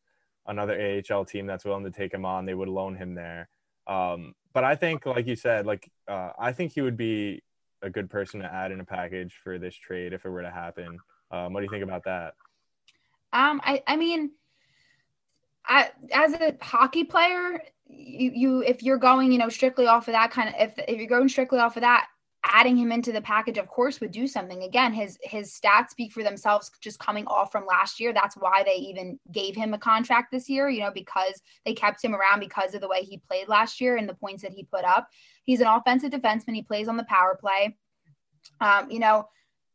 another 0.48 1.00
AHL 1.08 1.24
team 1.24 1.46
that's 1.46 1.64
willing 1.64 1.84
to 1.84 1.92
take 1.92 2.12
him 2.12 2.24
on, 2.24 2.44
they 2.44 2.54
would 2.54 2.66
loan 2.66 2.96
him 2.96 3.14
there. 3.14 3.48
Um, 3.86 4.34
but 4.52 4.64
I 4.64 4.74
think, 4.74 5.06
like 5.06 5.28
you 5.28 5.36
said, 5.36 5.64
like 5.64 5.88
uh, 6.08 6.30
I 6.36 6.50
think 6.50 6.72
he 6.72 6.80
would 6.80 6.96
be 6.96 7.40
a 7.82 7.90
good 7.90 8.10
person 8.10 8.40
to 8.40 8.52
add 8.52 8.72
in 8.72 8.80
a 8.80 8.84
package 8.84 9.38
for 9.44 9.60
this 9.60 9.76
trade 9.76 10.12
if 10.12 10.24
it 10.24 10.28
were 10.28 10.42
to 10.42 10.50
happen. 10.50 10.98
Um, 11.30 11.52
what 11.52 11.60
do 11.60 11.66
you 11.66 11.70
think 11.70 11.84
about 11.84 12.02
that? 12.02 12.34
Um, 13.32 13.60
I, 13.62 13.80
I 13.86 13.94
mean, 13.94 14.32
as 15.68 16.32
a 16.34 16.56
hockey 16.60 17.04
player, 17.04 17.60
you, 17.88 18.30
you, 18.34 18.62
if 18.62 18.82
you're 18.82 18.98
going, 18.98 19.32
you 19.32 19.38
know, 19.38 19.48
strictly 19.48 19.86
off 19.86 20.08
of 20.08 20.12
that 20.12 20.30
kind 20.30 20.48
of, 20.48 20.54
if, 20.58 20.72
if 20.88 20.98
you're 20.98 21.06
going 21.06 21.28
strictly 21.28 21.58
off 21.58 21.76
of 21.76 21.82
that, 21.82 22.06
adding 22.46 22.76
him 22.76 22.92
into 22.92 23.10
the 23.10 23.22
package, 23.22 23.56
of 23.56 23.68
course, 23.68 24.00
would 24.00 24.10
do 24.10 24.26
something. 24.26 24.64
Again, 24.64 24.92
his, 24.92 25.18
his 25.22 25.58
stats 25.58 25.90
speak 25.90 26.12
for 26.12 26.22
themselves 26.22 26.70
just 26.80 26.98
coming 26.98 27.26
off 27.26 27.50
from 27.50 27.64
last 27.64 27.98
year. 27.98 28.12
That's 28.12 28.36
why 28.36 28.62
they 28.64 28.74
even 28.74 29.18
gave 29.32 29.56
him 29.56 29.72
a 29.72 29.78
contract 29.78 30.30
this 30.30 30.48
year, 30.48 30.68
you 30.68 30.80
know, 30.80 30.90
because 30.92 31.40
they 31.64 31.72
kept 31.72 32.04
him 32.04 32.14
around 32.14 32.40
because 32.40 32.74
of 32.74 32.82
the 32.82 32.88
way 32.88 33.02
he 33.02 33.22
played 33.28 33.48
last 33.48 33.80
year 33.80 33.96
and 33.96 34.06
the 34.06 34.14
points 34.14 34.42
that 34.42 34.52
he 34.52 34.64
put 34.64 34.84
up. 34.84 35.08
He's 35.44 35.60
an 35.60 35.68
offensive 35.68 36.10
defenseman. 36.10 36.54
He 36.54 36.62
plays 36.62 36.88
on 36.88 36.98
the 36.98 37.04
power 37.04 37.38
play. 37.40 37.76
Um, 38.60 38.90
you 38.90 38.98
know, 38.98 39.28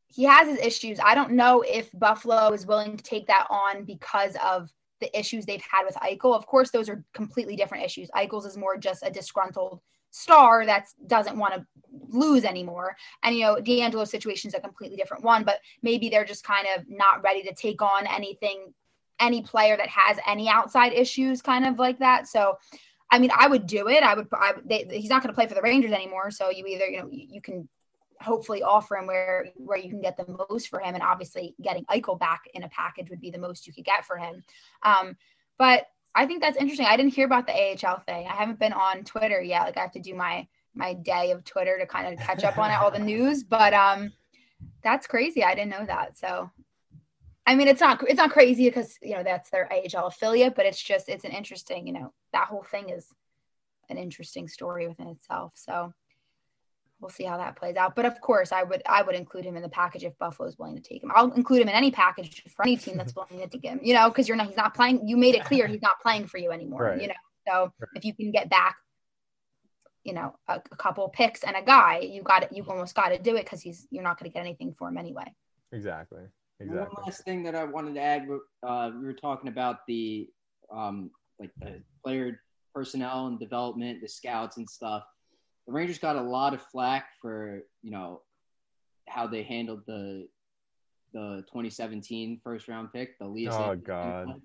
he 0.08 0.24
has 0.24 0.48
his 0.48 0.60
issues. 0.60 1.00
I 1.04 1.16
don't 1.16 1.32
know 1.32 1.62
if 1.62 1.90
Buffalo 1.94 2.52
is 2.54 2.66
willing 2.66 2.98
to 2.98 3.04
take 3.04 3.28
that 3.28 3.48
on 3.50 3.84
because 3.84 4.36
of 4.44 4.70
the 5.00 5.18
issues 5.18 5.46
they've 5.46 5.62
had 5.62 5.86
with 5.86 5.96
Eichel. 5.96 6.36
Of 6.36 6.46
course, 6.46 6.72
those 6.72 6.90
are 6.90 7.04
completely 7.14 7.56
different 7.56 7.84
issues. 7.84 8.10
Eichel's 8.16 8.46
is 8.46 8.58
more 8.58 8.78
just 8.78 9.04
a 9.06 9.12
disgruntled 9.12 9.82
star 10.12 10.66
that 10.66 10.88
doesn't 11.08 11.38
want 11.38 11.54
to 11.54 11.66
lose 12.10 12.44
anymore. 12.44 12.96
And 13.24 13.36
you 13.36 13.44
know, 13.44 13.56
DeAngelo's 13.56 14.10
situation 14.10 14.50
is 14.50 14.56
a 14.56 14.60
completely 14.60 14.98
different 14.98 15.24
one, 15.24 15.44
but 15.44 15.60
maybe 15.82 16.10
they're 16.10 16.26
just 16.26 16.44
kind 16.44 16.68
of 16.76 16.86
not 16.90 17.24
ready 17.24 17.44
to 17.44 17.54
take 17.54 17.82
on 17.82 18.08
anything, 18.08 18.74
any 19.20 19.42
player 19.42 19.78
that 19.78 19.90
has 19.90 20.18
any 20.28 20.50
outside 20.50 20.94
issues, 20.94 21.42
kind 21.42 21.66
of 21.66 21.78
like 21.78 22.00
that. 22.00 22.28
So, 22.28 22.58
I 23.12 23.20
mean, 23.20 23.32
I 23.36 23.48
would 23.48 23.66
do 23.66 23.88
it. 23.88 24.04
I 24.04 24.14
would. 24.14 24.28
I, 24.34 24.54
they, 24.66 24.88
he's 24.92 25.10
not 25.10 25.24
going 25.24 25.34
to 25.34 25.36
play 25.36 25.48
for 25.48 25.56
the 25.56 25.62
Rangers 25.62 25.92
anymore, 25.92 26.30
so 26.30 26.50
you 26.50 26.66
either 26.68 26.86
you 26.86 27.00
know 27.00 27.10
you, 27.10 27.28
you 27.30 27.42
can 27.42 27.68
hopefully 28.22 28.64
offer 28.64 28.98
him 28.98 29.08
where 29.08 29.48
where 29.56 29.78
you 29.78 29.90
can 29.90 30.02
get 30.02 30.18
the 30.18 30.46
most 30.50 30.68
for 30.68 30.80
him. 30.80 30.94
And 30.94 31.04
obviously 31.04 31.56
getting 31.62 31.86
Eichel 31.86 32.20
back 32.20 32.44
in 32.54 32.64
a 32.64 32.70
package 32.70 33.10
would 33.10 33.22
be 33.22 33.32
the 33.32 33.38
most 33.38 33.66
you 33.66 33.74
could 33.74 33.86
get 33.86 34.06
for 34.06 34.18
him. 34.18 34.44
Um, 34.84 35.16
but 35.58 35.88
I 36.16 36.26
think 36.26 36.42
that's 36.42 36.58
interesting. 36.58 36.86
I 36.86 36.98
didn't 36.98 37.14
hear 37.14 37.26
about 37.26 37.48
the 37.48 37.54
AHL 37.54 38.00
thing. 38.00 38.28
I 38.28 38.36
haven't 38.36 38.60
been 38.60 38.74
on 38.74 39.04
Twitter 39.04 39.42
yet. 39.42 39.64
Like 39.64 39.78
I 39.78 39.82
have 39.82 39.92
to 39.94 40.00
do 40.00 40.16
my 40.16 40.48
my 40.76 40.94
day 40.94 41.32
of 41.32 41.44
Twitter 41.44 41.78
to 41.80 41.86
kind 41.86 42.14
of 42.14 42.20
catch 42.20 42.44
up 42.44 42.58
on 42.58 42.72
all 42.72 42.92
the 42.92 43.00
news. 43.14 43.44
But 43.44 43.74
um 43.74 44.12
that's 44.84 45.08
crazy. 45.08 45.44
I 45.44 45.56
didn't 45.56 45.72
know 45.72 45.86
that. 45.86 46.18
So 46.18 46.50
I 47.46 47.56
mean 47.56 47.68
it's 47.68 47.82
not 47.82 48.04
it's 48.08 48.18
not 48.18 48.32
crazy 48.32 48.66
because 48.66 48.98
you 49.02 49.16
know 49.16 49.24
that's 49.24 49.50
their 49.50 49.70
AHL 49.72 50.08
affiliate 50.08 50.56
but 50.56 50.66
it's 50.66 50.82
just 50.82 51.10
it's 51.10 51.26
an 51.26 51.32
interesting 51.32 51.88
you 51.88 51.94
know 51.94 52.14
that 52.34 52.48
whole 52.48 52.64
thing 52.64 52.90
is 52.90 53.08
an 53.90 53.98
interesting 53.98 54.48
story 54.48 54.88
within 54.88 55.08
itself. 55.08 55.54
So 55.56 55.94
we'll 57.00 57.10
see 57.10 57.24
how 57.24 57.38
that 57.38 57.56
plays 57.56 57.76
out. 57.76 57.96
But 57.96 58.06
of 58.06 58.20
course, 58.22 58.52
I 58.52 58.64
would 58.64 58.82
I 58.86 59.02
would 59.02 59.16
include 59.16 59.46
him 59.46 59.56
in 59.56 59.62
the 59.62 59.70
package 59.70 60.04
if 60.04 60.18
Buffalo 60.18 60.48
is 60.48 60.58
willing 60.58 60.76
to 60.76 60.82
take 60.82 61.04
him. 61.04 61.12
I'll 61.14 61.32
include 61.32 61.62
him 61.62 61.70
in 61.70 61.76
any 61.76 61.92
package 61.92 62.44
for 62.56 62.64
any 62.64 62.78
team 62.78 62.98
that's 62.98 63.16
willing 63.16 63.40
to 63.40 63.48
take 63.48 63.64
him. 63.64 63.80
You 63.84 63.94
know, 63.94 64.10
because 64.10 64.28
you're 64.28 64.38
not 64.38 64.48
he's 64.48 64.58
not 64.58 64.74
playing. 64.74 65.08
You 65.08 65.18
made 65.18 65.36
it 65.36 65.46
clear 65.46 65.68
he's 65.68 65.82
not 65.82 66.00
playing 66.02 66.28
for 66.28 66.38
you 66.38 66.52
anymore. 66.52 66.84
Right. 66.84 67.02
You 67.02 67.08
know, 67.08 67.14
so 67.48 67.74
if 67.96 68.06
you 68.06 68.14
can 68.14 68.32
get 68.32 68.50
back, 68.50 68.78
you 70.04 70.14
know, 70.14 70.36
a, 70.48 70.62
a 70.72 70.76
couple 70.76 71.08
picks 71.10 71.44
and 71.44 71.56
a 71.56 71.62
guy, 71.62 72.00
you 72.00 72.22
got 72.22 72.44
it. 72.44 72.52
You 72.52 72.64
almost 72.68 72.96
got 72.96 73.10
to 73.10 73.18
do 73.18 73.36
it 73.36 73.44
because 73.44 73.62
he's 73.62 73.88
you're 73.90 74.04
not 74.04 74.20
going 74.20 74.30
to 74.30 74.34
get 74.34 74.42
anything 74.42 74.74
for 74.78 74.90
him 74.90 74.98
anyway. 74.98 75.34
Exactly. 75.72 76.24
One 76.62 76.88
last 77.06 77.24
thing 77.24 77.44
that 77.44 77.56
I 77.56 77.64
wanted 77.64 77.96
to 77.96 78.02
add, 78.02 78.28
uh, 78.64 78.92
we 78.94 79.06
were 79.06 79.14
talking 79.14 79.48
about 79.48 79.88
the 79.88 80.30
um, 80.70 81.10
like 81.40 81.52
the 81.62 81.82
player 82.04 82.42
personnel 82.74 83.28
and 83.28 83.40
development, 83.40 84.02
the 84.02 84.10
scouts 84.10 84.58
and 84.58 84.70
stuff. 84.70 85.04
The 85.70 85.74
Rangers 85.76 86.00
got 86.00 86.16
a 86.16 86.22
lot 86.22 86.56
of 86.56 86.64
flack 86.64 87.10
for 87.22 87.62
you 87.84 87.92
know 87.92 88.22
how 89.08 89.28
they 89.28 89.44
handled 89.44 89.84
the 89.86 90.28
the 91.14 91.44
2017 91.48 92.42
first 92.44 92.68
round 92.68 92.92
pick, 92.92 93.20
the 93.20 93.28
Lias. 93.28 93.54
Oh, 93.54 93.66
Andersson 93.66 93.84
God. 93.86 94.28
one. 94.28 94.42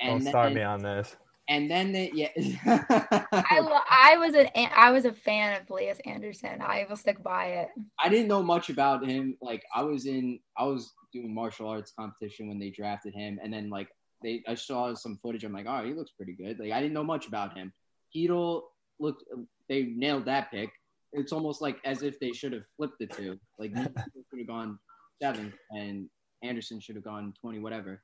Don't 0.00 0.12
And 0.12 0.24
start 0.24 0.52
me 0.52 0.62
on 0.62 0.82
this. 0.82 1.16
and 1.48 1.68
then 1.68 1.90
they 1.90 2.12
yeah. 2.14 2.28
I 2.64 3.82
I 3.90 4.16
was 4.18 4.34
an 4.36 4.46
I 4.54 4.92
was 4.92 5.04
a 5.04 5.12
fan 5.12 5.60
of 5.60 5.68
Lias 5.68 5.98
Andersson. 6.06 6.62
I 6.62 6.86
will 6.88 6.96
stick 6.96 7.20
by 7.24 7.46
it. 7.46 7.68
I 7.98 8.08
didn't 8.08 8.28
know 8.28 8.44
much 8.44 8.70
about 8.70 9.04
him. 9.04 9.36
Like 9.42 9.64
I 9.74 9.82
was 9.82 10.06
in, 10.06 10.38
I 10.56 10.62
was 10.62 10.92
doing 11.12 11.34
martial 11.34 11.66
arts 11.68 11.92
competition 11.98 12.46
when 12.46 12.60
they 12.60 12.70
drafted 12.70 13.14
him, 13.14 13.40
and 13.42 13.52
then 13.52 13.68
like 13.68 13.88
they, 14.22 14.44
I 14.46 14.54
saw 14.54 14.94
some 14.94 15.18
footage. 15.24 15.42
I'm 15.42 15.52
like, 15.52 15.66
oh, 15.68 15.84
he 15.84 15.92
looks 15.92 16.12
pretty 16.12 16.34
good. 16.34 16.60
Like 16.60 16.70
I 16.70 16.80
didn't 16.80 16.94
know 16.94 17.02
much 17.02 17.26
about 17.26 17.58
him. 17.58 17.72
Chytil 18.14 18.62
looked, 19.00 19.24
they 19.70 19.84
nailed 19.84 20.26
that 20.26 20.50
pick. 20.50 20.70
It's 21.12 21.32
almost 21.32 21.62
like 21.62 21.78
as 21.84 22.02
if 22.02 22.20
they 22.20 22.32
should 22.32 22.52
have 22.52 22.64
flipped 22.76 22.98
the 22.98 23.06
two. 23.06 23.38
Like 23.58 23.74
should 23.76 24.38
have 24.38 24.46
gone 24.46 24.78
seventh, 25.22 25.54
and 25.70 26.10
Andersson 26.42 26.80
should 26.80 26.96
have 26.96 27.04
gone 27.04 27.32
twenty, 27.40 27.60
whatever. 27.60 28.02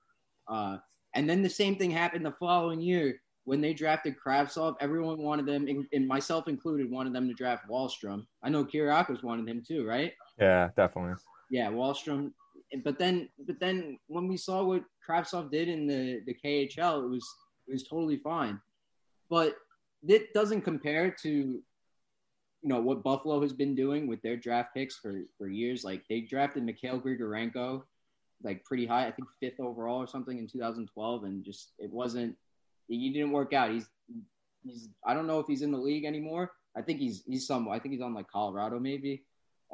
Uh, 0.49 0.79
and 1.15 1.29
then 1.29 1.43
the 1.43 1.51
same 1.51 1.77
thing 1.77 1.91
happened 1.91 2.25
the 2.25 2.33
following 2.33 2.81
year 2.81 3.21
when 3.45 3.61
they 3.61 3.75
drafted 3.75 4.15
Kravtsov. 4.25 4.77
Everyone 4.81 5.19
wanted 5.19 5.47
them, 5.47 5.67
and 5.67 5.85
and 5.93 6.09
myself 6.09 6.49
included, 6.49 6.91
wanted 6.91 7.13
them 7.13 7.29
to 7.29 7.35
draft 7.35 7.69
Wahlstrom. 7.69 8.27
I 8.43 8.49
know 8.49 8.65
Kyriakos 8.65 9.23
wanted 9.23 9.49
him 9.49 9.63
too, 9.67 9.85
right? 9.87 10.13
Yeah, 10.39 10.71
definitely. 10.77 11.15
Yeah, 11.51 11.71
Wahlstrom. 11.71 12.33
But 12.85 12.99
then, 12.99 13.29
but 13.47 13.61
then 13.61 13.99
when 14.09 14.27
we 14.27 14.37
saw 14.37 14.65
what 14.65 14.83
Kravtsov 15.09 15.51
did 15.51 15.69
in 15.69 15.87
the 15.87 16.21
the 16.27 16.35
KHL, 16.35 17.05
it 17.05 17.09
was 17.09 17.27
it 17.67 17.73
was 17.73 17.85
totally 17.85 18.19
fine. 18.19 18.61
But 19.29 19.57
it 20.09 20.33
doesn't 20.33 20.63
compare 20.63 21.11
to 21.23 21.29
you 21.29 21.63
know 22.63 22.81
what 22.81 23.03
Buffalo 23.03 23.41
has 23.43 23.53
been 23.53 23.75
doing 23.75 24.07
with 24.07 24.23
their 24.23 24.37
draft 24.37 24.75
picks 24.75 24.97
for 24.97 25.23
for 25.39 25.49
years. 25.49 25.85
Like 25.85 26.03
they 26.09 26.21
drafted 26.21 26.65
Mikhail 26.65 27.01
Grigorenko 27.01 27.83
like 28.43 28.65
pretty 28.65 28.87
high, 28.87 29.07
I 29.07 29.11
think 29.11 29.29
fifth 29.41 29.61
overall 29.61 29.99
or 29.99 30.07
something 30.07 30.39
in 30.39 30.47
2012, 30.47 31.25
and 31.25 31.45
just 31.45 31.73
it 31.79 31.91
wasn't. 31.91 32.37
He 32.89 33.13
didn't 33.13 33.33
work 33.33 33.53
out. 33.53 33.71
He's 33.71 33.89
he's 34.65 34.89
I 35.05 35.15
don't 35.15 35.27
know 35.27 35.41
if 35.41 35.47
he's 35.47 35.63
in 35.63 35.73
the 35.73 35.79
league 35.79 36.05
anymore. 36.05 36.53
I 36.77 36.83
think 36.83 37.01
he's 37.01 37.23
he's 37.27 37.47
some. 37.47 37.69
I 37.69 37.79
think 37.79 37.95
he's 37.95 38.03
on 38.03 38.15
like 38.15 38.29
Colorado 38.29 38.79
maybe, 38.79 39.25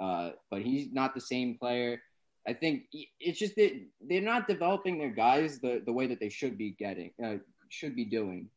uh, 0.01 0.31
but 0.51 0.63
he's 0.63 0.93
not 0.93 1.15
the 1.15 1.21
same 1.21 1.59
player. 1.59 2.01
I 2.47 2.55
think 2.55 2.85
it's 3.21 3.39
just 3.39 3.55
that 3.57 3.81
they're 4.01 4.21
not 4.21 4.49
developing 4.49 4.99
their 4.99 5.11
guys 5.11 5.61
the, 5.61 5.81
the 5.87 5.93
way 5.93 6.09
that 6.09 6.19
they 6.19 6.29
should 6.29 6.59
be 6.59 6.73
getting 6.73 7.13
uh, 7.25 7.37
should 7.69 7.95
be 7.95 8.05
doing. 8.05 8.49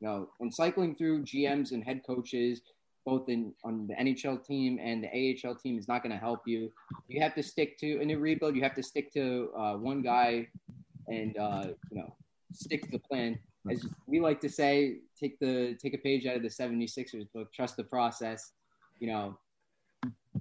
You 0.00 0.08
know, 0.08 0.28
and 0.40 0.52
cycling 0.52 0.94
through 0.94 1.24
GMs 1.24 1.72
and 1.72 1.82
head 1.82 2.02
coaches, 2.06 2.62
both 3.04 3.28
in 3.28 3.52
on 3.64 3.86
the 3.86 3.94
NHL 3.94 4.44
team 4.44 4.78
and 4.80 5.02
the 5.02 5.08
AHL 5.44 5.56
team, 5.56 5.78
is 5.78 5.88
not 5.88 6.02
going 6.02 6.12
to 6.12 6.18
help 6.18 6.42
you. 6.46 6.70
You 7.08 7.20
have 7.20 7.34
to 7.34 7.42
stick 7.42 7.78
to 7.78 8.00
in 8.00 8.10
a 8.10 8.14
rebuild. 8.14 8.54
You 8.54 8.62
have 8.62 8.74
to 8.76 8.82
stick 8.82 9.12
to 9.14 9.50
uh, 9.56 9.74
one 9.74 10.02
guy, 10.02 10.48
and 11.08 11.36
uh, 11.36 11.68
you 11.90 11.98
know, 11.98 12.14
stick 12.52 12.82
to 12.82 12.90
the 12.90 12.98
plan. 13.00 13.38
As 13.70 13.84
we 14.06 14.20
like 14.20 14.40
to 14.40 14.48
say, 14.48 14.98
take 15.18 15.38
the 15.40 15.76
take 15.82 15.94
a 15.94 15.98
page 15.98 16.26
out 16.26 16.36
of 16.36 16.42
the 16.42 16.48
76ers 16.48 17.26
book. 17.34 17.52
Trust 17.52 17.76
the 17.76 17.84
process. 17.84 18.52
You 19.00 19.08
know, 19.08 19.38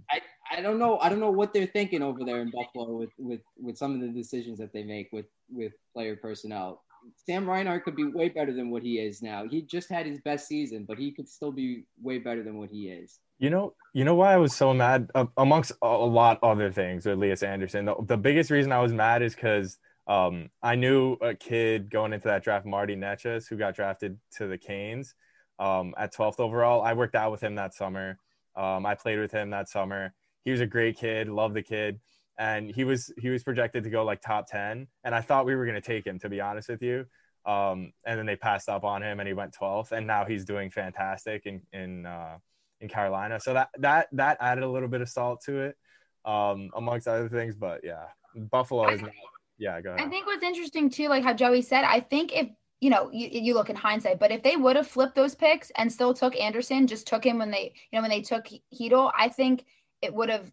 I 0.10 0.22
I 0.52 0.62
don't 0.62 0.80
know 0.80 0.98
I 1.00 1.10
don't 1.10 1.20
know 1.20 1.32
what 1.32 1.54
they're 1.54 1.68
thinking 1.68 2.02
over 2.02 2.24
there 2.24 2.42
in 2.42 2.52
Buffalo 2.52 2.96
with 2.96 3.12
with 3.18 3.42
with 3.60 3.78
some 3.78 3.94
of 3.94 4.02
the 4.02 4.08
decisions 4.08 4.58
that 4.60 4.72
they 4.74 4.84
make 4.84 5.10
with 5.12 5.26
with 5.50 5.74
player 5.94 6.16
personnel. 6.16 6.84
Sam 7.16 7.48
Reinhart 7.48 7.84
could 7.84 7.96
be 7.96 8.06
way 8.06 8.30
better 8.30 8.54
than 8.54 8.70
what 8.70 8.84
he 8.84 9.00
is 9.00 9.22
now. 9.22 9.46
He 9.48 9.62
just 9.62 9.90
had 9.90 10.06
his 10.06 10.20
best 10.22 10.48
season, 10.48 10.86
but 10.88 10.98
he 10.98 11.12
could 11.12 11.28
still 11.28 11.52
be 11.52 11.84
way 12.02 12.18
better 12.18 12.44
than 12.44 12.58
what 12.58 12.70
he 12.70 12.90
is. 12.90 13.20
You 13.40 13.50
know, 13.50 13.74
you 13.94 14.04
know 14.04 14.16
why 14.16 14.34
I 14.34 14.38
was 14.38 14.54
so 14.54 14.74
mad 14.74 15.10
uh, 15.14 15.26
amongst 15.38 15.72
a 15.82 15.88
lot 15.88 16.40
other 16.42 16.72
things 16.72 17.06
with 17.06 17.20
Lias 17.20 17.44
Andersson. 17.44 17.86
The, 17.86 17.96
the 18.06 18.18
biggest 18.18 18.50
reason 18.50 18.72
I 18.72 18.82
was 18.82 18.94
mad 18.94 19.22
is 19.22 19.36
because 19.36 19.78
um, 20.08 20.50
I 20.64 20.76
knew 20.76 21.14
a 21.14 21.36
kid 21.36 21.92
going 21.92 22.14
into 22.14 22.28
that 22.30 22.44
draft, 22.44 22.66
Marty 22.66 22.96
Necas, 22.96 23.48
who 23.48 23.58
got 23.58 23.76
drafted 23.76 24.18
to 24.38 24.48
the 24.48 24.58
Canes 24.58 25.14
um, 25.60 25.94
at 25.98 26.14
12th 26.14 26.40
overall. 26.40 26.82
I 26.82 26.94
worked 26.94 27.16
out 27.16 27.32
with 27.32 27.42
him 27.42 27.56
that 27.56 27.74
summer. 27.74 28.18
Um, 28.56 28.86
I 28.86 28.96
played 28.96 29.20
with 29.20 29.32
him 29.32 29.52
that 29.52 29.70
summer. 29.70 30.14
He 30.44 30.52
was 30.52 30.62
a 30.62 30.66
great 30.66 30.98
kid, 30.98 31.28
loved 31.28 31.56
the 31.56 31.62
kid, 31.62 32.00
and 32.38 32.70
he 32.74 32.84
was 32.84 33.12
he 33.18 33.30
was 33.30 33.44
projected 33.44 33.84
to 33.84 33.90
go 33.90 34.04
like 34.04 34.22
top 34.22 34.48
10. 34.48 34.88
And 35.04 35.16
I 35.16 35.22
thought 35.22 35.46
we 35.46 35.56
were 35.56 35.66
going 35.66 35.76
to 35.76 35.82
take 35.82 36.06
him, 36.06 36.20
to 36.20 36.30
be 36.30 36.42
honest 36.42 36.70
with 36.70 36.82
you. 36.82 37.06
Um, 37.46 37.94
and 38.06 38.20
then 38.20 38.26
they 38.26 38.36
passed 38.36 38.68
up 38.68 38.84
on 38.84 39.02
him, 39.02 39.20
and 39.20 39.28
he 39.28 39.34
went 39.34 39.56
12th, 39.60 39.94
and 39.94 40.06
now 40.06 40.26
he's 40.26 40.44
doing 40.44 40.70
fantastic 40.70 41.46
in 41.46 41.62
in 41.72 42.06
uh, 42.06 42.38
in 42.82 42.90
Carolina. 42.90 43.40
So 43.40 43.54
that 43.54 43.70
that 43.80 44.08
that 44.12 44.38
added 44.42 44.64
a 44.64 44.70
little 44.70 44.90
bit 44.90 45.02
of 45.02 45.10
salt 45.10 45.42
to 45.46 45.60
it, 45.62 45.78
um, 46.26 46.70
amongst 46.76 47.08
other 47.08 47.30
things. 47.30 47.56
But 47.56 47.82
yeah, 47.84 48.06
Buffalo 48.36 48.90
is. 48.90 49.02
Not, 49.02 49.12
yeah, 49.60 49.82
go 49.82 49.90
ahead. 49.90 50.06
I 50.06 50.10
think 50.10 50.28
what's 50.28 50.44
interesting 50.44 50.90
too, 50.90 51.08
like 51.08 51.24
how 51.24 51.34
Joey 51.34 51.64
said, 51.64 51.84
I 51.84 52.00
think 52.00 52.32
if 52.32 52.48
you 52.80 52.92
know, 52.92 53.10
you, 53.12 53.30
you 53.32 53.54
look 53.56 53.72
in 53.72 53.76
hindsight, 53.76 54.20
but 54.20 54.32
if 54.32 54.44
they 54.44 54.56
would 54.56 54.76
have 54.76 54.88
flipped 54.88 55.16
those 55.16 55.34
picks 55.34 55.72
and 55.78 55.92
still 55.92 56.14
took 56.14 56.40
Andersson, 56.40 56.86
just 56.86 57.08
took 57.08 57.26
him 57.26 57.40
when 57.40 57.50
they, 57.50 57.74
you 57.92 57.98
know, 57.98 58.02
when 58.02 58.12
they 58.12 58.22
took 58.22 58.48
Chytil, 58.72 59.12
I 59.18 59.30
think 59.30 59.66
it 60.04 60.14
would 60.14 60.30
have 60.30 60.52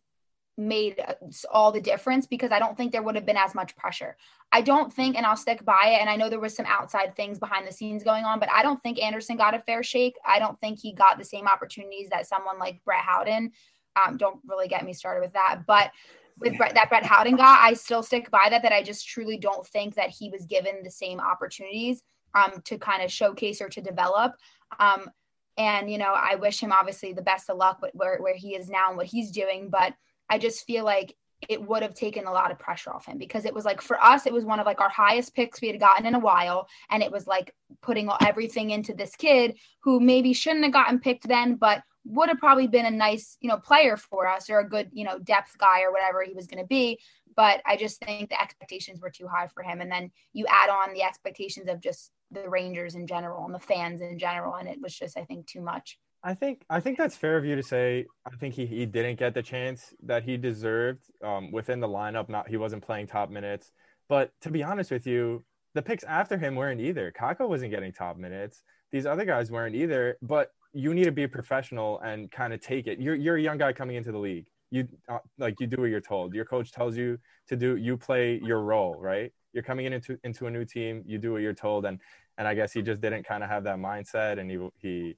made 0.56 1.00
uh, 1.00 1.14
all 1.52 1.72
the 1.72 1.80
difference 1.80 2.26
because 2.26 2.52
I 2.52 2.58
don't 2.58 2.76
think 2.76 2.92
there 2.92 3.02
would 3.02 3.14
have 3.14 3.26
been 3.26 3.36
as 3.36 3.54
much 3.54 3.76
pressure. 3.76 4.16
I 4.52 4.60
don't 4.60 4.92
think, 4.92 5.16
and 5.16 5.26
I'll 5.26 5.36
stick 5.36 5.64
by 5.64 5.96
it. 5.96 6.00
And 6.00 6.08
I 6.08 6.16
know 6.16 6.28
there 6.28 6.40
was 6.40 6.54
some 6.54 6.66
outside 6.66 7.16
things 7.16 7.38
behind 7.38 7.66
the 7.66 7.72
scenes 7.72 8.04
going 8.04 8.24
on, 8.24 8.38
but 8.38 8.50
I 8.52 8.62
don't 8.62 8.82
think 8.82 9.02
Andersson 9.02 9.36
got 9.36 9.54
a 9.54 9.60
fair 9.60 9.82
shake. 9.82 10.14
I 10.24 10.38
don't 10.38 10.60
think 10.60 10.78
he 10.80 10.92
got 10.92 11.18
the 11.18 11.24
same 11.24 11.48
opportunities 11.48 12.08
that 12.10 12.26
someone 12.26 12.58
like 12.58 12.82
Brett 12.84 13.00
Howden. 13.00 13.52
Um, 13.96 14.16
don't 14.16 14.40
really 14.46 14.68
get 14.68 14.84
me 14.84 14.92
started 14.92 15.20
with 15.20 15.32
that, 15.34 15.62
but 15.66 15.92
with 16.38 16.56
Brett, 16.56 16.74
that 16.74 16.88
Brett 16.88 17.04
Howden 17.04 17.36
got, 17.36 17.60
I 17.60 17.74
still 17.74 18.02
stick 18.02 18.30
by 18.30 18.48
that. 18.50 18.62
That 18.62 18.72
I 18.72 18.82
just 18.82 19.06
truly 19.06 19.36
don't 19.36 19.66
think 19.66 19.94
that 19.94 20.10
he 20.10 20.30
was 20.30 20.46
given 20.46 20.82
the 20.82 20.90
same 20.90 21.20
opportunities 21.20 22.02
um, 22.34 22.60
to 22.64 22.78
kind 22.78 23.02
of 23.02 23.12
showcase 23.12 23.60
or 23.60 23.68
to 23.68 23.80
develop. 23.80 24.34
Um, 24.80 25.10
and 25.56 25.90
you 25.90 25.98
know, 25.98 26.12
I 26.12 26.34
wish 26.34 26.60
him 26.60 26.72
obviously 26.72 27.12
the 27.12 27.22
best 27.22 27.48
of 27.48 27.56
luck 27.56 27.80
with 27.80 27.92
where 27.94 28.18
where 28.18 28.34
he 28.34 28.56
is 28.56 28.68
now 28.68 28.88
and 28.88 28.96
what 28.96 29.06
he's 29.06 29.30
doing, 29.30 29.70
but 29.70 29.94
I 30.34 30.38
just 30.38 30.66
feel 30.66 30.84
like 30.84 31.14
it 31.48 31.62
would 31.62 31.82
have 31.82 31.94
taken 31.94 32.26
a 32.26 32.32
lot 32.32 32.50
of 32.50 32.58
pressure 32.58 32.90
off 32.90 33.06
him 33.06 33.18
because 33.18 33.44
it 33.44 33.54
was 33.54 33.64
like 33.64 33.80
for 33.80 34.02
us, 34.02 34.26
it 34.26 34.32
was 34.32 34.44
one 34.44 34.58
of 34.58 34.66
like 34.66 34.80
our 34.80 34.88
highest 34.88 35.32
picks 35.32 35.60
we 35.60 35.68
had 35.68 35.78
gotten 35.78 36.06
in 36.06 36.16
a 36.16 36.18
while. 36.18 36.66
And 36.90 37.04
it 37.04 37.12
was 37.12 37.26
like 37.26 37.54
putting 37.82 38.10
everything 38.20 38.70
into 38.70 38.94
this 38.94 39.14
kid 39.14 39.56
who 39.82 40.00
maybe 40.00 40.32
shouldn't 40.32 40.64
have 40.64 40.72
gotten 40.72 40.98
picked 40.98 41.28
then, 41.28 41.54
but 41.54 41.82
would 42.04 42.28
have 42.28 42.38
probably 42.38 42.66
been 42.66 42.86
a 42.86 42.90
nice, 42.90 43.36
you 43.40 43.48
know, 43.48 43.58
player 43.58 43.96
for 43.96 44.26
us 44.26 44.50
or 44.50 44.58
a 44.58 44.68
good, 44.68 44.90
you 44.92 45.04
know, 45.04 45.18
depth 45.20 45.56
guy 45.56 45.82
or 45.82 45.92
whatever 45.92 46.22
he 46.22 46.34
was 46.34 46.48
going 46.48 46.62
to 46.62 46.66
be. 46.66 46.98
But 47.36 47.62
I 47.64 47.76
just 47.76 48.00
think 48.00 48.30
the 48.30 48.40
expectations 48.40 49.00
were 49.00 49.10
too 49.10 49.28
high 49.28 49.48
for 49.48 49.62
him. 49.62 49.80
And 49.80 49.90
then 49.90 50.10
you 50.32 50.46
add 50.48 50.68
on 50.68 50.94
the 50.94 51.02
expectations 51.02 51.68
of 51.68 51.80
just 51.80 52.10
the 52.32 52.48
Rangers 52.48 52.96
in 52.96 53.06
general 53.06 53.44
and 53.44 53.54
the 53.54 53.60
fans 53.60 54.00
in 54.00 54.18
general. 54.18 54.56
And 54.56 54.68
it 54.68 54.80
was 54.80 54.94
just, 54.96 55.16
I 55.16 55.24
think, 55.24 55.46
too 55.46 55.60
much. 55.60 55.98
I 56.26 56.32
think 56.32 56.64
I 56.70 56.80
think 56.80 56.96
that's 56.96 57.16
fair 57.16 57.36
of 57.36 57.44
you 57.44 57.54
to 57.54 57.62
say. 57.62 58.06
I 58.26 58.34
think 58.36 58.54
he, 58.54 58.64
he 58.64 58.86
didn't 58.86 59.18
get 59.18 59.34
the 59.34 59.42
chance 59.42 59.92
that 60.02 60.24
he 60.24 60.38
deserved 60.38 61.02
um, 61.22 61.52
within 61.52 61.80
the 61.80 61.88
lineup. 61.88 62.30
Not 62.30 62.48
he 62.48 62.56
wasn't 62.56 62.82
playing 62.82 63.08
top 63.08 63.28
minutes. 63.30 63.72
But 64.08 64.32
to 64.40 64.50
be 64.50 64.62
honest 64.62 64.90
with 64.90 65.06
you, 65.06 65.44
the 65.74 65.82
picks 65.82 66.02
after 66.04 66.38
him 66.38 66.54
weren't 66.54 66.80
either. 66.80 67.12
Kakko 67.12 67.46
wasn't 67.46 67.72
getting 67.72 67.92
top 67.92 68.16
minutes. 68.16 68.62
These 68.90 69.04
other 69.04 69.26
guys 69.26 69.50
weren't 69.50 69.74
either. 69.74 70.16
But 70.22 70.50
you 70.72 70.94
need 70.94 71.04
to 71.04 71.12
be 71.12 71.24
a 71.24 71.28
professional 71.28 72.00
and 72.00 72.30
kind 72.30 72.54
of 72.54 72.60
take 72.62 72.86
it. 72.86 72.98
You're 72.98 73.16
you're 73.16 73.36
a 73.36 73.42
young 73.42 73.58
guy 73.58 73.74
coming 73.74 73.96
into 73.96 74.10
the 74.10 74.18
league. 74.18 74.46
You 74.70 74.88
uh, 75.10 75.18
like 75.36 75.60
you 75.60 75.66
do 75.66 75.82
what 75.82 75.90
you're 75.90 76.00
told. 76.00 76.34
Your 76.34 76.46
coach 76.46 76.72
tells 76.72 76.96
you 76.96 77.18
to 77.48 77.56
do. 77.56 77.76
You 77.76 77.98
play 77.98 78.40
your 78.42 78.62
role, 78.62 78.96
right? 78.98 79.30
You're 79.52 79.62
coming 79.62 79.84
in 79.84 79.92
into 79.92 80.18
into 80.24 80.46
a 80.46 80.50
new 80.50 80.64
team. 80.64 81.02
You 81.06 81.18
do 81.18 81.32
what 81.32 81.42
you're 81.42 81.52
told, 81.52 81.84
and 81.84 82.00
and 82.38 82.48
I 82.48 82.54
guess 82.54 82.72
he 82.72 82.80
just 82.80 83.02
didn't 83.02 83.24
kind 83.24 83.44
of 83.44 83.50
have 83.50 83.64
that 83.64 83.76
mindset, 83.76 84.38
and 84.38 84.50
he 84.50 84.58
he 84.78 85.16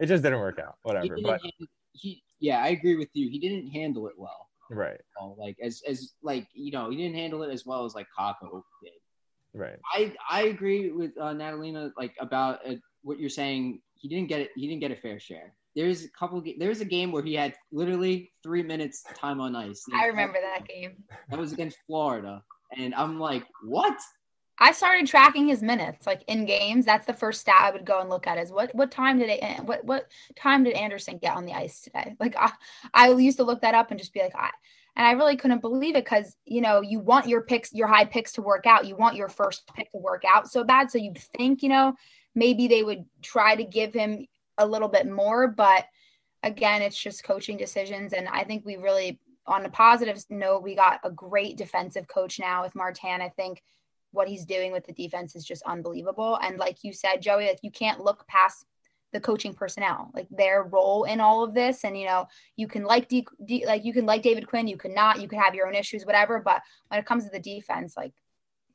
it 0.00 0.06
just 0.06 0.22
didn't 0.22 0.40
work 0.40 0.58
out. 0.58 0.76
Whatever. 0.82 1.16
But 1.22 1.40
handle, 1.42 1.66
he, 1.92 2.22
yeah, 2.40 2.62
I 2.62 2.68
agree 2.68 2.96
with 2.96 3.10
you. 3.12 3.28
He 3.28 3.38
didn't 3.38 3.68
handle 3.68 4.08
it 4.08 4.14
well. 4.16 4.48
Right. 4.70 5.00
You 5.20 5.26
know, 5.26 5.36
like 5.38 5.56
as 5.62 5.82
as 5.86 6.12
like 6.22 6.46
you 6.54 6.72
know, 6.72 6.90
he 6.90 6.96
didn't 6.96 7.16
handle 7.16 7.42
it 7.42 7.52
as 7.52 7.66
well 7.66 7.84
as 7.84 7.94
like 7.94 8.06
Kakko 8.18 8.62
did. 8.82 8.92
Right. 9.52 9.76
I 9.92 10.14
I 10.30 10.42
agree 10.44 10.90
with 10.90 11.10
uh, 11.18 11.32
Natalina 11.32 11.92
like 11.96 12.14
about 12.20 12.60
uh, 12.66 12.74
what 13.02 13.18
you're 13.18 13.28
saying. 13.28 13.80
He 13.94 14.08
didn't 14.08 14.28
get 14.28 14.40
it. 14.40 14.50
He 14.54 14.68
didn't 14.68 14.80
get 14.80 14.92
a 14.92 14.96
fair 14.96 15.18
share. 15.18 15.54
There's 15.76 16.04
a 16.04 16.10
couple. 16.10 16.42
There's 16.58 16.80
a 16.80 16.84
game 16.84 17.12
where 17.12 17.22
he 17.22 17.34
had 17.34 17.54
literally 17.72 18.32
three 18.42 18.62
minutes 18.62 19.04
time 19.14 19.40
on 19.40 19.54
ice. 19.54 19.84
I 19.94 20.06
remember 20.06 20.38
that 20.40 20.66
game. 20.66 21.02
That 21.28 21.38
was 21.38 21.52
against 21.52 21.78
Florida, 21.86 22.42
and 22.76 22.94
I'm 22.94 23.20
like, 23.20 23.44
what? 23.64 23.96
I 24.62 24.72
started 24.72 25.06
tracking 25.06 25.48
his 25.48 25.62
minutes 25.62 26.06
like 26.06 26.22
in 26.28 26.44
games. 26.44 26.84
That's 26.84 27.06
the 27.06 27.14
first 27.14 27.40
stat 27.40 27.62
I 27.62 27.70
would 27.70 27.86
go 27.86 28.00
and 28.00 28.10
look 28.10 28.26
at 28.26 28.38
is 28.38 28.52
what 28.52 28.74
what 28.74 28.90
time 28.90 29.18
did 29.18 29.30
it 29.30 29.64
what 29.64 29.84
what 29.84 30.10
time 30.36 30.64
did 30.64 30.74
Andersson 30.74 31.18
get 31.18 31.34
on 31.34 31.46
the 31.46 31.54
ice 31.54 31.80
today? 31.80 32.14
Like 32.20 32.36
I, 32.36 32.52
I 32.92 33.10
used 33.12 33.38
to 33.38 33.44
look 33.44 33.62
that 33.62 33.74
up 33.74 33.90
and 33.90 33.98
just 33.98 34.12
be 34.12 34.20
like 34.20 34.34
I 34.36 34.50
and 34.96 35.06
I 35.06 35.12
really 35.12 35.36
couldn't 35.36 35.62
believe 35.62 35.96
it 35.96 36.04
because 36.04 36.36
you 36.44 36.60
know 36.60 36.82
you 36.82 37.00
want 37.00 37.26
your 37.26 37.40
picks 37.40 37.72
your 37.72 37.88
high 37.88 38.04
picks 38.04 38.32
to 38.32 38.42
work 38.42 38.66
out. 38.66 38.86
You 38.86 38.96
want 38.96 39.16
your 39.16 39.30
first 39.30 39.66
pick 39.74 39.90
to 39.92 39.98
work 39.98 40.24
out 40.28 40.50
so 40.50 40.62
bad. 40.62 40.90
So 40.90 40.98
you 40.98 41.14
think 41.36 41.62
you 41.62 41.70
know 41.70 41.94
maybe 42.34 42.68
they 42.68 42.82
would 42.82 43.06
try 43.22 43.56
to 43.56 43.64
give 43.64 43.94
him 43.94 44.26
a 44.58 44.66
little 44.66 44.88
bit 44.88 45.08
more, 45.08 45.48
but 45.48 45.86
again, 46.42 46.82
it's 46.82 47.00
just 47.00 47.24
coaching 47.24 47.56
decisions. 47.56 48.12
And 48.12 48.28
I 48.28 48.44
think 48.44 48.64
we 48.64 48.76
really 48.76 49.18
on 49.46 49.64
a 49.64 49.70
positive 49.70 50.22
note, 50.28 50.62
we 50.62 50.74
got 50.74 51.00
a 51.02 51.10
great 51.10 51.56
defensive 51.56 52.06
coach 52.06 52.38
now 52.38 52.62
with 52.62 52.74
Martin. 52.74 53.20
I 53.22 53.30
think 53.30 53.62
what 54.12 54.28
he's 54.28 54.44
doing 54.44 54.72
with 54.72 54.86
the 54.86 54.92
defense 54.92 55.36
is 55.36 55.44
just 55.44 55.62
unbelievable. 55.62 56.38
And 56.42 56.58
like 56.58 56.82
you 56.82 56.92
said, 56.92 57.22
Joey, 57.22 57.46
like 57.46 57.60
you 57.62 57.70
can't 57.70 58.00
look 58.00 58.26
past 58.26 58.64
the 59.12 59.20
coaching 59.20 59.54
personnel, 59.54 60.10
like 60.14 60.28
their 60.30 60.62
role 60.62 61.04
in 61.04 61.20
all 61.20 61.42
of 61.42 61.54
this. 61.54 61.84
And 61.84 61.98
you 61.98 62.06
know, 62.06 62.26
you 62.56 62.68
can 62.68 62.84
like 62.84 63.08
D, 63.08 63.26
D, 63.44 63.64
like 63.66 63.84
you 63.84 63.92
can 63.92 64.06
like 64.06 64.22
David 64.22 64.46
Quinn, 64.46 64.68
you 64.68 64.76
can 64.76 64.94
not, 64.94 65.20
you 65.20 65.28
can 65.28 65.40
have 65.40 65.54
your 65.54 65.66
own 65.66 65.74
issues, 65.74 66.06
whatever. 66.06 66.40
But 66.40 66.62
when 66.88 67.00
it 67.00 67.06
comes 67.06 67.24
to 67.24 67.30
the 67.30 67.40
defense, 67.40 67.96
like 67.96 68.12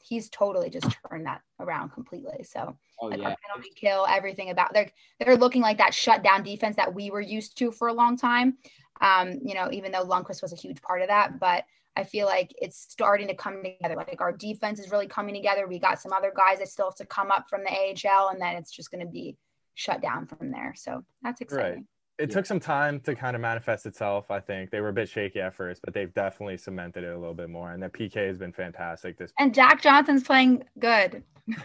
he's 0.04 0.30
totally 0.30 0.70
just 0.70 0.96
turned 1.10 1.26
that 1.26 1.42
around 1.60 1.90
completely. 1.90 2.44
So 2.44 2.78
oh, 3.00 3.08
like 3.08 3.20
yeah. 3.20 3.30
our 3.30 3.36
penalty 3.48 3.72
kill, 3.76 4.06
everything 4.08 4.50
about 4.50 4.74
they're 4.74 4.92
they're 5.20 5.38
looking 5.38 5.62
like 5.62 5.78
that 5.78 5.94
shutdown 5.94 6.44
defense 6.44 6.76
that 6.76 6.94
we 6.94 7.10
were 7.10 7.22
used 7.22 7.58
to 7.60 7.72
for 7.72 7.88
a 7.88 7.94
long 7.94 8.18
time. 8.18 8.58
Um, 9.02 9.40
you 9.44 9.56
know, 9.56 9.70
even 9.72 9.92
though 9.92 10.06
Lundqvist 10.06 10.42
was 10.42 10.54
a 10.54 10.58
huge 10.58 10.82
part 10.82 11.02
of 11.02 11.10
that, 11.10 11.40
but 11.40 11.66
I 11.96 12.04
feel 12.04 12.26
like 12.26 12.54
it's 12.58 12.78
starting 12.78 13.28
to 13.28 13.36
come 13.36 13.64
together. 13.64 13.96
Like 13.96 14.20
our 14.20 14.32
defense 14.32 14.80
is 14.80 14.92
really 14.92 15.08
coming 15.08 15.34
together. 15.34 15.68
We 15.68 15.80
got 15.80 16.02
some 16.02 16.12
other 16.12 16.34
guys 16.36 16.60
that 16.60 16.68
still 16.68 16.88
have 16.88 16.96
to 16.96 17.06
come 17.06 17.32
up 17.32 17.46
from 17.50 17.62
the 17.64 17.72
AHL, 17.72 18.30
and 18.30 18.42
then 18.42 18.56
it's 18.58 18.72
just 18.72 18.92
going 18.92 19.06
to 19.06 19.12
be 19.12 19.38
shut 19.76 20.02
down 20.02 20.26
from 20.26 20.52
there. 20.52 20.74
So 20.76 21.04
that's 21.22 21.42
exciting. 21.42 21.74
Right. 21.74 21.84
It 22.18 22.30
yeah. 22.30 22.36
took 22.36 22.46
some 22.46 22.60
time 22.60 23.00
to 23.02 23.16
kind 23.16 23.36
of 23.36 23.42
manifest 23.42 23.86
itself. 23.86 24.32
I 24.32 24.40
think 24.40 24.72
they 24.72 24.80
were 24.80 24.90
a 24.90 24.94
bit 24.94 25.10
shaky 25.10 25.42
at 25.42 25.54
first, 25.54 25.82
but 25.84 25.94
they've 25.94 26.14
definitely 26.14 26.58
cemented 26.58 27.04
it 27.04 27.14
a 27.14 27.18
little 27.18 27.34
bit 27.34 27.50
more. 27.50 27.72
And 27.72 27.84
the 27.84 27.90
PK 27.90 28.28
has 28.28 28.38
been 28.38 28.54
fantastic. 28.54 29.18
This 29.18 29.32
and 29.40 29.54
Jack 29.54 29.82
Johnson's 29.82 30.24
playing 30.24 30.64
good. 30.80 31.24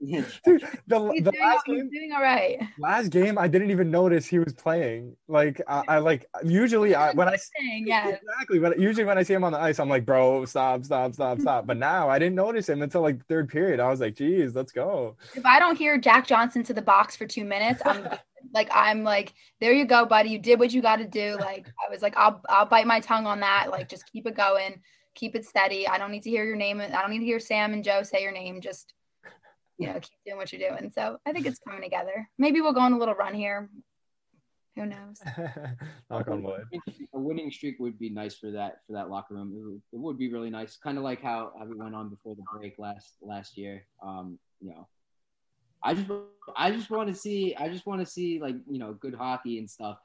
Dude, 0.00 0.24
the, 0.86 1.10
he's, 1.12 1.24
the 1.24 1.32
doing, 1.32 1.44
last 1.44 1.62
he's 1.66 1.82
game, 1.82 1.90
doing 1.90 2.12
all 2.12 2.22
right. 2.22 2.60
last 2.78 3.08
game, 3.08 3.36
I 3.36 3.48
didn't 3.48 3.72
even 3.72 3.90
notice 3.90 4.26
he 4.26 4.38
was 4.38 4.52
playing. 4.52 5.16
Like 5.26 5.60
I, 5.66 5.82
I 5.88 5.98
like 5.98 6.28
usually 6.44 6.94
I, 6.94 7.10
when 7.12 7.28
I 7.28 7.36
yeah 7.84 8.08
exactly, 8.08 8.60
but 8.60 8.78
usually 8.78 9.04
when 9.04 9.18
I 9.18 9.24
see 9.24 9.34
him 9.34 9.42
on 9.42 9.50
the 9.50 9.58
ice, 9.58 9.80
I'm 9.80 9.88
like, 9.88 10.06
bro, 10.06 10.44
stop, 10.44 10.84
stop, 10.84 11.14
stop, 11.14 11.40
stop. 11.40 11.66
but 11.66 11.78
now 11.78 12.08
I 12.08 12.20
didn't 12.20 12.36
notice 12.36 12.68
him 12.68 12.80
until 12.82 13.00
like 13.00 13.26
third 13.26 13.48
period. 13.48 13.80
I 13.80 13.90
was 13.90 14.00
like, 14.00 14.14
geez, 14.14 14.54
let's 14.54 14.70
go. 14.70 15.16
If 15.34 15.44
I 15.44 15.58
don't 15.58 15.76
hear 15.76 15.98
Jack 15.98 16.28
Johnson 16.28 16.62
to 16.64 16.72
the 16.72 16.82
box 16.82 17.16
for 17.16 17.26
two 17.26 17.44
minutes, 17.44 17.82
I'm 17.84 18.08
like 18.52 18.68
I'm 18.72 19.04
like, 19.04 19.34
there 19.60 19.72
you 19.72 19.86
go, 19.86 20.04
buddy. 20.04 20.30
You 20.30 20.38
did 20.38 20.58
what 20.58 20.72
you 20.72 20.82
got 20.82 20.96
to 20.96 21.06
do. 21.06 21.36
Like 21.40 21.66
I 21.86 21.90
was 21.90 22.02
like, 22.02 22.16
I'll 22.16 22.40
I'll 22.48 22.66
bite 22.66 22.86
my 22.86 23.00
tongue 23.00 23.26
on 23.26 23.40
that. 23.40 23.68
Like 23.70 23.88
just 23.88 24.10
keep 24.10 24.26
it 24.26 24.36
going, 24.36 24.80
keep 25.14 25.34
it 25.34 25.44
steady. 25.44 25.86
I 25.86 25.98
don't 25.98 26.10
need 26.10 26.22
to 26.24 26.30
hear 26.30 26.44
your 26.44 26.56
name. 26.56 26.80
I 26.80 26.88
don't 26.88 27.10
need 27.10 27.20
to 27.20 27.24
hear 27.24 27.40
Sam 27.40 27.72
and 27.72 27.84
Joe 27.84 28.02
say 28.02 28.22
your 28.22 28.32
name. 28.32 28.60
Just 28.60 28.94
you 29.78 29.86
know, 29.86 29.94
keep 29.94 30.18
doing 30.26 30.36
what 30.36 30.52
you're 30.52 30.70
doing. 30.70 30.90
So 30.90 31.18
I 31.24 31.32
think 31.32 31.46
it's 31.46 31.60
coming 31.60 31.82
together. 31.82 32.28
Maybe 32.36 32.60
we'll 32.60 32.72
go 32.72 32.80
on 32.80 32.92
a 32.92 32.98
little 32.98 33.14
run 33.14 33.34
here. 33.34 33.70
Who 34.76 34.86
knows? 34.86 35.20
Knock 36.10 36.28
on 36.28 36.42
wood. 36.42 36.64
A 37.14 37.18
winning 37.18 37.50
streak 37.50 37.76
would 37.80 37.98
be 37.98 38.10
nice 38.10 38.36
for 38.36 38.52
that 38.52 38.76
for 38.86 38.92
that 38.92 39.10
locker 39.10 39.34
room. 39.34 39.52
It 39.52 39.64
would, 39.64 39.82
it 39.92 39.98
would 39.98 40.18
be 40.18 40.32
really 40.32 40.50
nice, 40.50 40.76
kind 40.76 40.98
of 40.98 41.04
like 41.04 41.20
how, 41.20 41.52
how 41.58 41.64
we 41.64 41.74
went 41.76 41.96
on 41.96 42.08
before 42.10 42.36
the 42.36 42.42
break 42.56 42.78
last 42.78 43.14
last 43.20 43.56
year. 43.56 43.86
Um, 44.02 44.38
you 44.60 44.70
know, 44.70 44.86
I 45.82 45.94
just 45.94 46.10
I 46.56 46.70
just 46.70 46.90
want 46.90 47.08
to 47.08 47.14
see 47.14 47.54
I 47.56 47.68
just 47.68 47.86
want 47.86 48.00
to 48.00 48.06
see 48.06 48.40
like 48.40 48.56
you 48.68 48.78
know 48.78 48.94
good 48.94 49.14
hockey 49.14 49.58
and 49.58 49.68
stuff. 49.68 49.98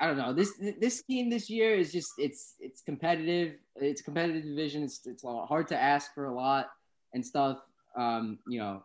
I 0.00 0.06
don't 0.06 0.16
know 0.16 0.32
this 0.32 0.60
this 0.80 1.02
team 1.02 1.30
this 1.30 1.48
year 1.48 1.74
is 1.74 1.92
just 1.92 2.12
it's 2.18 2.54
it's 2.60 2.82
competitive. 2.82 3.54
It's 3.76 4.02
competitive 4.02 4.42
division. 4.42 4.82
It's 4.82 5.06
it's 5.06 5.22
hard 5.22 5.68
to 5.68 5.80
ask 5.80 6.14
for 6.14 6.26
a 6.26 6.34
lot 6.34 6.70
and 7.14 7.24
stuff. 7.24 7.58
Um, 7.96 8.38
you 8.46 8.58
know, 8.58 8.84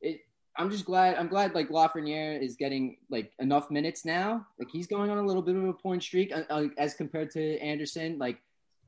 it. 0.00 0.20
I'm 0.56 0.70
just 0.70 0.84
glad. 0.84 1.16
I'm 1.16 1.28
glad 1.28 1.54
like 1.54 1.68
Lafreniere 1.68 2.42
is 2.42 2.56
getting 2.56 2.96
like 3.10 3.32
enough 3.38 3.70
minutes 3.70 4.04
now. 4.04 4.46
Like 4.58 4.68
he's 4.70 4.86
going 4.86 5.10
on 5.10 5.18
a 5.18 5.22
little 5.22 5.42
bit 5.42 5.56
of 5.56 5.64
a 5.64 5.72
point 5.72 6.02
streak 6.02 6.34
uh, 6.34 6.42
uh, 6.50 6.68
as 6.76 6.94
compared 6.94 7.30
to 7.32 7.58
Andersson. 7.60 8.18
Like, 8.18 8.38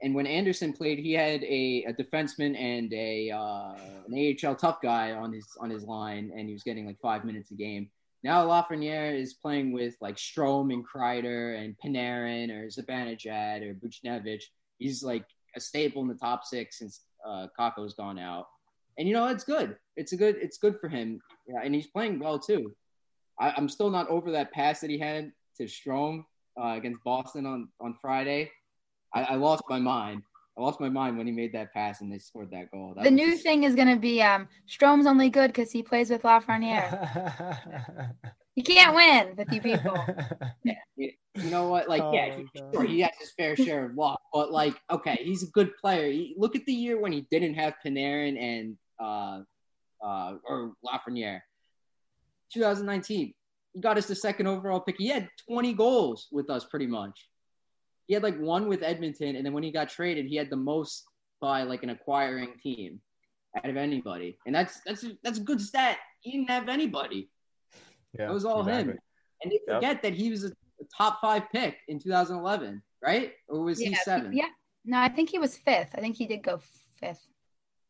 and 0.03 0.15
when 0.15 0.27
Andersson 0.27 0.73
played, 0.73 0.99
he 0.99 1.13
had 1.13 1.45
a, 1.45 1.85
a 1.89 1.93
defenseman 1.93 2.59
and 2.59 2.93
a 2.93 3.31
uh, 3.31 3.75
an 4.09 4.37
AHL 4.45 4.57
tough 4.57 4.81
guy 4.83 5.13
on 5.13 5.33
his 5.33 5.47
on 5.61 5.71
his 5.71 5.85
line, 5.85 6.33
and 6.37 6.49
he 6.49 6.53
was 6.53 6.65
getting 6.65 6.87
like 6.87 7.01
five 7.01 7.25
minutes 7.25 7.53
a 7.53 7.55
game. 7.55 7.89
Now 8.25 8.47
Lafreniere 8.47 9.19
is 9.19 9.35
playing 9.35 9.73
with 9.73 9.95
like 10.01 10.17
Strome 10.17 10.73
and 10.73 10.85
Kreider 10.87 11.63
and 11.63 11.77
Panarin 11.85 12.51
or 12.51 12.69
Zibanejad 12.69 13.63
or 13.63 13.75
Buchnevich. 13.75 14.43
He's 14.79 15.03
like 15.03 15.25
a 15.57 15.61
staple 15.61 16.03
in 16.03 16.09
the 16.09 16.15
top 16.15 16.45
six 16.45 16.79
since 16.79 17.03
uh, 17.27 17.47
Kakko's 17.59 17.95
gone 17.95 18.19
out. 18.19 18.47
And 18.99 19.09
you 19.09 19.15
know 19.15 19.29
it's 19.29 19.45
good. 19.45 19.77
It's 19.97 20.13
a 20.13 20.17
good. 20.17 20.37
It's 20.41 20.59
good 20.59 20.79
for 20.81 20.89
him. 20.89 21.21
Yeah, 21.47 21.61
and 21.63 21.75
he's 21.75 21.87
playing 21.87 22.19
well 22.19 22.39
too. 22.39 22.75
I, 23.41 23.55
am 23.57 23.69
still 23.69 23.91
not 23.91 24.09
over 24.09 24.31
that 24.33 24.53
pass 24.53 24.81
that 24.81 24.91
he 24.91 24.99
had 24.99 25.33
to 25.57 25.65
Strome 25.65 26.25
uh, 26.61 26.75
against 26.77 27.03
Boston 27.05 27.47
on 27.47 27.69
on 27.81 27.97
Friday. 28.03 28.51
I, 29.15 29.23
I, 29.23 29.35
lost 29.35 29.63
my 29.69 29.79
mind. 29.79 30.23
I 30.59 30.63
lost 30.63 30.81
my 30.81 30.89
mind 30.89 31.17
when 31.17 31.27
he 31.27 31.33
made 31.33 31.53
that 31.55 31.73
pass 31.73 32.01
and 32.01 32.13
they 32.13 32.19
scored 32.19 32.51
that 32.51 32.71
goal. 32.71 32.95
That 32.95 33.05
the 33.05 33.11
new 33.11 33.33
just... 33.33 33.43
thing 33.43 33.65
is 33.65 33.75
going 33.75 33.89
to 33.89 33.97
be 33.97 34.23
um, 34.23 34.49
Strome's 34.67 35.07
only 35.07 35.31
good 35.31 35.49
because 35.49 35.71
he 35.71 35.83
plays 35.83 36.11
with 36.11 36.23
Lafreniere. 36.23 38.13
you 38.55 38.63
can't 38.63 38.95
win 38.95 39.35
with 39.37 39.53
you 39.53 39.61
people. 39.61 40.07
Yeah, 40.65 41.09
you 41.35 41.51
know 41.51 41.69
what? 41.69 41.89
Like, 41.89 42.03
oh, 42.03 42.13
yeah, 42.13 42.39
sure, 42.73 42.85
he 42.85 43.01
has 43.01 43.13
his 43.19 43.33
fair 43.33 43.57
share 43.57 43.87
of 43.87 43.97
luck, 43.97 44.21
but 44.33 44.53
like, 44.53 44.75
okay, 44.91 45.19
he's 45.23 45.43
a 45.43 45.47
good 45.47 45.77
player. 45.79 46.11
He, 46.11 46.35
look 46.37 46.55
at 46.55 46.65
the 46.67 46.73
year 46.73 47.01
when 47.01 47.11
he 47.11 47.27
didn't 47.31 47.55
have 47.55 47.75
Panarin 47.85 48.39
and 48.39 48.77
uh, 49.01 49.41
uh, 50.05 50.35
or 50.45 50.75
Lafreniere. 50.85 51.41
2019, 52.53 53.33
he 53.73 53.81
got 53.81 53.97
us 53.97 54.07
the 54.07 54.15
second 54.15 54.47
overall 54.47 54.81
pick. 54.81 54.97
He 54.99 55.09
had 55.09 55.29
20 55.49 55.73
goals 55.73 56.29
with 56.31 56.51
us, 56.51 56.65
pretty 56.65 56.87
much. 56.87 57.29
He 58.07 58.15
had 58.15 58.23
like 58.23 58.39
one 58.39 58.69
with 58.69 58.83
Edmonton, 58.83 59.37
and 59.37 59.47
then 59.47 59.53
when 59.53 59.63
he 59.63 59.71
got 59.71 59.89
traded, 59.89 60.27
he 60.27 60.37
had 60.37 60.51
the 60.51 60.57
most 60.57 61.05
by 61.41 61.63
like 61.63 61.83
an 61.83 61.91
acquiring 61.91 62.55
team 62.63 63.01
out 63.57 63.69
of 63.69 63.77
anybody, 63.77 64.39
and 64.47 64.55
that's 64.55 64.81
that's 64.87 65.05
that's 65.23 65.39
a 65.39 65.43
good 65.43 65.61
stat. 65.61 65.99
He 66.21 66.33
didn't 66.33 66.51
have 66.51 66.69
anybody. 66.69 67.31
Yeah, 68.19 68.31
it 68.31 68.33
was 68.33 68.45
all 68.45 68.61
exactly. 68.61 68.93
him. 68.93 68.99
And 69.43 69.53
they 69.53 69.61
forget 69.67 69.95
yep. 69.95 70.03
that 70.03 70.15
he 70.15 70.31
was 70.31 70.45
a, 70.45 70.49
a, 70.49 70.85
top 70.97 71.21
five 71.21 71.45
pick 71.53 71.79
in 71.89 71.99
2011, 71.99 72.81
right? 73.03 73.33
Or 73.49 73.63
was 73.63 73.81
yeah, 73.81 73.89
he 73.89 73.95
seven? 73.97 74.33
Yeah, 74.33 74.47
no, 74.85 74.99
I 74.99 75.09
think 75.09 75.31
he 75.31 75.39
was 75.39 75.57
fifth. 75.57 75.91
I 75.97 76.01
think 76.01 76.17
he 76.17 76.27
did 76.27 76.43
go 76.43 76.61
fifth. 77.01 77.27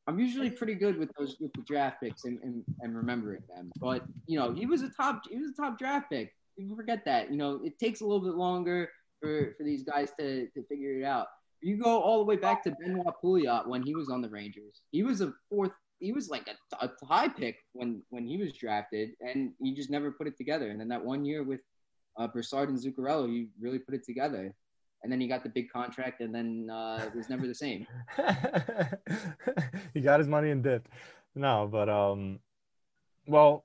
I'm 0.06 0.18
usually 0.18 0.50
pretty 0.50 0.74
good 0.74 0.98
with 0.98 1.10
those 1.18 1.36
with 1.38 1.52
the 1.52 1.62
draft 1.62 2.00
picks 2.02 2.24
and, 2.24 2.38
and, 2.42 2.64
and 2.80 2.96
remembering 2.96 3.42
them. 3.54 3.70
But 3.78 4.04
you 4.26 4.38
know, 4.38 4.52
he 4.52 4.66
was 4.66 4.82
a 4.82 4.88
top 4.88 5.22
he 5.30 5.38
was 5.38 5.50
a 5.50 5.62
top 5.62 5.78
draft 5.78 6.10
pick. 6.10 6.34
You 6.56 6.74
forget 6.74 7.04
that. 7.04 7.30
You 7.30 7.36
know, 7.36 7.60
it 7.64 7.78
takes 7.78 8.00
a 8.00 8.04
little 8.04 8.24
bit 8.24 8.34
longer 8.34 8.90
for, 9.22 9.54
for 9.56 9.64
these 9.64 9.84
guys 9.84 10.10
to, 10.18 10.48
to 10.48 10.62
figure 10.64 10.98
it 10.98 11.04
out. 11.04 11.28
You 11.60 11.76
go 11.76 12.00
all 12.00 12.18
the 12.18 12.24
way 12.24 12.36
back 12.36 12.62
to 12.64 12.74
Benoit 12.80 13.14
Pouliot 13.22 13.68
when 13.68 13.82
he 13.82 13.94
was 13.94 14.10
on 14.10 14.20
the 14.20 14.28
Rangers. 14.28 14.82
He 14.90 15.02
was 15.02 15.20
a 15.20 15.32
fourth. 15.48 15.70
He 16.00 16.12
was 16.12 16.28
like 16.28 16.48
a, 16.48 16.86
a 16.86 17.06
high 17.06 17.28
pick 17.28 17.58
when 17.72 18.02
when 18.10 18.26
he 18.26 18.36
was 18.36 18.52
drafted, 18.52 19.10
and 19.20 19.52
he 19.60 19.72
just 19.72 19.88
never 19.88 20.10
put 20.10 20.26
it 20.26 20.36
together. 20.36 20.70
And 20.70 20.80
then 20.80 20.88
that 20.88 21.04
one 21.04 21.24
year 21.24 21.44
with 21.44 21.60
uh, 22.18 22.26
Brassard 22.26 22.68
and 22.68 22.78
Zuccarello, 22.78 23.28
he 23.28 23.46
really 23.60 23.78
put 23.78 23.94
it 23.94 24.04
together 24.04 24.52
and 25.02 25.10
then 25.10 25.20
he 25.20 25.26
got 25.26 25.42
the 25.42 25.48
big 25.48 25.70
contract, 25.70 26.20
and 26.20 26.34
then 26.34 26.70
uh, 26.70 27.02
it 27.04 27.14
was 27.14 27.28
never 27.28 27.46
the 27.46 27.54
same. 27.54 27.86
he 29.94 30.00
got 30.00 30.20
his 30.20 30.28
money 30.28 30.50
and 30.50 30.62
dipped. 30.62 30.88
No, 31.34 31.68
but 31.70 31.88
um, 31.88 32.38
well, 33.26 33.64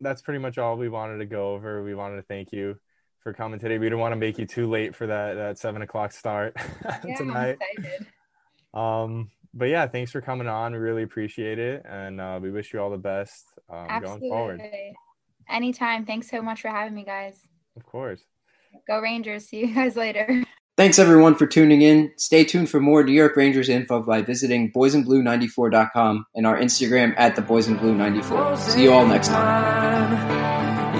that's 0.00 0.22
pretty 0.22 0.40
much 0.40 0.58
all 0.58 0.76
we 0.76 0.88
wanted 0.88 1.18
to 1.18 1.26
go 1.26 1.52
over. 1.52 1.84
We 1.84 1.94
wanted 1.94 2.16
to 2.16 2.22
thank 2.22 2.52
you 2.52 2.78
for 3.22 3.32
coming 3.32 3.58
today. 3.58 3.78
We 3.78 3.86
didn't 3.86 4.00
want 4.00 4.12
to 4.12 4.16
make 4.16 4.38
you 4.38 4.46
too 4.46 4.68
late 4.68 4.94
for 4.94 5.06
that 5.06 5.34
that 5.34 5.58
seven 5.58 5.82
o'clock 5.82 6.12
start 6.12 6.56
yeah, 7.04 7.16
tonight. 7.16 7.58
Um, 8.74 9.30
but 9.54 9.66
yeah, 9.66 9.86
thanks 9.86 10.10
for 10.10 10.20
coming 10.20 10.48
on. 10.48 10.72
We 10.72 10.78
really 10.78 11.02
appreciate 11.02 11.58
it, 11.58 11.84
and 11.88 12.20
uh, 12.20 12.40
we 12.42 12.50
wish 12.50 12.72
you 12.72 12.80
all 12.80 12.90
the 12.90 12.98
best 12.98 13.44
um, 13.70 13.88
going 14.02 14.20
forward. 14.20 14.60
Anytime. 15.48 16.06
Thanks 16.06 16.30
so 16.30 16.40
much 16.40 16.62
for 16.62 16.68
having 16.68 16.94
me, 16.94 17.04
guys. 17.04 17.36
Of 17.76 17.84
course. 17.84 18.22
Go 18.86 19.00
Rangers. 19.00 19.46
See 19.48 19.60
you 19.60 19.74
guys 19.74 19.96
later. 19.96 20.44
Thanks 20.78 20.98
everyone 20.98 21.34
for 21.34 21.46
tuning 21.46 21.82
in. 21.82 22.12
Stay 22.16 22.44
tuned 22.44 22.70
for 22.70 22.80
more 22.80 23.04
New 23.04 23.12
York 23.12 23.36
Rangers 23.36 23.68
info 23.68 24.02
by 24.02 24.22
visiting 24.22 24.72
boysandblue94.com 24.72 26.26
and 26.34 26.46
our 26.46 26.58
Instagram 26.58 27.14
at 27.18 27.36
the 27.36 27.42
boysandblue94. 27.42 28.56
See 28.58 28.84
you 28.84 28.92
all 28.92 29.06
next 29.06 29.28
time. 29.28 30.31